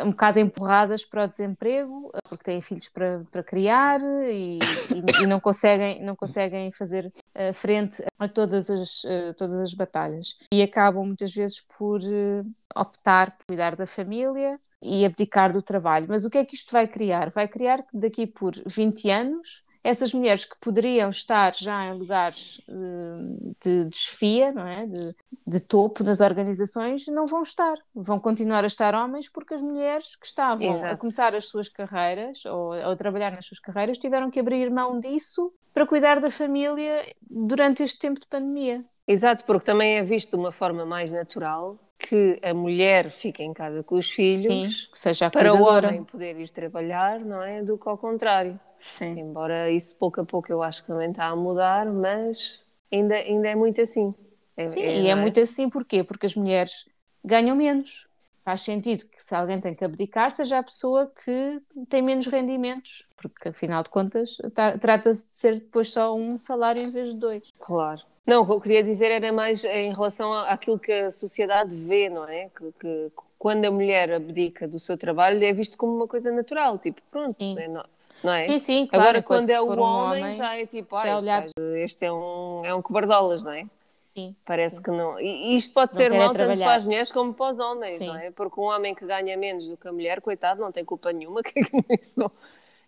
um 0.05 0.11
bocado 0.11 0.39
empurradas 0.41 1.05
para 1.05 1.25
o 1.25 1.29
desemprego, 1.29 2.11
eh, 2.15 2.19
porque 2.29 2.45
têm 2.45 2.61
filhos 2.61 2.89
para, 2.89 3.23
para 3.31 3.43
criar 3.43 4.01
e, 4.01 4.59
e- 4.59 5.23
e 5.23 5.27
não, 5.27 5.39
conseguem, 5.41 6.03
não 6.05 6.15
conseguem 6.17 6.73
fazer 6.73 7.13
eh, 7.35 7.53
frente 7.53 8.03
a 8.19 8.29
todas 8.29 8.69
as, 8.71 9.05
eh, 9.05 9.33
todas 9.35 9.55
as 9.55 9.75
batalhas. 9.75 10.37
E 10.53 10.63
acabam 10.63 11.05
muitas 11.07 11.33
vezes 11.35 11.61
por 11.61 12.01
eh, 12.03 12.43
optar 12.75 13.37
por 13.37 13.47
cuidar 13.47 13.77
da 13.77 13.87
família 13.87 14.59
e 14.83 15.05
abdicar 15.05 15.53
do 15.53 15.63
trabalho. 15.63 16.07
Mas 16.09 16.25
o 16.25 16.31
que 16.31 16.39
é 16.39 16.45
que 16.45 16.55
isto 16.55 16.73
vai 16.73 16.87
criar? 16.89 17.31
Vai 17.31 17.49
criar 17.49 17.83
que 17.83 17.97
daqui 17.97 18.27
por 18.27 18.55
20 18.67 19.11
anos 19.11 19.63
essas 19.83 20.13
mulheres 20.13 20.45
que 20.45 20.57
poderiam 20.61 21.11
estar 21.11 21.55
já 21.55 21.87
em 21.87 21.99
lugares 21.99 22.61
eh, 22.69 23.55
de 23.61 23.85
desfia, 23.85 24.53
não 24.53 24.67
é? 24.67 24.87
de, 24.87 25.15
de 25.47 25.61
topo 25.61 26.05
nas 26.05 26.21
organizações, 26.21 27.07
não 27.07 27.27
vão 27.27 27.43
estar. 27.43 27.77
Vão 27.95 28.19
continuar 28.19 28.65
a 28.65 28.67
estar 28.67 28.95
homens 28.95 29.29
porque 29.29 29.55
as 29.55 29.63
mulheres 29.63 30.17
que 30.17 30.27
estavam 30.27 30.71
a 30.71 30.75
Exato. 30.75 30.99
começar 30.99 31.35
as 31.35 31.47
suas 31.47 31.69
carreiras 31.69 32.45
ou 32.45 32.73
a 32.73 32.97
trabalhar 32.97 33.31
nas 33.33 33.47
suas 33.47 33.61
carreiras 33.61 33.99
tiveram 33.99 34.31
que 34.31 34.41
abrir 34.41 34.71
mão 34.71 35.01
disso 35.01 35.53
para 35.73 35.87
cuidar 35.87 36.21
da 36.21 36.31
família 36.31 37.15
durante 37.31 37.83
este 37.83 37.99
tempo 37.99 38.21
de 38.21 38.27
pandemia. 38.27 38.85
Exato, 39.07 39.45
porque 39.45 39.65
também 39.65 39.97
é 39.97 40.03
visto 40.03 40.31
de 40.31 40.37
uma 40.37 40.53
forma 40.53 40.85
mais 40.85 41.13
natural 41.13 41.79
que 41.99 42.39
a 42.43 42.55
mulher 42.55 43.11
fique 43.11 43.43
em 43.43 43.53
casa 43.53 43.83
com 43.83 43.97
os 43.97 44.11
filhos 44.11 44.47
Sim, 44.47 44.89
que 44.93 44.99
seja 44.99 45.27
a 45.27 45.31
para 45.31 45.53
o 45.53 45.63
homem 45.63 46.05
poder 46.05 46.39
ir 46.39 46.51
trabalhar, 46.51 47.21
não 47.21 47.43
é? 47.43 47.63
Do 47.63 47.77
que 47.79 47.89
ao 47.89 47.99
contrário. 47.99 48.59
Sim. 48.79 49.19
Embora 49.19 49.71
isso 49.71 49.97
pouco 49.97 50.21
a 50.21 50.25
pouco 50.25 50.51
eu 50.51 50.63
acho 50.63 50.83
que 50.83 50.89
também 50.89 51.11
está 51.11 51.27
a 51.27 51.37
mudar, 51.37 51.87
mas 51.87 52.65
ainda, 52.93 53.17
ainda 53.17 53.49
é 53.49 53.55
muito 53.55 53.81
assim. 53.81 54.15
É, 54.57 54.65
Sim, 54.65 54.81
é, 54.83 55.01
e 55.01 55.03
não 55.03 55.11
é 55.11 55.15
muito 55.15 55.41
assim, 55.41 55.69
porquê? 55.69 56.05
Porque 56.05 56.27
as 56.27 56.35
mulheres 56.35 56.87
ganham 57.25 57.57
menos. 57.57 58.08
Faz 58.49 58.63
sentido 58.63 59.05
que 59.05 59.23
se 59.23 59.35
alguém 59.35 59.61
tem 59.61 59.75
que 59.75 59.85
abdicar, 59.85 60.33
seja 60.33 60.57
a 60.57 60.63
pessoa 60.63 61.13
que 61.23 61.61
tem 61.87 62.01
menos 62.01 62.27
rendimentos, 62.29 63.05
porque 63.19 63.51
afinal 63.51 63.83
de 63.83 63.91
contas 63.91 64.39
tá- 64.55 64.79
trata-se 64.79 65.29
de 65.29 65.35
ser 65.35 65.57
depois 65.57 65.93
só 65.93 66.15
um 66.17 66.41
salário 66.41 66.81
em 66.81 66.89
vez 66.89 67.11
de 67.11 67.17
dois. 67.17 67.43
Claro. 67.61 68.01
Não, 68.27 68.41
o 68.41 68.47
que 68.47 68.53
eu 68.53 68.61
queria 68.63 68.83
dizer 68.83 69.11
era 69.11 69.31
mais 69.35 69.63
em 69.65 69.93
relação 69.93 70.33
àquilo 70.33 70.79
que 70.79 70.91
a 70.91 71.11
sociedade 71.11 71.77
vê, 71.77 72.09
não 72.09 72.27
é? 72.27 72.49
Que, 72.49 72.73
que 72.81 73.13
quando 73.39 73.67
a 73.67 73.71
mulher 73.71 74.15
abdica 74.15 74.67
do 74.67 74.81
seu 74.81 74.97
trabalho 74.97 75.45
é 75.45 75.53
visto 75.53 75.77
como 75.77 75.95
uma 75.95 76.09
coisa 76.09 76.33
natural, 76.33 76.79
tipo, 76.79 77.03
pronto, 77.11 77.35
Sim. 77.35 77.55
é, 77.59 77.69
não, 77.69 77.85
não 78.25 78.33
é? 78.33 78.45
Sim, 78.45 78.59
sim, 78.59 78.87
claro. 78.87 79.05
Agora, 79.11 79.23
quando 79.23 79.51
é 79.51 79.61
o 79.61 79.71
um 79.75 79.79
homem, 79.79 80.33
já 80.33 80.57
é 80.57 80.65
tipo, 80.65 80.97
ah, 80.97 81.01
já 81.03 81.09
é 81.09 81.13
este, 81.13 81.23
olhado- 81.23 81.51
gajo- 81.55 81.77
este 81.77 82.05
é 82.07 82.11
um, 82.11 82.65
é 82.65 82.75
um 82.75 82.81
cobardolas, 82.81 83.43
não 83.43 83.53
é? 83.53 83.67
Sim. 84.09 84.35
Parece 84.43 84.77
Sim. 84.77 84.83
que 84.83 84.91
não. 84.91 85.21
E 85.21 85.55
isto 85.55 85.75
pode 85.75 85.93
Não 85.93 85.99
ser 85.99 86.13
é 86.13 86.19
mal 86.19 86.33
tanto 86.33 86.59
para 86.59 86.75
as 86.77 86.85
mulheres 86.87 87.13
como 87.13 87.35
para 87.35 87.51
os 87.51 87.61
homens, 87.61 87.99
Sim. 87.99 88.07
não 88.07 88.17
é? 88.17 88.31
Porque 88.31 88.59
um 88.59 88.65
homem 88.65 88.95
que 88.95 89.05
ganha 89.05 89.37
menos 89.37 89.69
do 89.69 89.77
que 89.77 89.87
a 89.87 89.93
mulher, 89.93 90.23
coitado, 90.23 90.63
não 90.63 90.73
tem 90.73 90.83
culpa 90.83 91.13
nenhuma. 91.13 91.43
que 91.45 91.61
isso 91.61 92.15
não... 92.17 92.31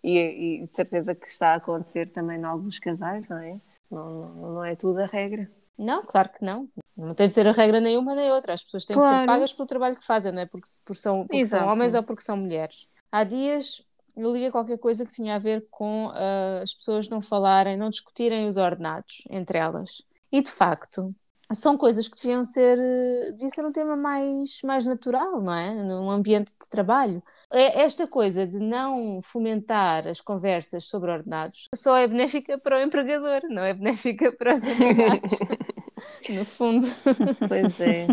e, 0.03 0.63
e 0.63 0.67
de 0.67 0.75
certeza 0.75 1.13
que 1.13 1.27
está 1.27 1.49
a 1.49 1.55
acontecer 1.57 2.07
também 2.07 2.39
em 2.39 2.43
alguns 2.43 2.79
casais, 2.79 3.29
não 3.29 3.37
é? 3.37 3.61
Não, 3.91 4.09
não, 4.09 4.53
não 4.53 4.65
é 4.65 4.75
tudo 4.75 4.99
a 4.99 5.05
regra. 5.05 5.47
Não, 5.77 6.03
claro 6.03 6.29
que 6.29 6.43
não. 6.43 6.67
Não 6.97 7.13
tem 7.13 7.27
de 7.27 7.35
ser 7.35 7.47
a 7.47 7.51
regra 7.51 7.79
nenhuma 7.79 8.15
nem 8.15 8.31
outra. 8.31 8.53
As 8.53 8.63
pessoas 8.63 8.87
têm 8.87 8.97
que 8.97 9.03
ser 9.03 9.09
Claro. 9.09 9.27
pagas 9.27 9.53
pelo 9.53 9.67
trabalho 9.67 9.95
que 9.95 10.05
fazem, 10.05 10.31
não 10.31 10.41
é? 10.41 10.47
Porque, 10.47 10.67
porque, 10.83 11.01
são, 11.01 11.27
porque 11.27 11.45
são 11.45 11.67
homens 11.67 11.93
ou 11.93 12.01
porque 12.01 12.23
são 12.23 12.35
mulheres. 12.35 12.87
Há 13.11 13.23
dias 13.23 13.85
eu 14.15 14.33
lia 14.33 14.51
qualquer 14.51 14.77
coisa 14.77 15.05
que 15.05 15.13
tinha 15.13 15.35
a 15.35 15.39
ver 15.39 15.67
com 15.69 16.11
ah, 16.13 16.61
as 16.63 16.73
pessoas 16.73 17.07
não 17.07 17.21
falarem, 17.21 17.77
não 17.77 17.89
discutirem 17.89 18.47
os 18.47 18.57
ordenados 18.57 19.23
entre 19.29 19.59
elas. 19.59 20.01
E 20.31 20.41
de 20.41 20.49
facto, 20.51 21.13
são 21.53 21.77
coisas 21.77 22.07
que 22.07 22.15
deviam 22.21 22.43
ser, 22.45 22.77
eh, 22.79 23.31
devia 23.33 23.49
ser 23.49 23.65
um 23.65 23.71
tema 23.71 23.95
mais, 23.97 24.61
mais 24.63 24.85
natural, 24.85 25.41
não 25.41 25.53
é? 25.53 25.73
Num 25.83 26.09
ambiente 26.09 26.51
de 26.51 26.69
trabalho. 26.69 27.21
É- 27.51 27.81
Esta 27.83 28.07
coisa 28.07 28.47
de 28.47 28.59
não 28.59 29.21
fomentar 29.21 30.07
as 30.07 30.21
conversas 30.21 30.85
sobre 30.85 31.11
ordenados 31.11 31.67
só 31.75 31.97
é 31.97 32.07
benéfica 32.07 32.57
para 32.57 32.77
o 32.77 32.81
empregador, 32.81 33.41
não 33.49 33.63
é 33.63 33.73
benéfica 33.73 34.31
para 34.31 34.53
os 34.53 34.63
empregados. 34.65 35.43
no 36.29 36.45
fundo. 36.45 36.85
Pois 37.47 37.81
é. 37.81 38.07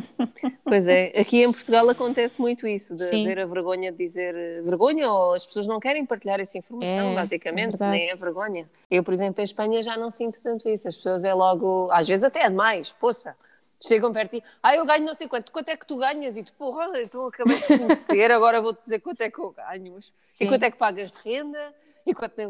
Pois 0.65 0.89
é. 0.89 1.13
Aqui 1.19 1.43
em 1.43 1.53
Portugal 1.53 1.89
acontece 1.89 2.41
muito 2.41 2.67
isso, 2.67 2.95
de 2.95 3.05
Sim. 3.05 3.25
haver 3.25 3.41
a 3.41 3.47
vergonha 3.47 3.93
de 3.93 3.99
dizer 3.99 4.35
eh, 4.35 4.61
vergonha, 4.63 5.11
ou 5.11 5.35
as 5.35 5.47
pessoas 5.47 5.67
não 5.67 5.81
querem 5.81 6.05
partilhar 6.05 6.41
essa 6.41 6.59
informação, 6.59 7.13
É, 7.13 7.15
basicamente, 7.15 7.83
é 7.83 7.91
nem 7.91 8.11
é 8.11 8.17
vergonha. 8.17 8.69
Eu, 8.91 9.03
por 9.03 9.13
exemplo, 9.13 9.41
em 9.41 9.45
Espanha 9.45 9.83
já 9.83 9.97
não 9.97 10.11
sinto 10.11 10.41
tanto 10.43 10.69
isso. 10.69 10.89
As 10.89 10.97
pessoas 10.97 11.25
é 11.25 11.35
logo, 11.35 11.91
às 11.91 12.07
vezes 12.07 12.25
até 12.25 12.43
é 12.43 12.49
demais, 12.49 12.93
poça. 12.93 13.37
Chegam 13.81 14.13
perto 14.13 14.33
de 14.33 14.41
ti, 14.41 14.47
ah, 14.61 14.75
eu 14.75 14.85
ganho 14.85 15.05
não 15.05 15.15
sei 15.15 15.29
quanto, 15.29 15.53
quanto 15.53 15.69
é 15.69 15.77
que 15.77 15.87
tu 15.87 15.99
ganhas? 15.99 16.37
E 16.37 16.43
tu, 16.43 16.53
porra, 16.55 17.01
então 17.01 17.29
acabei 17.29 17.57
de 17.57 17.79
conhecer, 17.79 18.31
agora 18.33 18.61
vou-te 18.61 18.83
dizer 18.83 18.99
quanto 18.99 19.21
é 19.21 19.31
que 19.31 19.39
eu 19.39 19.53
ganho. 19.53 19.99
Sim. 20.21 20.45
E 20.45 20.49
quanto 20.49 20.63
é 20.65 20.71
que 20.71 20.77
pagas 20.77 21.13
de 21.13 21.19
renda? 21.25 21.75
E 22.05 22.13
quanto 22.13 22.39
é... 22.41 22.47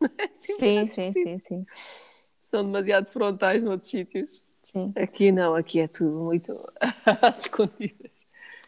Sim, 0.34 0.86
sim, 0.86 1.12
sim, 1.12 1.38
sim. 1.38 1.66
São 2.40 2.64
demasiado 2.64 3.06
frontais 3.06 3.62
noutros 3.62 3.90
sítios. 3.90 4.42
Sim. 4.62 4.92
Aqui 4.96 5.32
não, 5.32 5.54
aqui 5.54 5.80
é 5.80 5.88
tudo 5.88 6.16
muito 6.24 6.52
às 7.22 7.40
escondidas. 7.40 8.10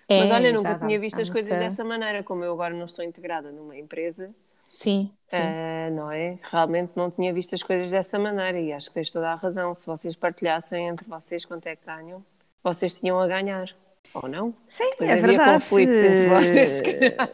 É, 0.09 0.21
Mas 0.21 0.31
olha, 0.31 0.53
nunca 0.53 0.79
tinha 0.79 0.99
visto 1.01 1.21
as 1.21 1.31
coisas 1.31 1.57
dessa 1.59 1.85
maneira, 1.85 2.23
como 2.23 2.45
eu 2.45 2.53
agora 2.53 2.75
não 2.75 2.85
estou 2.85 3.05
integrada 3.05 3.51
numa 3.51 3.77
empresa, 3.77 4.31
Sim, 4.69 5.11
sim. 5.27 5.37
eh, 5.37 5.91
não 5.93 6.11
é? 6.11 6.39
Realmente 6.51 6.93
não 6.97 7.11
tinha 7.11 7.33
visto 7.33 7.55
as 7.55 7.63
coisas 7.63 7.91
dessa 7.91 8.19
maneira 8.19 8.59
e 8.61 8.73
acho 8.73 8.89
que 8.89 8.95
tens 8.95 9.11
toda 9.11 9.31
a 9.31 9.35
razão. 9.35 9.73
Se 9.75 9.87
vocês 9.87 10.17
partilhassem 10.17 10.89
entre 10.89 11.07
vocês 11.09 11.45
quanto 11.45 11.67
é 11.67 11.77
que 11.77 11.87
ganham, 11.87 12.25
vocês 12.65 12.99
tinham 12.99 13.19
a 13.21 13.27
ganhar. 13.27 13.69
Ou 14.15 14.29
não? 14.29 14.55
Sim, 14.67 14.91
Pois 14.99 15.09
é 15.09 15.13
havia 15.15 15.27
verdade. 15.29 15.53
conflitos 15.55 15.97
entre 15.97 16.29
vocês. 16.29 16.73
se 16.73 16.83
calhar. 16.83 17.31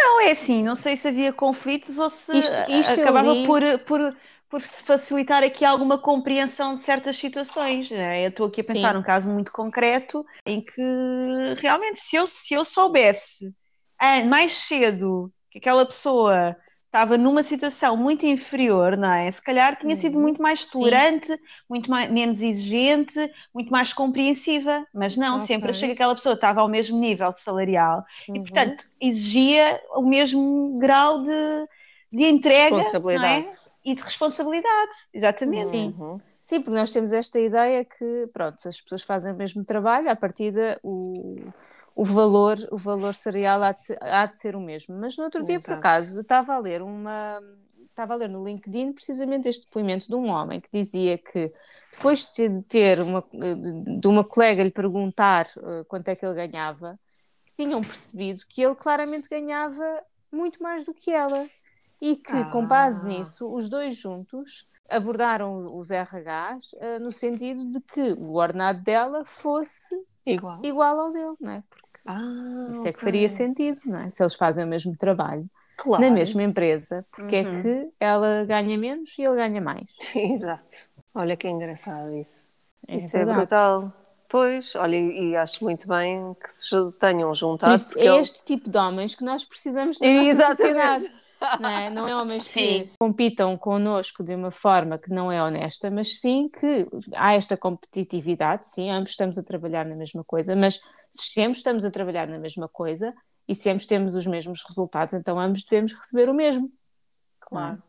Não, 0.00 0.20
é 0.20 0.30
assim, 0.30 0.62
não 0.62 0.76
sei 0.76 0.96
se 0.96 1.08
havia 1.08 1.32
conflitos 1.32 1.98
ou 1.98 2.08
se 2.08 2.36
Isto- 2.38 2.70
isto 2.70 3.00
acabava 3.00 3.32
li- 3.32 3.46
por, 3.46 3.62
por, 3.80 4.16
por 4.48 4.62
se 4.62 4.82
facilitar 4.82 5.42
aqui 5.42 5.64
alguma 5.64 5.98
compreensão 5.98 6.76
de 6.76 6.82
certas 6.82 7.16
situações. 7.16 7.90
né? 7.90 8.24
Eu 8.24 8.28
estou 8.30 8.46
aqui 8.46 8.60
a 8.60 8.64
pensar 8.64 8.94
Sim. 8.94 8.94
num 8.94 9.02
caso 9.02 9.28
muito 9.30 9.52
concreto 9.52 10.24
em 10.44 10.64
que 10.64 10.80
realmente 11.58 12.00
se 12.00 12.16
eu, 12.16 12.26
se 12.26 12.54
eu 12.54 12.64
soubesse 12.64 13.52
ah, 13.98 14.24
mais 14.24 14.52
cedo 14.52 15.32
que 15.50 15.58
aquela 15.58 15.84
pessoa 15.86 16.56
estava 16.86 17.18
numa 17.18 17.42
situação 17.42 17.96
muito 17.96 18.24
inferior, 18.24 18.96
não 18.96 19.12
é? 19.12 19.30
Se 19.30 19.42
calhar 19.42 19.76
tinha 19.78 19.96
sido 19.96 20.16
Uhum. 20.16 20.22
muito 20.22 20.40
mais 20.40 20.64
Sim. 20.66 20.66
tolerante, 20.66 21.36
muito 21.68 21.90
mais, 21.90 22.10
menos 22.10 22.40
exigente, 22.40 23.18
muito 23.54 23.70
mais 23.70 23.92
compreensiva, 23.92 24.86
mas 24.94 25.16
não, 25.16 25.38
sempre 25.38 25.70
Ok. 25.70 25.70
achei 25.70 25.88
que 25.88 25.94
aquela 25.94 26.14
pessoa 26.14 26.34
estava 26.34 26.60
ao 26.60 26.68
mesmo 26.68 26.98
nível 26.98 27.32
salarial 27.34 28.02
e, 28.32 28.38
Uhum. 28.38 28.40
portanto, 28.40 28.84
exigia 29.00 29.80
o 29.94 30.02
mesmo 30.02 30.78
grau 30.78 31.22
de, 31.22 31.30
de 32.12 32.24
entrega 32.24 32.96
não 33.10 33.24
é? 33.24 33.46
Responsabilidade. 33.86 33.90
e 33.90 33.94
de 33.94 34.02
responsabilidade, 34.02 34.96
exatamente. 35.14 35.66
Sim. 35.66 35.94
Uhum. 35.98 36.20
Sim, 36.42 36.60
porque 36.60 36.78
nós 36.78 36.92
temos 36.92 37.12
esta 37.12 37.40
ideia 37.40 37.84
que, 37.84 38.28
pronto, 38.32 38.68
as 38.68 38.80
pessoas 38.80 39.02
fazem 39.02 39.32
o 39.32 39.36
mesmo 39.36 39.64
trabalho, 39.64 40.08
à 40.08 40.14
partida 40.14 40.78
o, 40.82 41.40
o 41.94 42.04
valor, 42.04 42.56
o 42.70 42.76
valor 42.76 43.14
salarial 43.14 43.62
há 43.62 43.72
de, 43.72 43.82
ser, 43.82 43.98
há 44.00 44.26
de 44.26 44.36
ser 44.36 44.54
o 44.54 44.60
mesmo. 44.60 44.96
Mas 44.96 45.16
no 45.16 45.24
outro 45.24 45.42
dia, 45.42 45.58
por 45.58 45.72
acaso, 45.72 46.20
estava 46.20 46.54
a 46.54 46.58
ler 46.58 46.82
uma. 46.82 47.40
Estava 47.88 48.12
a 48.12 48.16
ler 48.16 48.28
no 48.28 48.44
LinkedIn 48.44 48.92
precisamente 48.92 49.48
este 49.48 49.64
depoimento 49.66 50.06
de 50.06 50.14
um 50.14 50.28
homem 50.28 50.60
que 50.60 50.68
dizia 50.70 51.16
que 51.16 51.50
depois 51.90 52.30
de 52.30 52.62
ter 52.68 53.00
uma, 53.00 53.24
de 53.98 54.06
uma 54.06 54.22
colega 54.22 54.62
lhe 54.62 54.70
perguntar 54.70 55.48
eh, 55.56 55.84
quanto 55.88 56.06
é 56.08 56.14
que 56.14 56.26
ele 56.26 56.34
ganhava, 56.34 56.90
tinham 57.56 57.80
percebido 57.80 58.42
que 58.48 58.62
ele 58.62 58.74
claramente 58.74 59.28
ganhava 59.30 60.02
muito 60.30 60.62
mais 60.62 60.84
do 60.84 60.92
que 60.92 61.10
ela. 61.10 61.48
E 62.00 62.16
que, 62.16 62.44
com 62.50 62.66
base 62.66 63.04
Ah. 63.04 63.08
nisso, 63.08 63.50
os 63.52 63.68
dois 63.68 63.96
juntos 63.96 64.66
abordaram 64.88 65.76
os 65.76 65.90
RHs 65.90 66.74
eh, 66.78 66.98
no 66.98 67.10
sentido 67.10 67.68
de 67.68 67.80
que 67.80 68.12
o 68.12 68.34
ordenado 68.34 68.82
dela 68.82 69.24
fosse 69.24 69.94
Igual. 70.24 70.60
igual 70.64 71.00
ao 71.00 71.10
dele, 71.10 71.34
não 71.40 71.50
é? 71.52 71.62
Porque 71.68 71.86
Ah, 72.06 72.68
isso 72.70 72.86
é 72.86 72.92
que 72.92 73.00
faria 73.00 73.28
sentido, 73.28 73.78
não 73.86 73.98
é? 74.00 74.10
Se 74.10 74.22
eles 74.22 74.34
fazem 74.34 74.64
o 74.64 74.68
mesmo 74.68 74.96
trabalho 74.96 75.48
Claro. 75.76 76.04
na 76.04 76.10
mesma 76.10 76.42
empresa, 76.42 77.04
porque 77.10 77.40
Uhum. 77.40 77.58
é 77.58 77.62
que 77.62 77.88
ela 77.98 78.44
ganha 78.44 78.78
menos 78.78 79.18
e 79.18 79.22
ele 79.22 79.36
ganha 79.36 79.60
mais? 79.60 79.86
Exato. 80.14 80.76
Olha 81.14 81.36
que 81.36 81.48
engraçado 81.48 82.14
isso. 82.14 82.52
É 82.86 82.96
isso 82.96 83.06
é 83.16 83.24
verdade. 83.24 83.38
brutal. 83.48 83.92
Pois, 84.28 84.74
olha, 84.74 84.96
e 84.96 85.36
acho 85.36 85.62
muito 85.64 85.86
bem 85.88 86.34
que 86.34 86.52
se 86.52 86.68
tenham 87.00 87.32
juntado. 87.34 87.74
isso, 87.74 87.96
é 87.98 88.20
este 88.20 88.44
tipo 88.44 88.68
de 88.68 88.76
homens 88.76 89.14
que 89.14 89.24
nós 89.24 89.44
precisamos 89.44 90.00
na 90.00 90.06
Exatamente. 90.06 90.56
sociedade. 90.56 91.25
Não 91.60 91.68
é? 91.68 91.90
Não 91.90 92.08
é 92.08 92.14
homens 92.16 92.52
que 92.52 92.78
Sim. 92.78 92.90
compitam 92.98 93.56
connosco 93.56 94.24
de 94.24 94.34
uma 94.34 94.50
forma 94.50 94.98
que 94.98 95.10
não 95.10 95.30
é 95.30 95.42
honesta, 95.42 95.90
mas 95.90 96.20
sim 96.20 96.48
que 96.48 96.88
há 97.14 97.34
esta 97.34 97.56
competitividade, 97.56 98.68
sim, 98.68 98.90
ambos 98.90 99.10
estamos 99.10 99.38
a 99.38 99.42
trabalhar 99.42 99.84
na 99.84 99.96
mesma 99.96 100.24
coisa, 100.24 100.56
mas 100.56 100.80
se 101.10 101.40
ambos 101.42 101.58
estamos 101.58 101.84
a 101.84 101.90
trabalhar 101.90 102.26
na 102.26 102.38
mesma 102.38 102.68
coisa 102.68 103.14
e 103.48 103.54
se 103.54 103.70
ambos 103.70 103.86
temos 103.86 104.14
os 104.14 104.26
mesmos 104.26 104.62
resultados, 104.66 105.14
então 105.14 105.38
ambos 105.38 105.62
devemos 105.64 105.92
receber 105.92 106.28
o 106.28 106.34
mesmo. 106.34 106.70
Claro. 107.40 107.82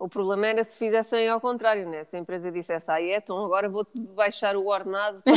O 0.00 0.08
problema 0.08 0.46
era 0.46 0.64
se 0.64 0.78
fizessem 0.78 1.28
ao 1.28 1.38
contrário, 1.40 1.86
né? 1.86 2.02
Se 2.04 2.16
a 2.16 2.18
empresa 2.18 2.50
dissesse, 2.50 2.90
ah, 2.90 3.02
é, 3.02 3.18
então 3.18 3.44
agora 3.44 3.68
vou-te 3.68 3.90
baixar 3.98 4.56
o 4.56 4.66
ordenado. 4.66 5.22
É. 5.26 5.30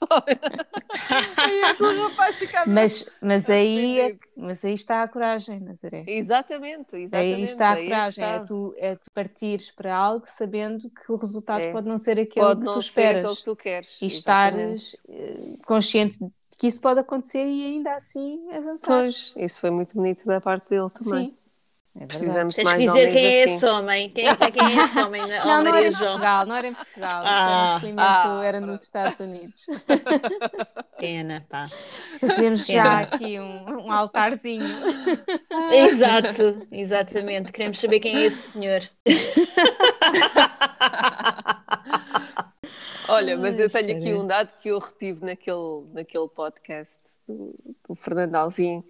Mas, 2.66 3.10
mas, 3.22 3.48
aí, 3.48 4.00
é, 4.00 4.16
mas 4.36 4.64
aí 4.64 4.74
está 4.74 5.02
a 5.02 5.08
coragem, 5.08 5.60
Nazaré. 5.60 6.04
Exatamente, 6.06 6.96
exatamente. 6.96 7.34
Aí 7.34 7.42
está 7.42 7.68
a 7.70 7.74
aí 7.74 7.86
é 7.86 7.88
coragem, 7.88 8.24
é 8.24 8.28
está. 8.34 8.44
tu, 8.44 8.74
é 8.76 8.96
tu 8.96 9.10
partires 9.12 9.70
para 9.70 9.96
algo 9.96 10.24
sabendo 10.26 10.90
que 10.90 11.12
o 11.12 11.16
resultado 11.16 11.60
É. 11.60 11.72
pode 11.72 11.88
não 11.88 11.98
ser 11.98 12.18
aquele 12.18 12.44
Pode 12.46 12.60
que 12.60 12.66
não 12.66 12.72
tu 12.74 12.82
ser 12.82 12.88
esperas. 12.88 13.18
aquilo 13.24 13.36
que 13.36 13.44
tu 13.44 13.56
queres. 13.56 14.02
e 14.02 14.06
exatamente. 14.06 14.84
estares 14.84 14.96
eh, 15.08 15.56
consciente 15.66 16.18
de 16.18 16.30
que 16.58 16.66
isso 16.66 16.80
pode 16.80 17.00
acontecer 17.00 17.46
e 17.46 17.64
ainda 17.64 17.94
assim 17.94 18.50
avançar. 18.52 18.88
Pois, 18.88 19.32
isso 19.36 19.60
foi 19.60 19.70
muito 19.70 19.94
bonito 19.94 20.26
da 20.26 20.40
parte 20.40 20.68
dele 20.68 20.90
também. 20.90 21.26
Sim. 21.28 21.34
É. 21.98 22.06
Precisamos 22.06 22.54
de 22.54 22.62
Tens 22.62 22.72
que 22.72 22.78
mais 22.78 22.92
dizer 22.92 23.00
homens 23.08 23.14
quem 23.14 23.24
é 23.24 23.44
assim. 23.44 23.54
esse 23.54 23.66
homem. 23.66 24.10
Quem, 24.10 24.24
quem 24.52 24.78
é 24.78 24.82
esse 24.84 25.00
homem? 25.00 25.22
Oh, 25.42 25.46
Não, 25.46 25.62
não 25.62 25.64
Maria 25.64 25.78
era 25.80 25.88
em 25.88 25.90
João. 25.90 26.06
Portugal, 26.10 26.46
não 26.46 26.54
era 26.56 26.68
em 26.68 26.74
Portugal. 26.74 27.10
Ah. 27.24 27.80
Ah, 27.96 28.42
era 28.44 28.60
nos. 28.60 28.82
Estados 28.82 29.20
Unidos. 29.20 29.66
Pena, 30.98 31.44
pá. 31.48 31.66
Fazíamos 32.20 32.66
já 32.66 33.00
aqui 33.00 33.38
um, 33.40 33.86
um 33.86 33.92
altarzinho. 33.92 34.64
Exato, 35.72 36.66
exatamente. 36.70 37.52
Queremos 37.52 37.78
saber 37.80 37.98
quem 38.00 38.16
é 38.16 38.24
esse 38.26 38.52
senhor. 38.52 38.80
Olha, 43.08 43.36
mas 43.36 43.58
Ai, 43.58 43.64
eu 43.64 43.70
tenho 43.70 43.90
aqui 43.90 44.02
sério. 44.02 44.20
um 44.22 44.26
dado 44.26 44.52
que 44.60 44.68
eu 44.68 44.78
retive 44.78 45.24
naquele, 45.24 45.84
naquele 45.92 46.28
podcast 46.28 46.98
do, 47.26 47.54
do 47.88 47.94
Fernando 47.96 48.36
Alvim, 48.36 48.84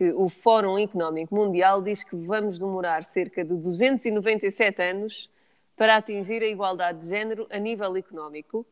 que 0.00 0.12
o 0.12 0.30
Fórum 0.30 0.78
Económico 0.78 1.34
Mundial 1.34 1.82
diz 1.82 2.02
que 2.02 2.16
vamos 2.16 2.58
demorar 2.58 3.04
cerca 3.04 3.44
de 3.44 3.54
297 3.54 4.80
anos 4.80 5.30
para 5.76 5.96
atingir 5.96 6.42
a 6.42 6.46
igualdade 6.46 7.00
de 7.00 7.08
género 7.10 7.46
a 7.50 7.58
nível 7.58 7.94
económico 7.98 8.64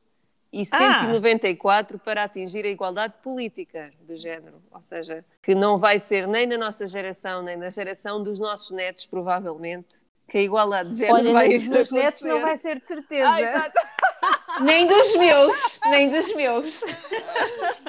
e 0.51 0.63
Ah. 0.73 1.01
194 1.03 1.99
para 1.99 2.25
atingir 2.25 2.65
a 2.65 2.69
igualdade 2.71 3.13
política 3.23 3.91
de 4.01 4.17
género. 4.17 4.63
Ou 4.71 4.81
seja, 4.81 5.23
que 5.43 5.55
não 5.55 5.77
vai 5.77 5.99
ser 5.99 6.27
nem 6.27 6.47
na 6.47 6.57
nossa 6.57 6.87
geração, 6.89 7.43
nem 7.43 7.59
na 7.59 7.69
geração 7.69 8.23
dos 8.23 8.41
nossos 8.41 8.71
netos, 8.71 9.05
provavelmente, 9.05 9.97
que 10.27 10.39
a 10.39 10.41
igualdade 10.41 10.89
de 10.89 10.97
género 10.97 11.19
Olha, 11.19 11.33
vai 11.35 11.49
dos 11.51 11.67
meus 11.67 11.91
netos 11.91 12.23
não 12.23 12.41
vai 12.41 12.57
ser 12.57 12.79
de 12.81 12.87
certeza. 12.87 13.29
Ah, 13.31 13.43
exato. 13.43 13.75
Nem 14.61 14.87
dos 14.87 15.15
meus, 15.17 15.79
nem 15.91 16.11
dos 16.11 16.35
meus. 16.35 16.81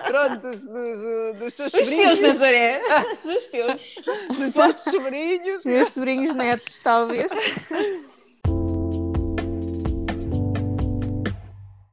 Pronto, 0.05 0.38
dos, 0.38 0.65
dos, 0.65 1.38
dos 1.38 1.53
teus 1.55 1.71
teus, 1.71 1.88
sobrinhos, 1.89 2.19
Nazaré. 2.21 2.82
Dos 3.23 3.47
teus. 3.47 3.95
dos 4.38 4.53
vossos 4.53 4.84
sobrinhos. 4.93 5.60
Os 5.60 5.65
meus 5.65 5.91
sobrinhos 5.91 6.36
netos, 6.36 6.79
talvez. 6.82 7.32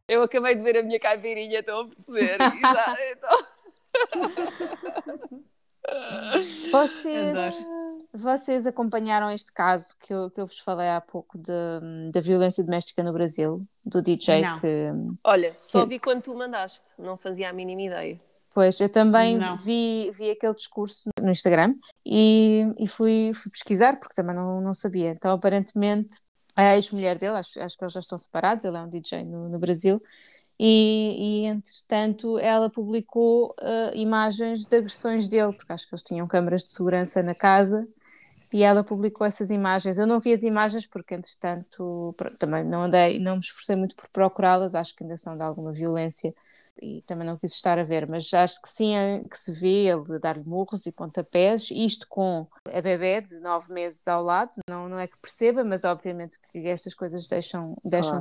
Eu 0.08 0.22
acabei 0.22 0.54
de 0.54 0.62
ver 0.62 0.78
a 0.78 0.82
minha 0.82 1.00
caipirinha, 1.00 1.58
estão 1.60 1.80
a 1.80 1.86
perceber? 1.88 2.36
Exato, 2.40 2.96
então- 3.12 3.46
Vocês, 6.72 7.38
vocês 8.12 8.66
acompanharam 8.66 9.30
este 9.30 9.52
caso 9.52 9.94
que 10.00 10.12
eu, 10.12 10.30
que 10.30 10.40
eu 10.40 10.46
vos 10.46 10.58
falei 10.58 10.88
há 10.88 11.00
pouco 11.00 11.38
de- 11.38 12.10
da 12.12 12.20
violência 12.20 12.64
doméstica 12.64 13.02
no 13.02 13.12
Brasil, 13.12 13.66
do 13.84 14.02
DJ 14.02 14.40
Não. 14.42 14.60
que 14.60 14.68
Olha, 15.24 15.52
só 15.54 15.82
Sim. 15.82 15.88
vi 15.88 15.98
quando 15.98 16.22
tu 16.22 16.34
mandaste, 16.34 16.82
não 16.98 17.16
fazia 17.16 17.50
a 17.50 17.52
mínima 17.52 17.82
ideia. 17.82 18.20
Pois, 18.54 18.80
eu 18.80 18.88
também 18.88 19.36
Não. 19.36 19.56
vi, 19.58 20.10
vi 20.14 20.30
aquele 20.30 20.54
discurso 20.54 21.10
no 21.20 21.30
Instagram 21.30 21.74
e, 22.04 22.64
e 22.78 22.86
fui, 22.86 23.30
fui 23.34 23.50
pesquisar 23.52 23.98
porque 23.98 24.14
também 24.14 24.34
não, 24.34 24.60
não 24.62 24.72
sabia. 24.72 25.10
Então, 25.10 25.30
aparentemente, 25.32 26.20
a 26.54 26.74
ex-mulher 26.74 27.18
dele, 27.18 27.36
acho, 27.36 27.60
acho 27.60 27.76
que 27.76 27.84
eles 27.84 27.92
já 27.92 28.00
estão 28.00 28.16
separados, 28.16 28.64
ele 28.64 28.78
é 28.78 28.80
um 28.80 28.88
DJ 28.88 29.24
no, 29.24 29.50
no 29.50 29.58
Brasil, 29.58 30.02
e, 30.58 31.42
e 31.42 31.46
entretanto 31.46 32.38
ela 32.38 32.70
publicou 32.70 33.54
eh, 33.60 33.92
imagens 33.94 34.66
de 34.66 34.76
agressões 34.76 35.28
dele, 35.28 35.52
porque 35.52 35.72
acho 35.72 35.86
que 35.88 35.94
eles 35.94 36.02
tinham 36.02 36.26
câmaras 36.26 36.64
de 36.64 36.72
segurança 36.72 37.22
na 37.22 37.34
casa 37.34 37.86
e 38.52 38.62
ela 38.62 38.84
publicou 38.84 39.26
essas 39.26 39.50
imagens. 39.50 39.98
Eu 39.98 40.06
não 40.06 40.20
vi 40.20 40.32
as 40.32 40.42
imagens 40.42 40.86
porque, 40.86 41.14
entretanto, 41.14 42.14
também 42.38 42.64
não 42.64 42.84
andei, 42.84 43.18
não 43.18 43.34
me 43.34 43.40
esforcei 43.40 43.76
muito 43.76 43.96
por 43.96 44.08
procurá-las, 44.08 44.74
acho 44.74 44.94
que 44.96 45.04
ainda 45.04 45.16
são 45.16 45.36
de 45.36 45.44
alguma 45.44 45.72
violência 45.72 46.34
e 46.80 47.02
também 47.02 47.26
não 47.26 47.36
quis 47.38 47.52
estar 47.52 47.78
a 47.78 47.82
ver, 47.84 48.06
mas 48.08 48.32
acho 48.34 48.60
que 48.60 48.68
sim, 48.68 48.94
é- 48.94 49.22
que 49.28 49.38
se 49.38 49.52
vê 49.52 49.86
ele 49.86 50.18
dar-lhe 50.18 50.44
murros 50.44 50.86
e 50.86 50.92
pontapés, 50.92 51.70
isto 51.70 52.06
com 52.08 52.46
a 52.72 52.80
bebé 52.80 53.20
de 53.20 53.40
nove 53.40 53.72
meses 53.72 54.06
ao 54.08 54.22
lado, 54.22 54.50
não, 54.68 54.88
não 54.88 54.98
é 54.98 55.06
que 55.06 55.18
perceba, 55.18 55.64
mas 55.64 55.84
obviamente 55.84 56.38
que 56.52 56.58
estas 56.68 56.94
coisas 56.94 57.26
deixam, 57.26 57.76
deixam 57.84 58.20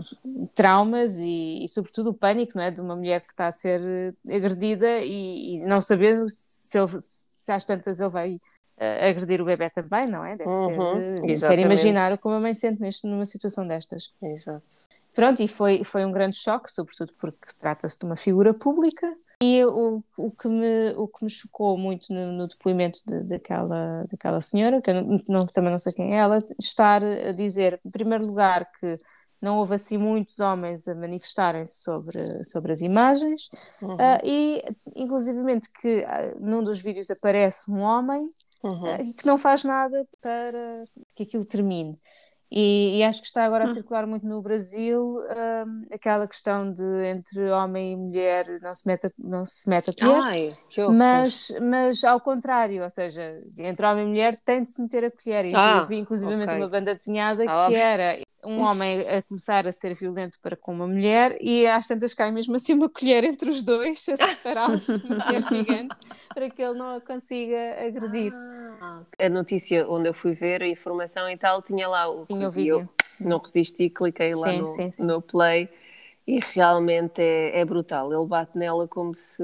traumas 0.53 1.17
e, 1.17 1.63
e 1.65 1.69
sobretudo 1.69 2.11
o 2.11 2.13
pânico, 2.13 2.53
não 2.55 2.63
é, 2.63 2.71
de 2.71 2.81
uma 2.81 2.95
mulher 2.95 3.21
que 3.21 3.33
está 3.33 3.47
a 3.47 3.51
ser 3.51 3.81
eh, 4.27 4.35
agredida 4.35 4.99
e, 4.99 5.55
e 5.55 5.59
não 5.65 5.81
saber 5.81 6.23
se, 6.29 6.77
ele, 6.77 6.91
se 6.99 7.51
às 7.51 7.65
tantas 7.65 7.99
ele 7.99 8.09
vai 8.09 8.39
eh, 8.77 9.09
agredir 9.09 9.41
o 9.41 9.45
bebé 9.45 9.69
também, 9.69 10.07
não 10.07 10.25
é? 10.25 10.35
Deve 10.35 10.53
ser, 10.53 10.77
Uhum, 10.79 10.97
eh, 10.99 11.15
quero 11.15 11.31
exatamente. 11.31 11.65
imaginar 11.65 12.17
como 12.17 12.35
a 12.35 12.39
mãe 12.39 12.53
sente 12.53 12.81
neste, 12.81 13.07
numa 13.07 13.25
situação 13.25 13.67
destas. 13.67 14.11
Exato. 14.21 14.84
Pronto, 15.15 15.41
e 15.41 15.47
foi, 15.47 15.83
foi 15.83 16.05
um 16.05 16.11
grande 16.11 16.37
choque, 16.37 16.69
sobretudo 16.69 17.13
porque 17.13 17.47
trata-se 17.59 17.97
de 17.97 18.05
uma 18.05 18.17
figura 18.17 18.53
pública 18.53 19.07
E 19.41 19.63
o, 19.65 20.03
o, 20.17 20.31
que, 20.31 20.47
me, 20.47 20.93
o 20.97 21.07
que 21.07 21.23
me 21.23 21.29
chocou 21.29 21.77
muito 21.77 22.13
no, 22.13 22.33
no 22.33 22.47
depoimento 22.47 22.99
de, 23.07 23.21
daquela, 23.23 24.05
daquela 24.09 24.41
senhora, 24.41 24.81
que 24.81 24.91
eu 24.91 25.03
não, 25.03 25.21
não, 25.27 25.45
também 25.45 25.71
não 25.71 25.79
sei 25.79 25.93
quem 25.93 26.13
é 26.13 26.17
ela, 26.17 26.43
estar 26.59 27.03
a 27.03 27.31
dizer, 27.31 27.79
em 27.85 27.89
primeiro 27.89 28.25
lugar, 28.25 28.69
que 28.79 28.97
não 29.41 29.57
houve 29.57 29.75
assim 29.75 29.97
muitos 29.97 30.39
homens 30.39 30.87
a 30.87 30.95
manifestarem-se 30.95 31.75
sobre, 31.75 32.43
sobre 32.43 32.71
as 32.71 32.81
imagens 32.81 33.49
uhum. 33.81 33.95
uh, 33.95 34.19
e 34.23 34.63
inclusivamente 34.95 35.69
que 35.71 35.99
uh, 35.99 36.39
num 36.39 36.63
dos 36.63 36.81
vídeos 36.81 37.11
aparece 37.11 37.69
um 37.69 37.79
homem 37.79 38.29
uhum. 38.63 38.83
uh, 38.83 39.13
que 39.13 39.25
não 39.25 39.37
faz 39.37 39.63
nada 39.63 40.07
para 40.21 40.85
que 41.13 41.23
aquilo 41.23 41.45
termine. 41.45 41.99
E, 42.57 42.99
e, 42.99 43.03
acho 43.03 43.19
que 43.21 43.27
está 43.27 43.43
agora 43.43 43.65
a 43.65 43.67
hum. 43.67 43.73
circular 43.73 44.07
muito 44.07 44.25
no 44.25 44.41
Brasil 44.41 45.17
um, 45.19 45.85
aquela 45.93 46.25
questão 46.25 46.71
de 46.71 46.83
entre 47.05 47.51
homem 47.51 47.91
e 47.91 47.97
mulher 47.97 48.61
não 48.61 48.73
se 48.73 48.87
mete 48.87 49.07
a, 49.07 49.11
não 49.17 49.45
se 49.45 49.69
mete 49.69 49.89
a 49.89 49.93
ter, 49.93 50.05
Ai, 50.05 50.53
mas, 50.89 51.53
mas 51.61 52.03
ao 52.05 52.21
contrário, 52.21 52.81
ou 52.81 52.89
seja, 52.89 53.43
entre 53.57 53.85
homem 53.85 54.05
e 54.05 54.07
mulher 54.07 54.39
tem 54.45 54.63
de 54.63 54.69
se 54.69 54.81
meter 54.81 55.03
a 55.03 55.11
colher. 55.11 55.47
E 55.47 55.53
ah, 55.53 55.79
eu 55.81 55.87
vi 55.87 55.97
inclusivamente 55.97 56.47
okay. 56.47 56.61
uma 56.61 56.69
banda 56.69 56.95
desenhada 56.95 57.43
ah, 57.45 57.67
que 57.69 57.75
era 57.75 58.19
um 58.45 58.61
homem 58.61 59.01
a 59.01 59.21
começar 59.23 59.67
a 59.67 59.71
ser 59.71 59.93
violento 59.95 60.39
para 60.41 60.55
com 60.55 60.73
uma 60.73 60.87
mulher 60.87 61.37
e 61.41 61.65
às 61.67 61.87
tantas 61.87 62.13
cai 62.13 62.31
mesmo 62.31 62.55
assim 62.55 62.73
uma 62.73 62.87
colher 62.89 63.23
entre 63.23 63.49
os 63.49 63.63
dois 63.63 64.05
a 64.09 64.17
separá-los, 64.17 64.87
uma 65.03 65.23
colher 65.23 65.41
gigante, 65.41 65.97
para 66.33 66.49
que 66.49 66.61
ele 66.61 66.77
não 66.77 66.95
a 66.95 67.01
consiga 67.01 67.85
agredir. 67.85 68.31
Ah, 68.33 69.01
a 69.19 69.29
notícia 69.29 69.87
onde 69.89 70.09
eu 70.09 70.13
fui 70.13 70.33
ver 70.33 70.61
a 70.61 70.67
informação 70.67 71.29
e 71.29 71.37
tal 71.37 71.61
tinha 71.61 71.87
lá 71.87 72.07
o 72.09 72.25
tinha 72.25 72.49
que 72.51 72.67
eu 72.67 72.87
não 73.19 73.39
resisti, 73.39 73.89
cliquei 73.89 74.31
sim, 74.31 74.39
lá 74.39 74.51
no, 74.53 74.67
sim, 74.67 74.91
sim. 74.91 75.03
no 75.03 75.21
play 75.21 75.69
e 76.27 76.39
realmente 76.39 77.21
é, 77.21 77.59
é, 77.59 77.65
brutal. 77.65 78.11
Ele 78.11 78.25
bate 78.25 78.57
nela 78.57 78.87
como 78.87 79.13
se, 79.13 79.43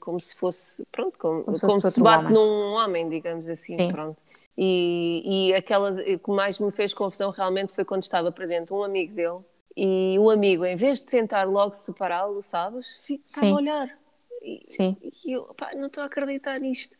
como 0.00 0.18
se 0.20 0.34
fosse, 0.34 0.84
pronto, 0.90 1.18
como, 1.18 1.44
como, 1.44 1.60
como 1.60 1.80
se, 1.80 1.90
se 1.90 2.00
bate 2.00 2.24
homem. 2.24 2.34
num 2.34 2.72
homem, 2.74 3.08
digamos 3.08 3.48
assim, 3.48 3.74
Sim. 3.74 3.88
pronto. 3.88 4.16
E, 4.56 5.48
e 5.50 5.54
aquelas 5.54 5.96
que 5.98 6.30
mais 6.30 6.58
me 6.58 6.70
fez 6.70 6.94
confusão 6.94 7.30
realmente 7.30 7.72
foi 7.72 7.84
quando 7.84 8.02
estava 8.02 8.30
presente 8.30 8.72
um 8.72 8.84
amigo 8.84 9.14
dele 9.14 9.40
e 9.76 10.16
o 10.18 10.30
amigo, 10.30 10.64
em 10.64 10.76
vez 10.76 11.00
de 11.00 11.06
tentar 11.06 11.44
logo 11.44 11.74
separá-lo, 11.74 12.40
sabes, 12.40 12.96
fica 13.02 13.24
a 13.42 13.52
olhar. 13.52 13.98
E, 14.40 14.62
Sim. 14.66 14.96
E 15.24 15.32
eu, 15.32 15.42
pá, 15.54 15.72
não 15.74 15.86
estou 15.86 16.02
a 16.02 16.06
acreditar 16.06 16.60
nisto. 16.60 16.96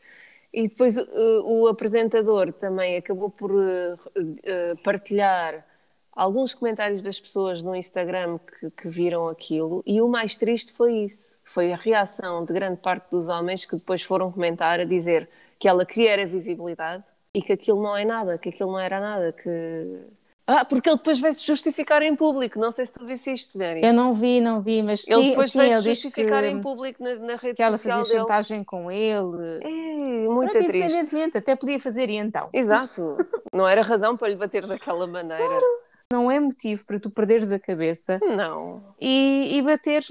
E 0.52 0.68
depois 0.68 0.96
uh, 0.96 1.42
o 1.44 1.68
apresentador 1.68 2.52
também 2.52 2.96
acabou 2.96 3.30
por 3.30 3.52
uh, 3.52 3.94
uh, 3.94 4.82
partilhar 4.82 5.64
alguns 6.12 6.54
comentários 6.54 7.02
das 7.02 7.20
pessoas 7.20 7.60
no 7.60 7.74
Instagram 7.74 8.38
que, 8.38 8.70
que, 8.70 8.88
viram 8.88 9.28
aquilo, 9.28 9.82
e 9.84 10.00
o 10.00 10.08
mais 10.08 10.36
triste 10.36 10.72
foi 10.72 10.98
isso: 10.98 11.40
foi 11.44 11.72
a 11.72 11.76
reação 11.76 12.44
de 12.44 12.52
grande 12.52 12.80
parte 12.80 13.10
dos 13.10 13.28
homens 13.28 13.64
que 13.64 13.76
depois 13.76 14.02
foram 14.02 14.30
comentar 14.30 14.80
a 14.80 14.84
dizer 14.84 15.28
que 15.58 15.68
ela 15.68 15.84
queria 15.84 16.26
visibilidade 16.26 17.04
e 17.34 17.42
que 17.42 17.52
aquilo 17.52 17.82
não 17.82 17.96
é 17.96 18.04
nada, 18.04 18.38
que 18.38 18.48
aquilo 18.48 18.72
não 18.72 18.78
era 18.78 19.00
nada, 19.00 19.32
que. 19.32 20.00
Ah, 20.46 20.64
porque 20.64 20.90
ele 20.90 20.98
depois 20.98 21.18
vai-se 21.18 21.44
justificar 21.44 22.02
em 22.02 22.14
público. 22.14 22.58
Não 22.58 22.70
sei 22.70 22.84
se 22.84 22.92
tu 22.92 23.04
viste 23.06 23.32
isto, 23.32 23.56
Mary. 23.56 23.82
Eu 23.82 23.94
não 23.94 24.12
vi, 24.12 24.42
não 24.42 24.60
vi, 24.60 24.82
mas 24.82 25.08
ele 25.08 25.22
sim, 25.22 25.30
depois 25.30 25.50
sim, 25.50 25.58
vai-se 25.58 25.82
justificar 25.82 26.42
que... 26.42 26.50
em 26.50 26.60
público 26.60 27.02
na, 27.02 27.14
na 27.14 27.36
rede 27.36 27.54
que 27.54 27.62
ela 27.62 27.78
social 27.78 28.00
fazia 28.00 28.18
chantagem 28.18 28.62
com 28.62 28.90
ele. 28.90 29.60
É, 29.62 30.28
muito 30.28 30.52
Pronto, 30.52 30.66
triste. 30.66 30.84
Independentemente, 30.84 31.38
até 31.38 31.56
podia 31.56 31.80
fazer 31.80 32.10
e 32.10 32.16
então. 32.16 32.50
Exato. 32.52 33.16
não 33.52 33.66
era 33.66 33.80
razão 33.80 34.18
para 34.18 34.28
lhe 34.28 34.36
bater 34.36 34.66
daquela 34.66 35.06
maneira. 35.06 35.44
Claro. 35.44 35.84
Não 36.12 36.30
é 36.30 36.38
motivo 36.38 36.84
para 36.84 37.00
tu 37.00 37.08
perderes 37.08 37.50
a 37.50 37.58
cabeça. 37.58 38.20
Não. 38.22 38.82
E, 39.00 39.56
e 39.56 39.62
bateres 39.62 40.10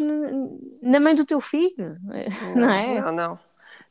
na 0.81 0.99
mãe 0.99 1.13
do 1.13 1.25
teu 1.25 1.39
filho. 1.39 1.95
Não, 2.55 2.55
não 2.67 2.69
é? 2.69 3.01
Não, 3.01 3.11
não. 3.11 3.39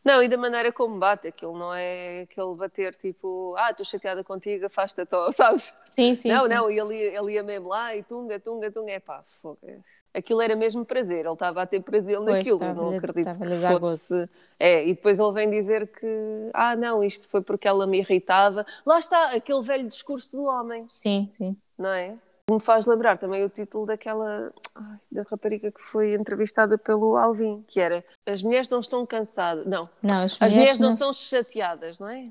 Não, 0.05 0.21
e 0.23 0.29
da 0.29 0.37
maneira 0.37 0.73
como 0.73 0.99
bate, 0.99 1.29
aquilo 1.29 1.57
não 1.57 1.73
é 1.73 2.23
aquele 2.23 2.55
bater 2.57 2.95
tipo, 2.97 3.55
ah, 3.57 3.71
estou 3.71 3.87
chateada 3.87 4.25
contigo, 4.25 4.67
afasta-te, 4.67 5.15
sabes? 5.33 5.73
Sim, 5.85 6.15
sim. 6.15 6.29
Não, 6.29 6.43
sim. 6.43 6.49
não, 6.49 6.69
ele, 6.69 6.97
ele 6.97 7.33
ia 7.35 7.43
mesmo 7.43 7.69
lá 7.69 7.95
e 7.95 8.03
tunga, 8.03 8.41
tunga, 8.41 8.71
tunga, 8.71 8.91
é 8.91 8.99
pá, 8.99 9.23
fogo. 9.41 9.59
Aquilo 10.13 10.43
era 10.43 10.57
mesmo 10.57 10.85
prazer, 10.85 11.25
ele 11.25 11.33
estava 11.33 11.63
a 11.63 11.67
ter 11.67 11.81
prazer 11.81 12.17
pois, 12.17 12.27
naquilo, 12.27 12.59
não 12.75 12.97
acredito 12.97 13.31
que 13.39 13.81
fosse. 13.81 14.29
É, 14.59 14.87
e 14.87 14.95
depois 14.95 15.19
ele 15.19 15.33
vem 15.33 15.51
dizer 15.51 15.87
que, 15.87 16.51
ah, 16.53 16.77
não, 16.77 17.03
isto 17.03 17.29
foi 17.29 17.41
porque 17.41 17.67
ela 17.67 17.87
me 17.87 17.99
irritava. 17.99 18.67
Lá 18.85 18.99
está, 18.99 19.31
aquele 19.31 19.63
velho 19.63 19.89
discurso 19.89 20.33
do 20.33 20.45
homem. 20.45 20.83
Sim, 20.83 21.29
sim. 21.31 21.57
Não 21.79 21.91
é? 21.91 22.17
Me 22.51 22.61
faz 22.61 22.87
lembrar 22.87 23.19
também 23.19 23.45
o 23.45 23.49
título 23.49 23.87
daquela 23.87 24.53
ai, 24.75 24.99
da 25.11 25.23
rapariga 25.23 25.71
que 25.71 25.81
foi 25.81 26.15
entrevistada 26.15 26.77
pelo 26.77 27.17
Alvin, 27.17 27.65
que 27.69 27.81
era 27.81 28.05
As 28.27 28.43
mulheres 28.43 28.69
não 28.69 28.81
estão 28.81 29.07
cansadas. 29.07 29.65
Não, 29.67 29.89
não 30.03 30.23
as, 30.23 30.39
mulheres, 30.39 30.41
as 30.41 30.55
mulheres 30.55 30.79
não, 30.79 30.89
não 30.89 30.95
estão 30.95 31.13
chateadas, 31.13 31.99
não 31.99 32.09
é? 32.09 32.25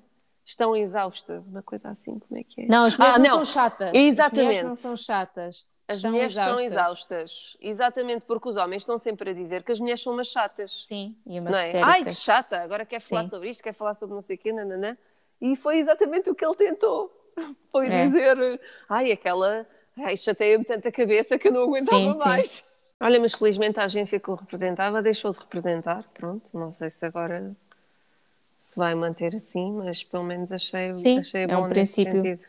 Estão 0.45 0.76
exaustas, 0.76 1.47
uma 1.47 1.62
coisa 1.62 1.89
assim, 1.89 2.20
como 2.20 2.39
é 2.39 2.43
que 2.43 2.62
é? 2.62 2.66
Não, 2.68 2.86
as 2.86 2.97
mulheres 2.97 3.16
ah, 3.16 3.20
não, 3.20 3.30
não, 3.38 3.45
são 3.45 3.45
chatas. 3.45 3.91
Exatamente. 3.93 4.39
As 4.39 4.45
mulheres 4.45 4.64
não 4.68 4.76
são 4.76 4.97
chatas. 4.97 5.70
As 5.88 5.97
estão 5.97 6.12
mulheres 6.12 6.32
exaustas. 6.32 6.62
estão 6.62 6.84
exaustas. 6.84 7.57
Exatamente, 7.62 8.26
porque 8.26 8.49
os 8.49 8.57
homens 8.57 8.82
estão 8.82 8.97
sempre 8.97 9.30
a 9.30 9.34
dizer 9.34 9.64
que 9.64 9.72
as 9.72 9.80
mulheres 9.80 10.01
são 10.01 10.14
umas 10.14 10.28
chatas. 10.28 10.86
Sim, 10.86 11.16
e 11.26 11.39
umas 11.39 11.51
não 11.51 11.59
é? 11.59 11.82
Ai, 11.82 12.03
que 12.03 12.14
chata, 12.14 12.57
agora 12.57 12.86
quer 12.86 13.01
falar 13.01 13.24
Sim. 13.24 13.30
sobre 13.30 13.49
isto, 13.49 13.64
quer 13.64 13.74
falar 13.74 13.93
sobre 13.93 14.14
não 14.14 14.22
sei 14.22 14.36
o 14.36 14.39
quê, 14.39 14.51
nananã. 14.51 14.97
E 15.39 15.55
foi 15.55 15.78
exatamente 15.78 16.30
o 16.30 16.36
que 16.36 16.45
ele 16.45 16.55
tentou. 16.55 17.18
Foi 17.72 17.88
é. 17.88 18.03
dizer, 18.03 18.38
ai, 18.89 19.12
aquela 19.12 19.66
Ai, 19.98 20.16
chateia-me 20.18 20.64
tanta 20.64 20.92
cabeça 20.92 21.38
que 21.38 21.48
eu 21.48 21.52
não 21.52 21.64
aguentava 21.64 22.14
sim, 22.14 22.20
mais. 22.20 22.50
Sim. 22.50 22.64
Olha, 23.00 23.20
mas 23.20 23.34
felizmente 23.34 23.80
a 23.80 23.86
agência 23.86 24.20
que 24.20 24.30
eu 24.30 24.36
representava 24.36 25.02
deixou 25.02 25.32
de 25.32 25.39
representar, 25.39 26.04
pronto, 26.14 26.50
não 26.54 26.72
sei 26.72 26.89
se 26.89 27.06
agora 27.06 27.56
se 28.60 28.78
vai 28.78 28.94
manter 28.94 29.36
assim, 29.36 29.72
mas 29.72 30.04
pelo 30.04 30.24
menos 30.24 30.52
achei, 30.52 30.92
sim, 30.92 31.18
achei 31.18 31.48
bom 31.48 31.54
é 31.54 31.58
um 31.58 31.70
princípio. 31.70 32.22
Sentido. 32.22 32.44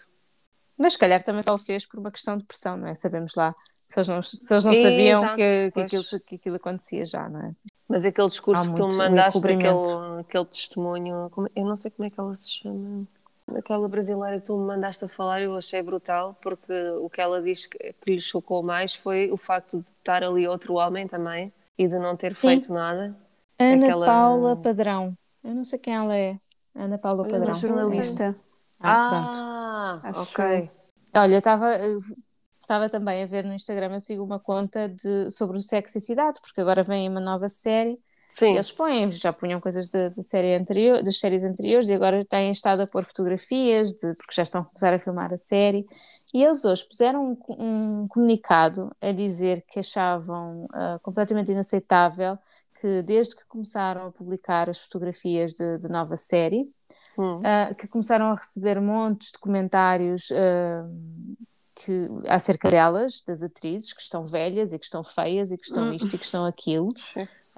Mas 0.76 0.92
se 0.92 0.98
calhar 0.98 1.22
também 1.22 1.40
só 1.40 1.54
o 1.54 1.58
fez 1.58 1.86
por 1.86 1.98
uma 1.98 2.10
questão 2.10 2.36
de 2.36 2.44
pressão, 2.44 2.76
não 2.76 2.88
é? 2.88 2.94
Sabemos 2.94 3.34
lá, 3.34 3.54
se 3.88 3.98
eles 3.98 4.08
não, 4.08 4.20
se 4.20 4.52
eles 4.52 4.64
não 4.64 4.74
sabiam 4.74 5.22
Exato, 5.22 5.36
que, 5.36 5.70
que, 5.70 5.80
aquilo, 5.80 6.04
que 6.26 6.34
aquilo 6.34 6.56
acontecia 6.56 7.06
já, 7.06 7.28
não 7.30 7.40
é? 7.40 7.54
Mas 7.88 8.04
aquele 8.04 8.28
discurso 8.28 8.70
que 8.70 8.76
tu 8.76 8.88
me 8.88 8.94
mandaste, 8.94 9.38
aquele, 9.38 10.20
aquele 10.20 10.44
testemunho, 10.46 11.30
eu 11.56 11.64
não 11.64 11.76
sei 11.76 11.90
como 11.90 12.06
é 12.06 12.10
que 12.10 12.20
ela 12.20 12.34
se 12.34 12.50
chama. 12.50 13.06
Aquela 13.56 13.88
brasileira 13.88 14.40
que 14.40 14.46
tu 14.46 14.56
me 14.56 14.66
mandaste 14.66 15.04
a 15.04 15.08
falar, 15.08 15.40
eu 15.42 15.56
achei 15.56 15.82
brutal, 15.82 16.36
porque 16.40 16.72
o 17.00 17.08
que 17.08 17.20
ela 17.20 17.40
diz 17.42 17.66
que, 17.66 17.94
lhe 18.06 18.20
chocou 18.20 18.62
mais 18.62 18.94
foi 18.94 19.30
o 19.30 19.36
facto 19.36 19.80
de 19.80 19.88
estar 19.88 20.22
ali 20.22 20.46
outro 20.46 20.74
homem 20.74 21.06
também 21.06 21.52
e 21.76 21.86
de 21.86 21.98
não 21.98 22.16
ter 22.16 22.30
Sim. 22.30 22.48
feito 22.48 22.72
nada. 22.72 23.16
Ana 23.58 23.86
Aquela... 23.86 24.06
Paula 24.06 24.56
Padrão. 24.56 25.16
Eu 25.44 25.54
não 25.54 25.64
sei 25.64 25.78
quem 25.78 25.94
ela 25.94 26.16
é. 26.16 26.38
Ana 26.74 26.98
Paula 26.98 27.24
Padrão. 27.24 27.42
É 27.42 27.46
uma 27.48 27.54
jornalista. 27.54 28.36
Ah, 28.80 30.00
ah 30.02 30.12
ok. 30.14 30.70
Olha, 31.14 31.38
estava 31.38 31.78
estava 32.60 32.88
também 32.88 33.22
a 33.22 33.26
ver 33.26 33.44
no 33.44 33.52
Instagram, 33.52 33.92
eu 33.92 34.00
sigo 34.00 34.24
uma 34.24 34.38
conta 34.38 34.88
de, 34.88 35.30
sobre 35.30 35.58
o 35.58 35.60
sexo 35.60 35.98
e 35.98 36.00
cidade, 36.00 36.40
porque 36.40 36.60
agora 36.60 36.82
vem 36.82 37.08
uma 37.08 37.20
nova 37.20 37.48
série 37.48 37.98
Sim. 38.32 38.54
Eles 38.54 38.72
põem, 38.72 39.12
já 39.12 39.30
punham 39.30 39.60
coisas 39.60 39.86
de, 39.86 40.08
de 40.08 40.22
série 40.22 40.54
anterior, 40.54 41.02
das 41.02 41.20
séries 41.20 41.44
anteriores 41.44 41.90
e 41.90 41.92
agora 41.92 42.24
têm 42.24 42.50
estado 42.50 42.80
a 42.80 42.86
pôr 42.86 43.04
fotografias, 43.04 43.92
de, 43.92 44.14
porque 44.14 44.34
já 44.34 44.42
estão 44.42 44.62
a 44.62 44.64
começar 44.64 44.94
a 44.94 44.98
filmar 44.98 45.34
a 45.34 45.36
série. 45.36 45.84
E 46.32 46.42
eles 46.42 46.64
hoje 46.64 46.82
puseram 46.88 47.38
um, 47.46 48.02
um 48.02 48.08
comunicado 48.08 48.90
a 49.02 49.12
dizer 49.12 49.62
que 49.68 49.80
achavam 49.80 50.64
uh, 50.64 50.98
completamente 51.02 51.52
inaceitável 51.52 52.38
que 52.80 53.02
desde 53.02 53.36
que 53.36 53.44
começaram 53.46 54.06
a 54.06 54.10
publicar 54.10 54.70
as 54.70 54.80
fotografias 54.80 55.52
de, 55.52 55.76
de 55.76 55.90
nova 55.90 56.16
série, 56.16 56.66
hum. 57.18 57.40
uh, 57.40 57.74
que 57.74 57.86
começaram 57.86 58.32
a 58.32 58.34
receber 58.34 58.80
montes 58.80 59.30
de 59.32 59.38
comentários 59.38 60.30
uh, 60.30 61.46
que, 61.74 62.08
acerca 62.28 62.70
delas, 62.70 63.22
das 63.26 63.42
atrizes, 63.42 63.92
que 63.92 64.02
estão 64.02 64.24
velhas 64.24 64.72
e 64.72 64.78
que 64.78 64.84
estão 64.84 65.02
feias 65.02 65.52
e 65.52 65.58
que 65.58 65.64
estão 65.64 65.84
hum. 65.84 65.92
isto 65.92 66.14
e 66.14 66.18
que 66.18 66.24
estão 66.24 66.44
aquilo 66.44 66.92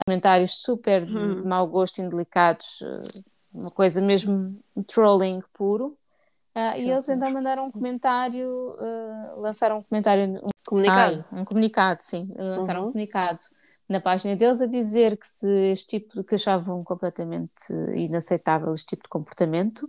comentários 0.04 0.62
super 0.62 1.04
de 1.04 1.16
hum. 1.16 1.44
mau 1.44 1.66
gosto, 1.66 2.00
indelicados, 2.00 2.82
eh, 2.82 3.20
uma 3.52 3.70
coisa 3.70 4.00
mesmo 4.00 4.58
trolling 4.86 5.40
puro. 5.52 5.96
Uh, 6.56 6.76
e 6.76 6.90
eles 6.90 7.08
então 7.08 7.30
mandaram 7.32 7.66
um 7.66 7.70
comentário, 7.70 8.48
uh, 8.48 9.40
lançaram 9.40 9.78
um 9.78 9.82
comentário, 9.82 10.36
um 10.36 10.48
comunicado, 10.64 11.24
ai, 11.32 11.40
um 11.40 11.44
comunicado, 11.44 12.02
sim, 12.02 12.32
lançaram 12.36 12.82
uhum. 12.82 12.88
um 12.88 12.92
comunicado 12.92 13.42
na 13.88 14.00
página 14.00 14.36
deles 14.36 14.62
a 14.62 14.66
dizer 14.66 15.16
que 15.16 15.26
se 15.26 15.52
este 15.72 15.98
tipo 15.98 16.22
que 16.22 16.36
achavam 16.36 16.84
completamente 16.84 17.72
inaceitável 17.96 18.72
este 18.72 18.90
tipo 18.90 19.02
de 19.02 19.08
comportamento, 19.08 19.88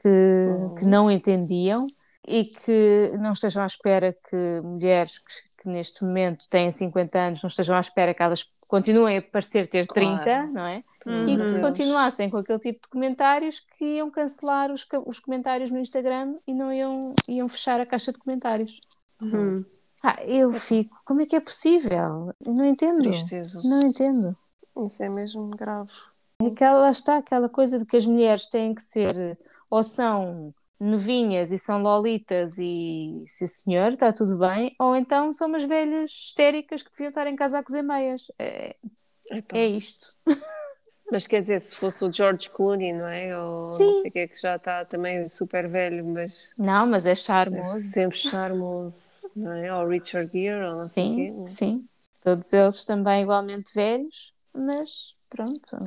que, 0.00 0.08
uhum. 0.08 0.74
que 0.76 0.86
não 0.86 1.10
entendiam 1.10 1.86
e 2.28 2.44
que 2.44 3.12
não 3.18 3.32
estejam 3.32 3.62
à 3.62 3.66
espera 3.66 4.16
que 4.28 4.60
mulheres 4.62 5.18
que, 5.18 5.62
que 5.62 5.68
neste 5.68 6.04
momento 6.04 6.46
têm 6.48 6.70
50 6.70 7.18
anos 7.18 7.42
não 7.42 7.48
estejam 7.48 7.76
à 7.76 7.80
espera 7.80 8.12
que 8.12 8.22
elas 8.22 8.44
continuem 8.66 9.18
a 9.18 9.22
parecer 9.22 9.68
ter 9.68 9.86
30, 9.86 10.22
claro. 10.22 10.52
não 10.52 10.66
é? 10.66 10.84
Uhum. 11.06 11.28
E 11.28 11.36
que 11.38 11.48
se 11.48 11.60
continuassem 11.60 12.28
com 12.28 12.36
aquele 12.36 12.58
tipo 12.58 12.82
de 12.82 12.88
comentários 12.88 13.60
que 13.60 13.84
iam 13.84 14.10
cancelar 14.10 14.70
os, 14.70 14.86
os 15.06 15.18
comentários 15.18 15.70
no 15.70 15.78
Instagram 15.78 16.34
e 16.46 16.52
não 16.52 16.72
iam, 16.72 17.14
iam 17.26 17.48
fechar 17.48 17.80
a 17.80 17.86
caixa 17.86 18.12
de 18.12 18.18
comentários. 18.18 18.80
Uhum. 19.20 19.64
Ah, 20.02 20.22
eu 20.24 20.52
fico, 20.52 20.96
como 21.04 21.22
é 21.22 21.26
que 21.26 21.34
é 21.34 21.40
possível? 21.40 22.32
Não 22.46 22.64
entendo. 22.64 23.02
Tristeza. 23.02 23.60
Não 23.64 23.82
entendo. 23.82 24.36
Isso 24.84 25.02
é 25.02 25.08
mesmo 25.08 25.48
grave. 25.50 25.92
Aquela, 26.40 26.78
lá 26.80 26.90
está 26.90 27.16
aquela 27.16 27.48
coisa 27.48 27.78
de 27.78 27.84
que 27.84 27.96
as 27.96 28.06
mulheres 28.06 28.46
têm 28.46 28.74
que 28.74 28.82
ser 28.82 29.36
ou 29.70 29.82
são 29.82 30.54
novinhas 30.80 31.52
e 31.52 31.58
são 31.58 31.82
lolitas 31.82 32.56
e 32.58 33.24
sim 33.26 33.46
senhor, 33.46 33.92
está 33.92 34.12
tudo 34.12 34.38
bem, 34.38 34.74
ou 34.78 34.94
então 34.96 35.32
são 35.32 35.48
umas 35.48 35.64
velhas 35.64 36.10
histéricas 36.10 36.82
que 36.82 36.90
deviam 36.90 37.08
estar 37.08 37.26
em 37.26 37.36
casa 37.36 37.58
a 37.58 37.62
cozer 37.62 37.82
meias. 37.82 38.30
É, 38.38 38.76
é 39.54 39.66
isto. 39.66 40.14
Mas 41.10 41.26
quer 41.26 41.40
dizer, 41.40 41.58
se 41.60 41.74
fosse 41.74 42.04
o 42.04 42.12
George 42.12 42.50
Clooney, 42.50 42.92
não 42.92 43.06
é? 43.08 43.38
Ou 43.38 43.62
Sim. 43.62 43.86
não 43.86 44.02
sei 44.02 44.10
o 44.10 44.12
que 44.12 44.18
é 44.18 44.28
que 44.28 44.40
já 44.40 44.56
está 44.56 44.84
também 44.84 45.26
super 45.26 45.66
velho, 45.66 46.04
mas 46.04 46.50
Não, 46.58 46.86
mas 46.86 47.06
é 47.06 47.12
é 47.12 47.14
charmoso. 47.14 47.80
sempre 47.80 48.18
charmoso, 48.18 49.30
não 49.34 49.52
é? 49.52 49.74
Ou 49.74 49.88
Richard 49.88 50.30
Gere, 50.30 50.64
ou 50.66 50.76
não 50.76 50.78
sei 50.86 50.86
o 50.86 51.14
Sim, 51.14 51.46
quê. 51.46 51.46
sim. 51.46 51.88
Todos 52.20 52.52
eles 52.52 52.84
também 52.84 53.22
igualmente 53.22 53.72
velhos, 53.74 54.34
mas 54.52 55.14
pronto. 55.30 55.78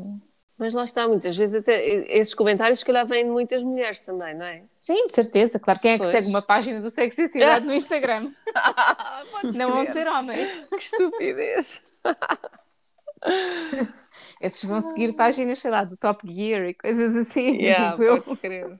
Mas 0.61 0.75
lá 0.75 0.83
está, 0.85 1.07
muitas 1.07 1.35
vezes 1.35 1.55
até 1.55 1.83
esses 2.15 2.35
comentários 2.35 2.77
se 2.77 2.85
calhar 2.85 3.03
vêm 3.07 3.25
de 3.25 3.31
muitas 3.31 3.63
mulheres 3.63 3.99
também, 4.01 4.35
não 4.35 4.45
é? 4.45 4.61
Sim, 4.79 5.07
de 5.07 5.13
certeza. 5.13 5.59
Claro, 5.59 5.79
quem 5.79 5.93
é 5.93 5.95
que 5.95 6.03
Pois. 6.03 6.11
segue 6.11 6.27
uma 6.27 6.43
página 6.43 6.79
do 6.79 6.87
Sexy 6.91 7.29
Cidade 7.29 7.65
no 7.65 7.73
Instagram? 7.73 8.31
Não 9.57 9.71
vão 9.71 9.91
ser 9.91 10.07
homens. 10.07 10.51
Que 10.69 10.75
estupidez. 10.75 11.81
Esses 14.39 14.63
vão 14.63 14.79
seguir 14.79 15.15
páginas, 15.15 15.57
sei 15.57 15.71
lá, 15.71 15.83
do 15.83 15.97
Top 15.97 16.31
Gear 16.31 16.69
e 16.69 16.75
coisas 16.75 17.15
assim. 17.15 17.55
Yeah, 17.59 17.93
digo 17.93 18.03
eu. 18.03 18.21
crer. 18.37 18.79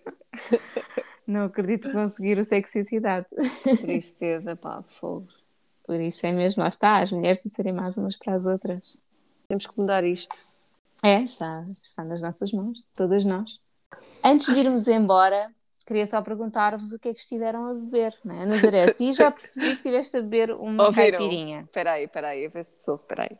Não 1.26 1.46
acredito 1.46 1.88
que 1.88 1.96
vão 1.96 2.08
seguir 2.08 2.38
o 2.38 2.44
Sexy 2.44 2.84
Cidade. 2.84 3.26
Tristeza, 3.80 4.56
pá, 4.56 4.84
fogo. 4.84 5.30
Por 5.84 6.00
isso 6.00 6.24
é 6.28 6.32
mesmo, 6.32 6.62
lá 6.62 6.70
está, 6.70 7.00
as 7.00 7.12
mulheres 7.12 7.44
a 7.44 7.50
serem 7.50 7.74
mais 7.74 7.98
umas 7.98 8.16
para 8.16 8.36
as 8.36 8.46
outras. 8.46 9.00
Temos 9.48 9.66
que 9.66 9.76
mudar 9.76 10.04
isto. 10.04 10.51
É, 11.04 11.22
está, 11.22 11.66
está 11.70 12.04
nas 12.04 12.22
nossas 12.22 12.52
mãos, 12.52 12.86
todas 12.95 13.26
nós. 13.26 13.60
Antes 14.24 14.54
de 14.54 14.60
irmos 14.60 14.88
embora, 14.88 15.52
queria 15.86 16.06
só 16.06 16.22
perguntar-vos 16.22 16.93
o 16.93 16.99
que 16.99 17.10
é 17.10 17.14
que 17.14 17.20
estiveram 17.20 17.66
a 17.66 17.74
beber, 17.74 18.18
não 18.24 18.39
é? 18.39 18.45
Nazaré, 18.45 18.93
e 18.99 19.12
já 19.12 19.32
percebi 19.32 19.68
que 19.72 19.74
estiveste 19.74 20.18
a 20.18 20.22
beber 20.22 20.52
uma 20.52 20.86
Ouviram? 20.86 21.20
caipirinha. 21.20 21.62
Espera 21.62 21.93
aí, 21.93 22.06
espera 22.06 22.28
aí, 22.30 22.45
a 22.45 22.49
ver 22.49 22.64
se 22.64 22.84
sou, 22.84 22.95
espera 22.95 23.24
aí. 23.24 23.38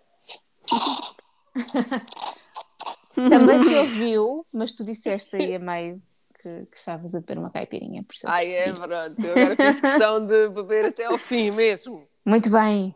Também 3.14 3.59
se 3.59 3.76
ouviu, 3.76 4.45
mas 4.51 4.72
tu 4.72 4.84
disseste 4.84 5.36
aí 5.36 5.55
a 5.55 5.59
meio 5.59 6.01
que, 6.41 6.66
que 6.66 6.78
estavas 6.78 7.14
a 7.14 7.20
beber 7.20 7.38
uma 7.38 7.51
caipirinha. 7.51 8.03
Por 8.03 8.16
Ai, 8.26 8.53
é 8.53 8.74
pronto. 8.74 9.22
Eu 9.24 9.32
agora 9.32 9.55
fiz 9.55 9.80
questão 9.80 10.26
de 10.26 10.49
beber 10.49 10.86
até 10.86 11.05
ao 11.05 11.18
fim 11.18 11.51
mesmo. 11.51 12.07
Muito 12.26 12.49
bem. 12.49 12.95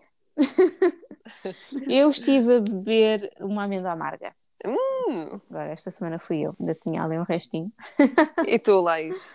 eu 1.88 2.10
estive 2.10 2.58
a 2.58 2.60
beber 2.60 3.32
uma 3.40 3.66
amêndoa 3.66 3.92
amarga. 3.92 4.34
Hum, 4.68 5.40
Agora, 5.50 5.72
esta 5.72 5.92
semana 5.92 6.20
fui 6.20 6.42
eu, 6.42 6.56
ainda 6.60 6.74
tinha 6.76 7.04
ali 7.04 7.18
um 7.18 7.24
restinho. 7.24 7.72
e 8.46 8.58
tu, 8.60 8.82
Laís? 8.82 9.30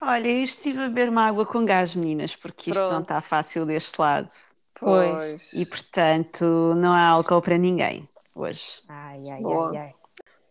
Olha, 0.00 0.28
eu 0.28 0.42
estive 0.42 0.80
a 0.80 0.88
beber 0.88 1.08
uma 1.08 1.26
água 1.26 1.44
com 1.46 1.64
gás, 1.64 1.94
meninas, 1.94 2.36
porque 2.36 2.70
isto 2.70 2.80
não 2.82 2.88
Pronto. 2.88 3.02
está 3.02 3.20
fácil 3.20 3.66
deste 3.66 4.00
lado. 4.00 4.28
Pois. 4.74 5.52
E, 5.52 5.64
portanto, 5.66 6.44
não 6.76 6.92
há 6.92 7.02
álcool 7.08 7.42
para 7.42 7.58
ninguém 7.58 8.08
hoje. 8.34 8.80
Ai, 8.88 9.30
ai, 9.30 9.40
Boa. 9.42 9.70
ai, 9.70 9.76
ai. 9.78 9.94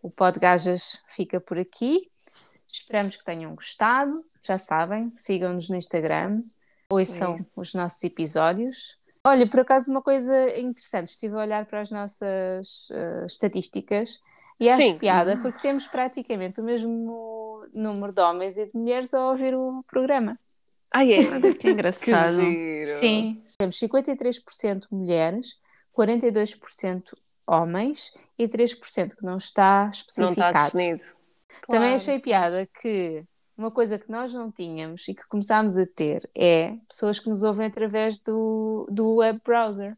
O 0.02 0.10
Pod 0.10 0.40
Gajas 0.40 1.02
fica 1.08 1.40
por 1.40 1.58
aqui. 1.60 2.10
Esperamos 2.72 3.18
que 3.18 3.26
tenham 3.26 3.54
gostado. 3.56 4.24
Já 4.44 4.58
sabem, 4.58 5.12
sigam-nos 5.16 5.70
no 5.70 5.76
Instagram, 5.76 6.42
ouçam 6.90 7.36
Isso. 7.36 7.52
os 7.62 7.74
nossos 7.76 8.04
episódios. 8.04 8.98
Olha, 9.26 9.48
por 9.48 9.60
acaso, 9.60 9.92
uma 9.92 10.02
coisa 10.02 10.58
interessante, 10.58 11.10
estive 11.10 11.36
a 11.36 11.40
olhar 11.40 11.66
para 11.68 11.82
as 11.82 11.92
nossas 11.92 12.88
eh, 12.92 13.26
estatísticas 13.28 14.20
e 14.60 14.68
acho 14.68 14.82
Sim. 14.82 14.98
piada 14.98 15.38
porque 15.42 15.60
temos 15.62 15.86
praticamente 15.88 16.60
o 16.60 16.64
mesmo 16.64 17.64
número 17.72 18.12
de 18.14 18.22
homens 18.22 18.58
e 18.58 18.66
de 18.66 18.72
mulheres 18.74 19.14
a 19.14 19.28
ouvir 19.28 19.54
o 19.56 19.84
programa. 19.88 20.40
Ai, 20.92 21.14
é. 21.14 21.20
Olha 21.20 21.54
que 21.54 21.60
Que 21.60 21.70
engraçado. 21.70 22.42
giro. 22.42 22.88
Sim, 23.00 23.44
temos 23.60 23.78
53% 23.80 24.88
mulheres, 24.92 25.60
42% 25.96 27.16
homens 27.48 28.14
e 28.40 28.48
3% 28.48 29.16
que 29.16 29.24
não 29.24 29.38
está 29.38 29.84
Não 29.84 29.90
especificado. 29.92 30.58
está 30.58 30.66
definido. 30.70 31.02
Também 31.68 31.90
Claro. 31.90 31.96
achei 31.96 32.20
piada 32.20 32.68
que 32.82 33.24
uma 33.58 33.72
coisa 33.72 34.00
que 34.00 34.10
nós 34.12 34.34
não 34.34 34.52
tínhamos 34.52 35.08
e 35.08 35.14
que 35.14 35.28
começámos 35.28 35.78
a 35.78 35.86
ter 35.86 36.30
é 36.36 36.76
pessoas 36.88 37.20
que 37.20 37.30
nos 37.30 37.44
ouvem 37.44 37.68
através 37.68 38.20
do, 38.20 38.88
do 38.92 39.16
web 39.18 39.40
browser. 39.46 39.96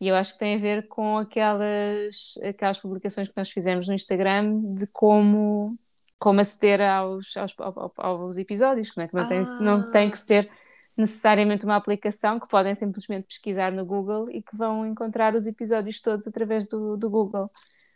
E 0.00 0.08
eu 0.08 0.14
acho 0.14 0.32
que 0.34 0.38
tem 0.38 0.54
a 0.56 0.58
ver 0.58 0.88
com 0.88 1.18
aquelas, 1.18 2.34
aquelas 2.42 2.78
publicações 2.78 3.28
que 3.28 3.34
nós 3.36 3.50
fizemos 3.50 3.86
no 3.86 3.94
Instagram 3.94 4.74
de 4.74 4.86
como, 4.88 5.78
como 6.18 6.40
aceder 6.40 6.80
aos, 6.80 7.36
aos, 7.36 7.54
ao- 7.58 7.92
aos 7.96 8.38
episódios, 8.38 8.90
como 8.90 9.04
é 9.04 9.08
que 9.08 9.14
não, 9.14 9.28
tem, 9.28 9.38
Ah. 9.40 9.58
não 9.60 9.90
tem 9.90 10.10
que 10.10 10.18
se 10.18 10.26
ter 10.26 10.50
necessariamente 10.96 11.64
uma 11.64 11.76
aplicação 11.76 12.38
que 12.40 12.48
podem 12.48 12.74
simplesmente 12.74 13.26
pesquisar 13.26 13.72
no 13.72 13.84
Google 13.84 14.30
e 14.30 14.42
que 14.42 14.56
vão 14.56 14.86
encontrar 14.86 15.34
os 15.34 15.46
episódios 15.46 16.00
todos 16.00 16.26
através 16.26 16.66
do, 16.66 16.96
do 16.96 17.08
Google. 17.10 17.50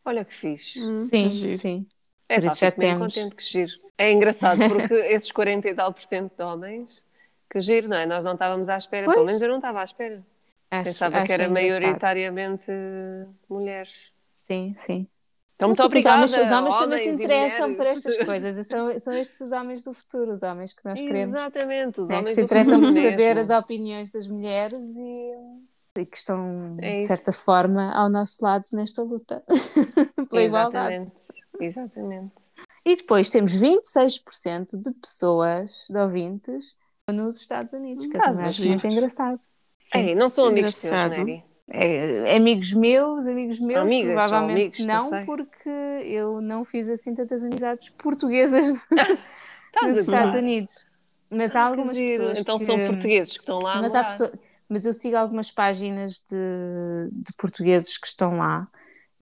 Olha 0.05 0.25
que 0.25 0.35
fixe. 0.35 0.81
Hum, 0.83 1.09
Sim, 1.09 1.55
sim. 1.57 1.87
É 2.29 2.37
Por 2.37 2.47
pá, 2.47 2.53
isso 2.53 2.61
já 2.61 2.71
temos. 2.71 3.15
contente 3.15 3.35
que 3.35 3.43
giro. 3.43 3.73
É 3.99 4.13
engraçado 4.13 4.59
porque 4.69 4.95
esses 4.95 5.31
40 5.31 5.69
e 5.69 5.75
tal 5.75 5.93
por 5.93 6.03
cento 6.03 6.33
de 6.37 6.43
homens, 6.43 7.05
que 7.51 7.61
giro, 7.61 7.89
não 7.89 7.97
é? 7.97 8.07
Nós 8.07 8.25
não 8.25 8.33
estávamos 8.33 8.69
à 8.69 8.77
espera, 8.77 9.07
Pois. 9.07 9.15
pelo 9.15 9.27
menos 9.27 9.41
eu 9.43 9.49
não 9.49 9.57
estava 9.57 9.81
à 9.81 9.85
espera. 9.85 10.23
Acho, 10.71 10.85
Pensava 10.85 11.19
acho 11.19 11.27
que 11.27 11.33
era 11.33 11.45
engraçado. 11.45 11.53
maioritariamente 11.53 12.71
mulheres. 13.49 14.13
Sim, 14.27 14.75
sim. 14.77 15.07
Então, 15.55 15.69
muito 15.69 15.83
obrigada. 15.85 16.25
Os 16.25 16.33
homens, 16.35 16.51
os 16.51 16.57
homens 16.57 16.77
também 16.79 16.99
se 16.99 17.09
interessam 17.11 17.75
por 17.77 17.87
estas 17.87 18.19
coisas. 18.19 18.67
São, 18.67 18.99
são 18.99 19.13
estes 19.15 19.41
os 19.41 19.53
homens 19.53 19.85
do 19.85 19.95
futuro, 19.95 20.33
os 20.33 20.43
homens 20.43 20.73
que 20.73 20.85
nós 20.85 20.99
queremos. 21.01 21.33
Exatamente, 21.37 22.01
os 22.01 22.09
né, 22.09 22.17
homens 22.19 22.31
que 22.31 22.35
se 22.35 22.43
interessam 22.43 22.81
por 22.81 22.93
saber 22.93 23.37
mesmo. 23.37 23.41
as 23.41 23.51
opiniões 23.63 24.11
das 24.11 24.27
mulheres 24.27 24.83
e, 24.97 25.33
e 26.01 26.07
que 26.07 26.17
estão, 26.17 26.77
É 26.81 26.97
de 26.97 27.07
certa 27.07 27.31
forma, 27.33 27.93
ao 27.95 28.09
nosso 28.11 28.45
lado 28.45 28.65
nesta 28.73 29.01
luta 29.03 29.45
pela 30.29 30.43
igualdade. 30.43 31.07
Exatamente. 31.61 32.33
E 32.85 32.97
depois 32.97 33.31
temos 33.31 33.53
26% 33.53 34.79
de 34.79 34.91
pessoas, 34.93 35.87
de 35.91 35.99
ouvintes, 35.99 36.77
nos 37.11 37.41
Estados 37.41 37.73
Unidos, 37.73 38.07
que 38.07 38.17
eu 38.17 38.21
também 38.21 38.45
a 38.45 38.49
acho 38.49 38.65
muito 38.65 38.87
engraçado. 38.87 39.39
Sim. 39.79 39.99
Ei, 39.99 40.15
não 40.15 40.29
são 40.29 40.47
amigos 40.47 40.81
teus. 40.81 40.93
Mary? 40.93 41.45
É, 41.69 42.37
amigos 42.37 42.73
meus, 42.75 43.27
amigos 43.27 43.59
meus, 43.59 43.81
Amigas, 43.81 44.13
provavelmente 44.13 44.83
amigos, 44.83 45.11
não, 45.11 45.25
porque 45.25 45.71
eu 45.71 46.41
não 46.43 46.63
fiz 46.63 46.89
assim 46.91 47.15
tantas 47.15 47.43
amizades 47.43 47.89
portuguesas 47.91 48.75
nos 49.83 49.99
Estados? 49.99 50.35
Unidos. 50.35 50.87
Mas 51.31 51.57
há 51.57 51.61
Que 51.61 51.67
algumas 51.69 51.97
pessoas 51.97 52.39
Então 52.39 52.59
que... 52.59 52.65
são 52.65 52.85
portugueses 52.85 53.33
que 53.33 53.41
estão 53.41 53.59
lá 53.61 53.81
mas, 53.81 53.93
pessoa- 53.93 54.33
mas 54.69 54.85
eu 54.85 54.93
sigo 54.93 55.17
algumas 55.17 55.51
páginas 55.51 56.23
de, 56.31 57.09
de 57.11 57.33
portugueses 57.37 57.97
que 57.97 58.07
estão 58.07 58.37
lá 58.37 58.69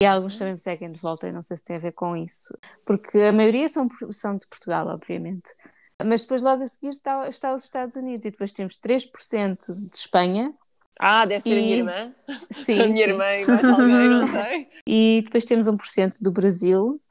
e 0.02 0.06
alguns 0.06 0.38
também 0.38 0.54
me 0.54 0.60
seguem 0.60 0.91
de 0.91 1.00
volta 1.00 1.28
e 1.28 1.32
não 1.32 1.41
sei 1.41 1.58
se 1.58 1.64
tem 1.64 1.76
a 1.76 1.80
ver 1.80 1.91
com 1.91 2.16
isso, 2.16 2.58
porque 2.86 3.18
a 3.20 3.34
maioria 3.34 3.68
são, 3.68 3.88
são 4.12 4.38
de 4.38 4.47
Portugal, 4.47 4.88
obviamente. 4.88 5.50
Mas 6.06 6.22
depois 6.22 6.41
logo 6.41 6.64
a 6.64 6.68
seguir 6.68 6.91
está, 6.93 7.28
está 7.28 7.54
os 7.54 7.66
Estados 7.66 7.95
Unidos 7.97 8.26
e 8.26 8.32
depois 8.32 8.54
temos 8.54 8.80
3% 8.80 9.74
de 9.89 9.95
Espanha. 9.97 10.54
Ah, 10.97 11.26
deve 11.26 11.41
ser 11.41 11.52
a 11.52 11.56
minha 11.56 11.76
E- 11.76 11.80
irmã. 11.80 12.16
Sim, 12.52 12.80
a 12.82 12.88
minha 12.88 13.06
sim. 13.06 13.12
irmã 13.12 13.34
e 13.36 13.45
mais 13.45 13.64
alguém, 13.66 14.08
não 14.10 14.28
sei. 14.32 14.70
E 14.88 15.22
depois 15.26 15.43
temos 15.45 15.68
1% 15.68 16.22
do 16.22 16.32
Brasil 16.32 17.02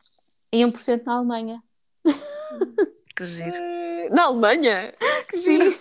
e 0.50 0.64
1% 0.64 1.02
na 1.04 1.16
Alemanha. 1.16 1.62
Que 3.14 3.24
giro. 3.26 3.50
Eh, 3.52 4.08
Na 4.10 4.26
Alemanha? 4.26 4.94
Que 5.28 5.36
Sim. 5.38 5.76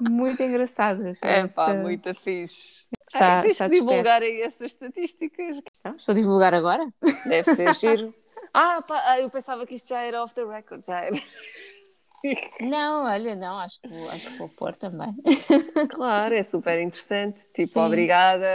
Muito 0.00 0.40
engraçadas. 0.42 1.20
É 1.24 1.40
Esta- 1.40 1.64
pá, 1.66 1.74
muito 1.74 2.14
fixe. 2.14 2.86
Está, 3.08 3.40
Ai, 3.40 3.46
está 3.46 3.68
que 3.68 3.76
divulgar 3.76 4.22
aí 4.22 4.42
essas 4.42 4.72
estatísticas. 4.72 5.62
Então, 5.78 5.96
estou 5.96 6.12
a 6.12 6.16
divulgar 6.16 6.54
agora? 6.54 6.86
Deve 7.26 7.54
ser 7.54 7.72
giro. 7.74 8.14
Ah, 8.52 8.80
pá, 8.86 9.02
ah, 9.06 9.20
eu 9.20 9.30
pensava 9.30 9.66
que 9.66 9.74
isto 9.74 9.88
já 9.88 10.02
era 10.02 10.22
off 10.22 10.34
the 10.34 10.44
record, 10.44 10.84
já 10.84 11.00
era. 11.00 11.20
Não, 12.60 13.04
olha, 13.04 13.36
não, 13.36 13.58
acho 13.58 13.80
que 13.80 13.88
vou, 13.88 14.10
acho 14.10 14.30
que 14.30 14.38
vou 14.38 14.48
pôr 14.48 14.74
também. 14.74 15.14
Claro, 15.90 16.34
é 16.34 16.42
super 16.42 16.80
interessante. 16.80 17.40
Tipo, 17.54 17.68
Sim. 17.68 17.80
obrigada, 17.80 18.46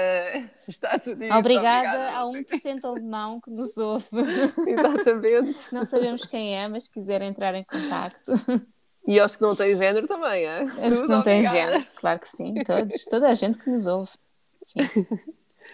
Estados 0.67 1.07
Unidos. 1.07 1.35
Obrigada 1.37 2.11
a 2.11 2.25
obrigada. 2.25 2.57
1% 2.57 2.83
alemão 2.83 3.39
que 3.39 3.49
nos 3.49 3.77
ouve. 3.77 4.05
Exatamente. 4.67 5.55
Não 5.71 5.85
sabemos 5.85 6.25
quem 6.25 6.57
é, 6.57 6.67
mas 6.67 6.85
se 6.85 6.91
quiser 6.91 7.21
entrar 7.21 7.55
em 7.55 7.63
contacto. 7.63 8.33
E 9.07 9.19
aos 9.19 9.35
que 9.35 9.41
não 9.41 9.53
têm 9.53 9.75
género 9.75 10.07
também, 10.07 10.45
é? 10.45 10.63
Os 10.63 11.01
que 11.01 11.07
não 11.09 11.21
têm 11.21 11.43
género, 11.45 11.83
claro 11.97 12.19
que 12.19 12.27
sim, 12.27 12.53
todos, 12.65 13.03
toda 13.05 13.27
a 13.27 13.33
gente 13.33 13.57
que 13.59 13.69
nos 13.69 13.85
ouve. 13.85 14.11
Sim. 14.63 14.79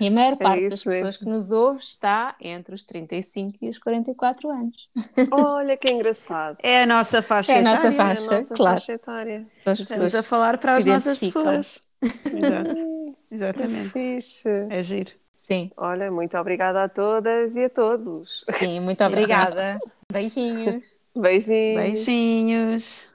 E 0.01 0.07
a 0.07 0.11
maior 0.11 0.37
parte 0.37 0.63
das 0.63 0.71
É 0.71 0.75
isso 0.75 0.83
pessoas 0.85 1.03
mesmo. 1.03 1.19
que 1.19 1.25
nos 1.29 1.51
ouve 1.51 1.81
está 1.81 2.33
entre 2.39 2.73
os 2.73 2.85
35 2.85 3.57
e 3.61 3.67
os 3.69 3.77
44 3.77 4.49
anos. 4.49 4.89
Olha 5.31 5.75
que 5.75 5.91
engraçado. 5.91 6.57
É 6.63 6.83
a 6.83 6.85
nossa 6.85 7.21
faixa 7.21 7.51
É 7.53 7.59
a 7.59 7.61
nossa 7.61 7.89
etária. 7.89 7.97
faixa, 8.15 8.31
a 8.31 8.35
nossa 8.37 8.55
claro. 8.55 8.77
faixa 8.77 8.93
etária. 8.93 9.47
São 9.51 9.73
as 9.73 9.79
Estamos 9.79 10.03
pessoas 10.03 10.15
a 10.15 10.23
falar 10.23 10.57
para 10.57 10.75
as 10.77 10.85
nossas 10.85 11.17
pessoas. 11.19 11.81
Exato. 12.01 13.15
Exatamente. 13.29 13.89
Fixe. 13.91 14.49
É 14.69 14.81
giro. 14.83 15.11
Sim, 15.33 15.71
Olha, 15.77 16.09
muito 16.11 16.37
obrigada 16.37 16.83
a 16.83 16.89
todas 16.89 17.55
e 17.55 17.63
a 17.65 17.69
todos. 17.69 18.41
sim, 18.57 18.79
muito 18.81 19.03
obrigada. 19.05 19.79
Beijinhos. 20.11 20.99
Beijinhos. 21.17 21.75
Beijinhos. 21.83 23.09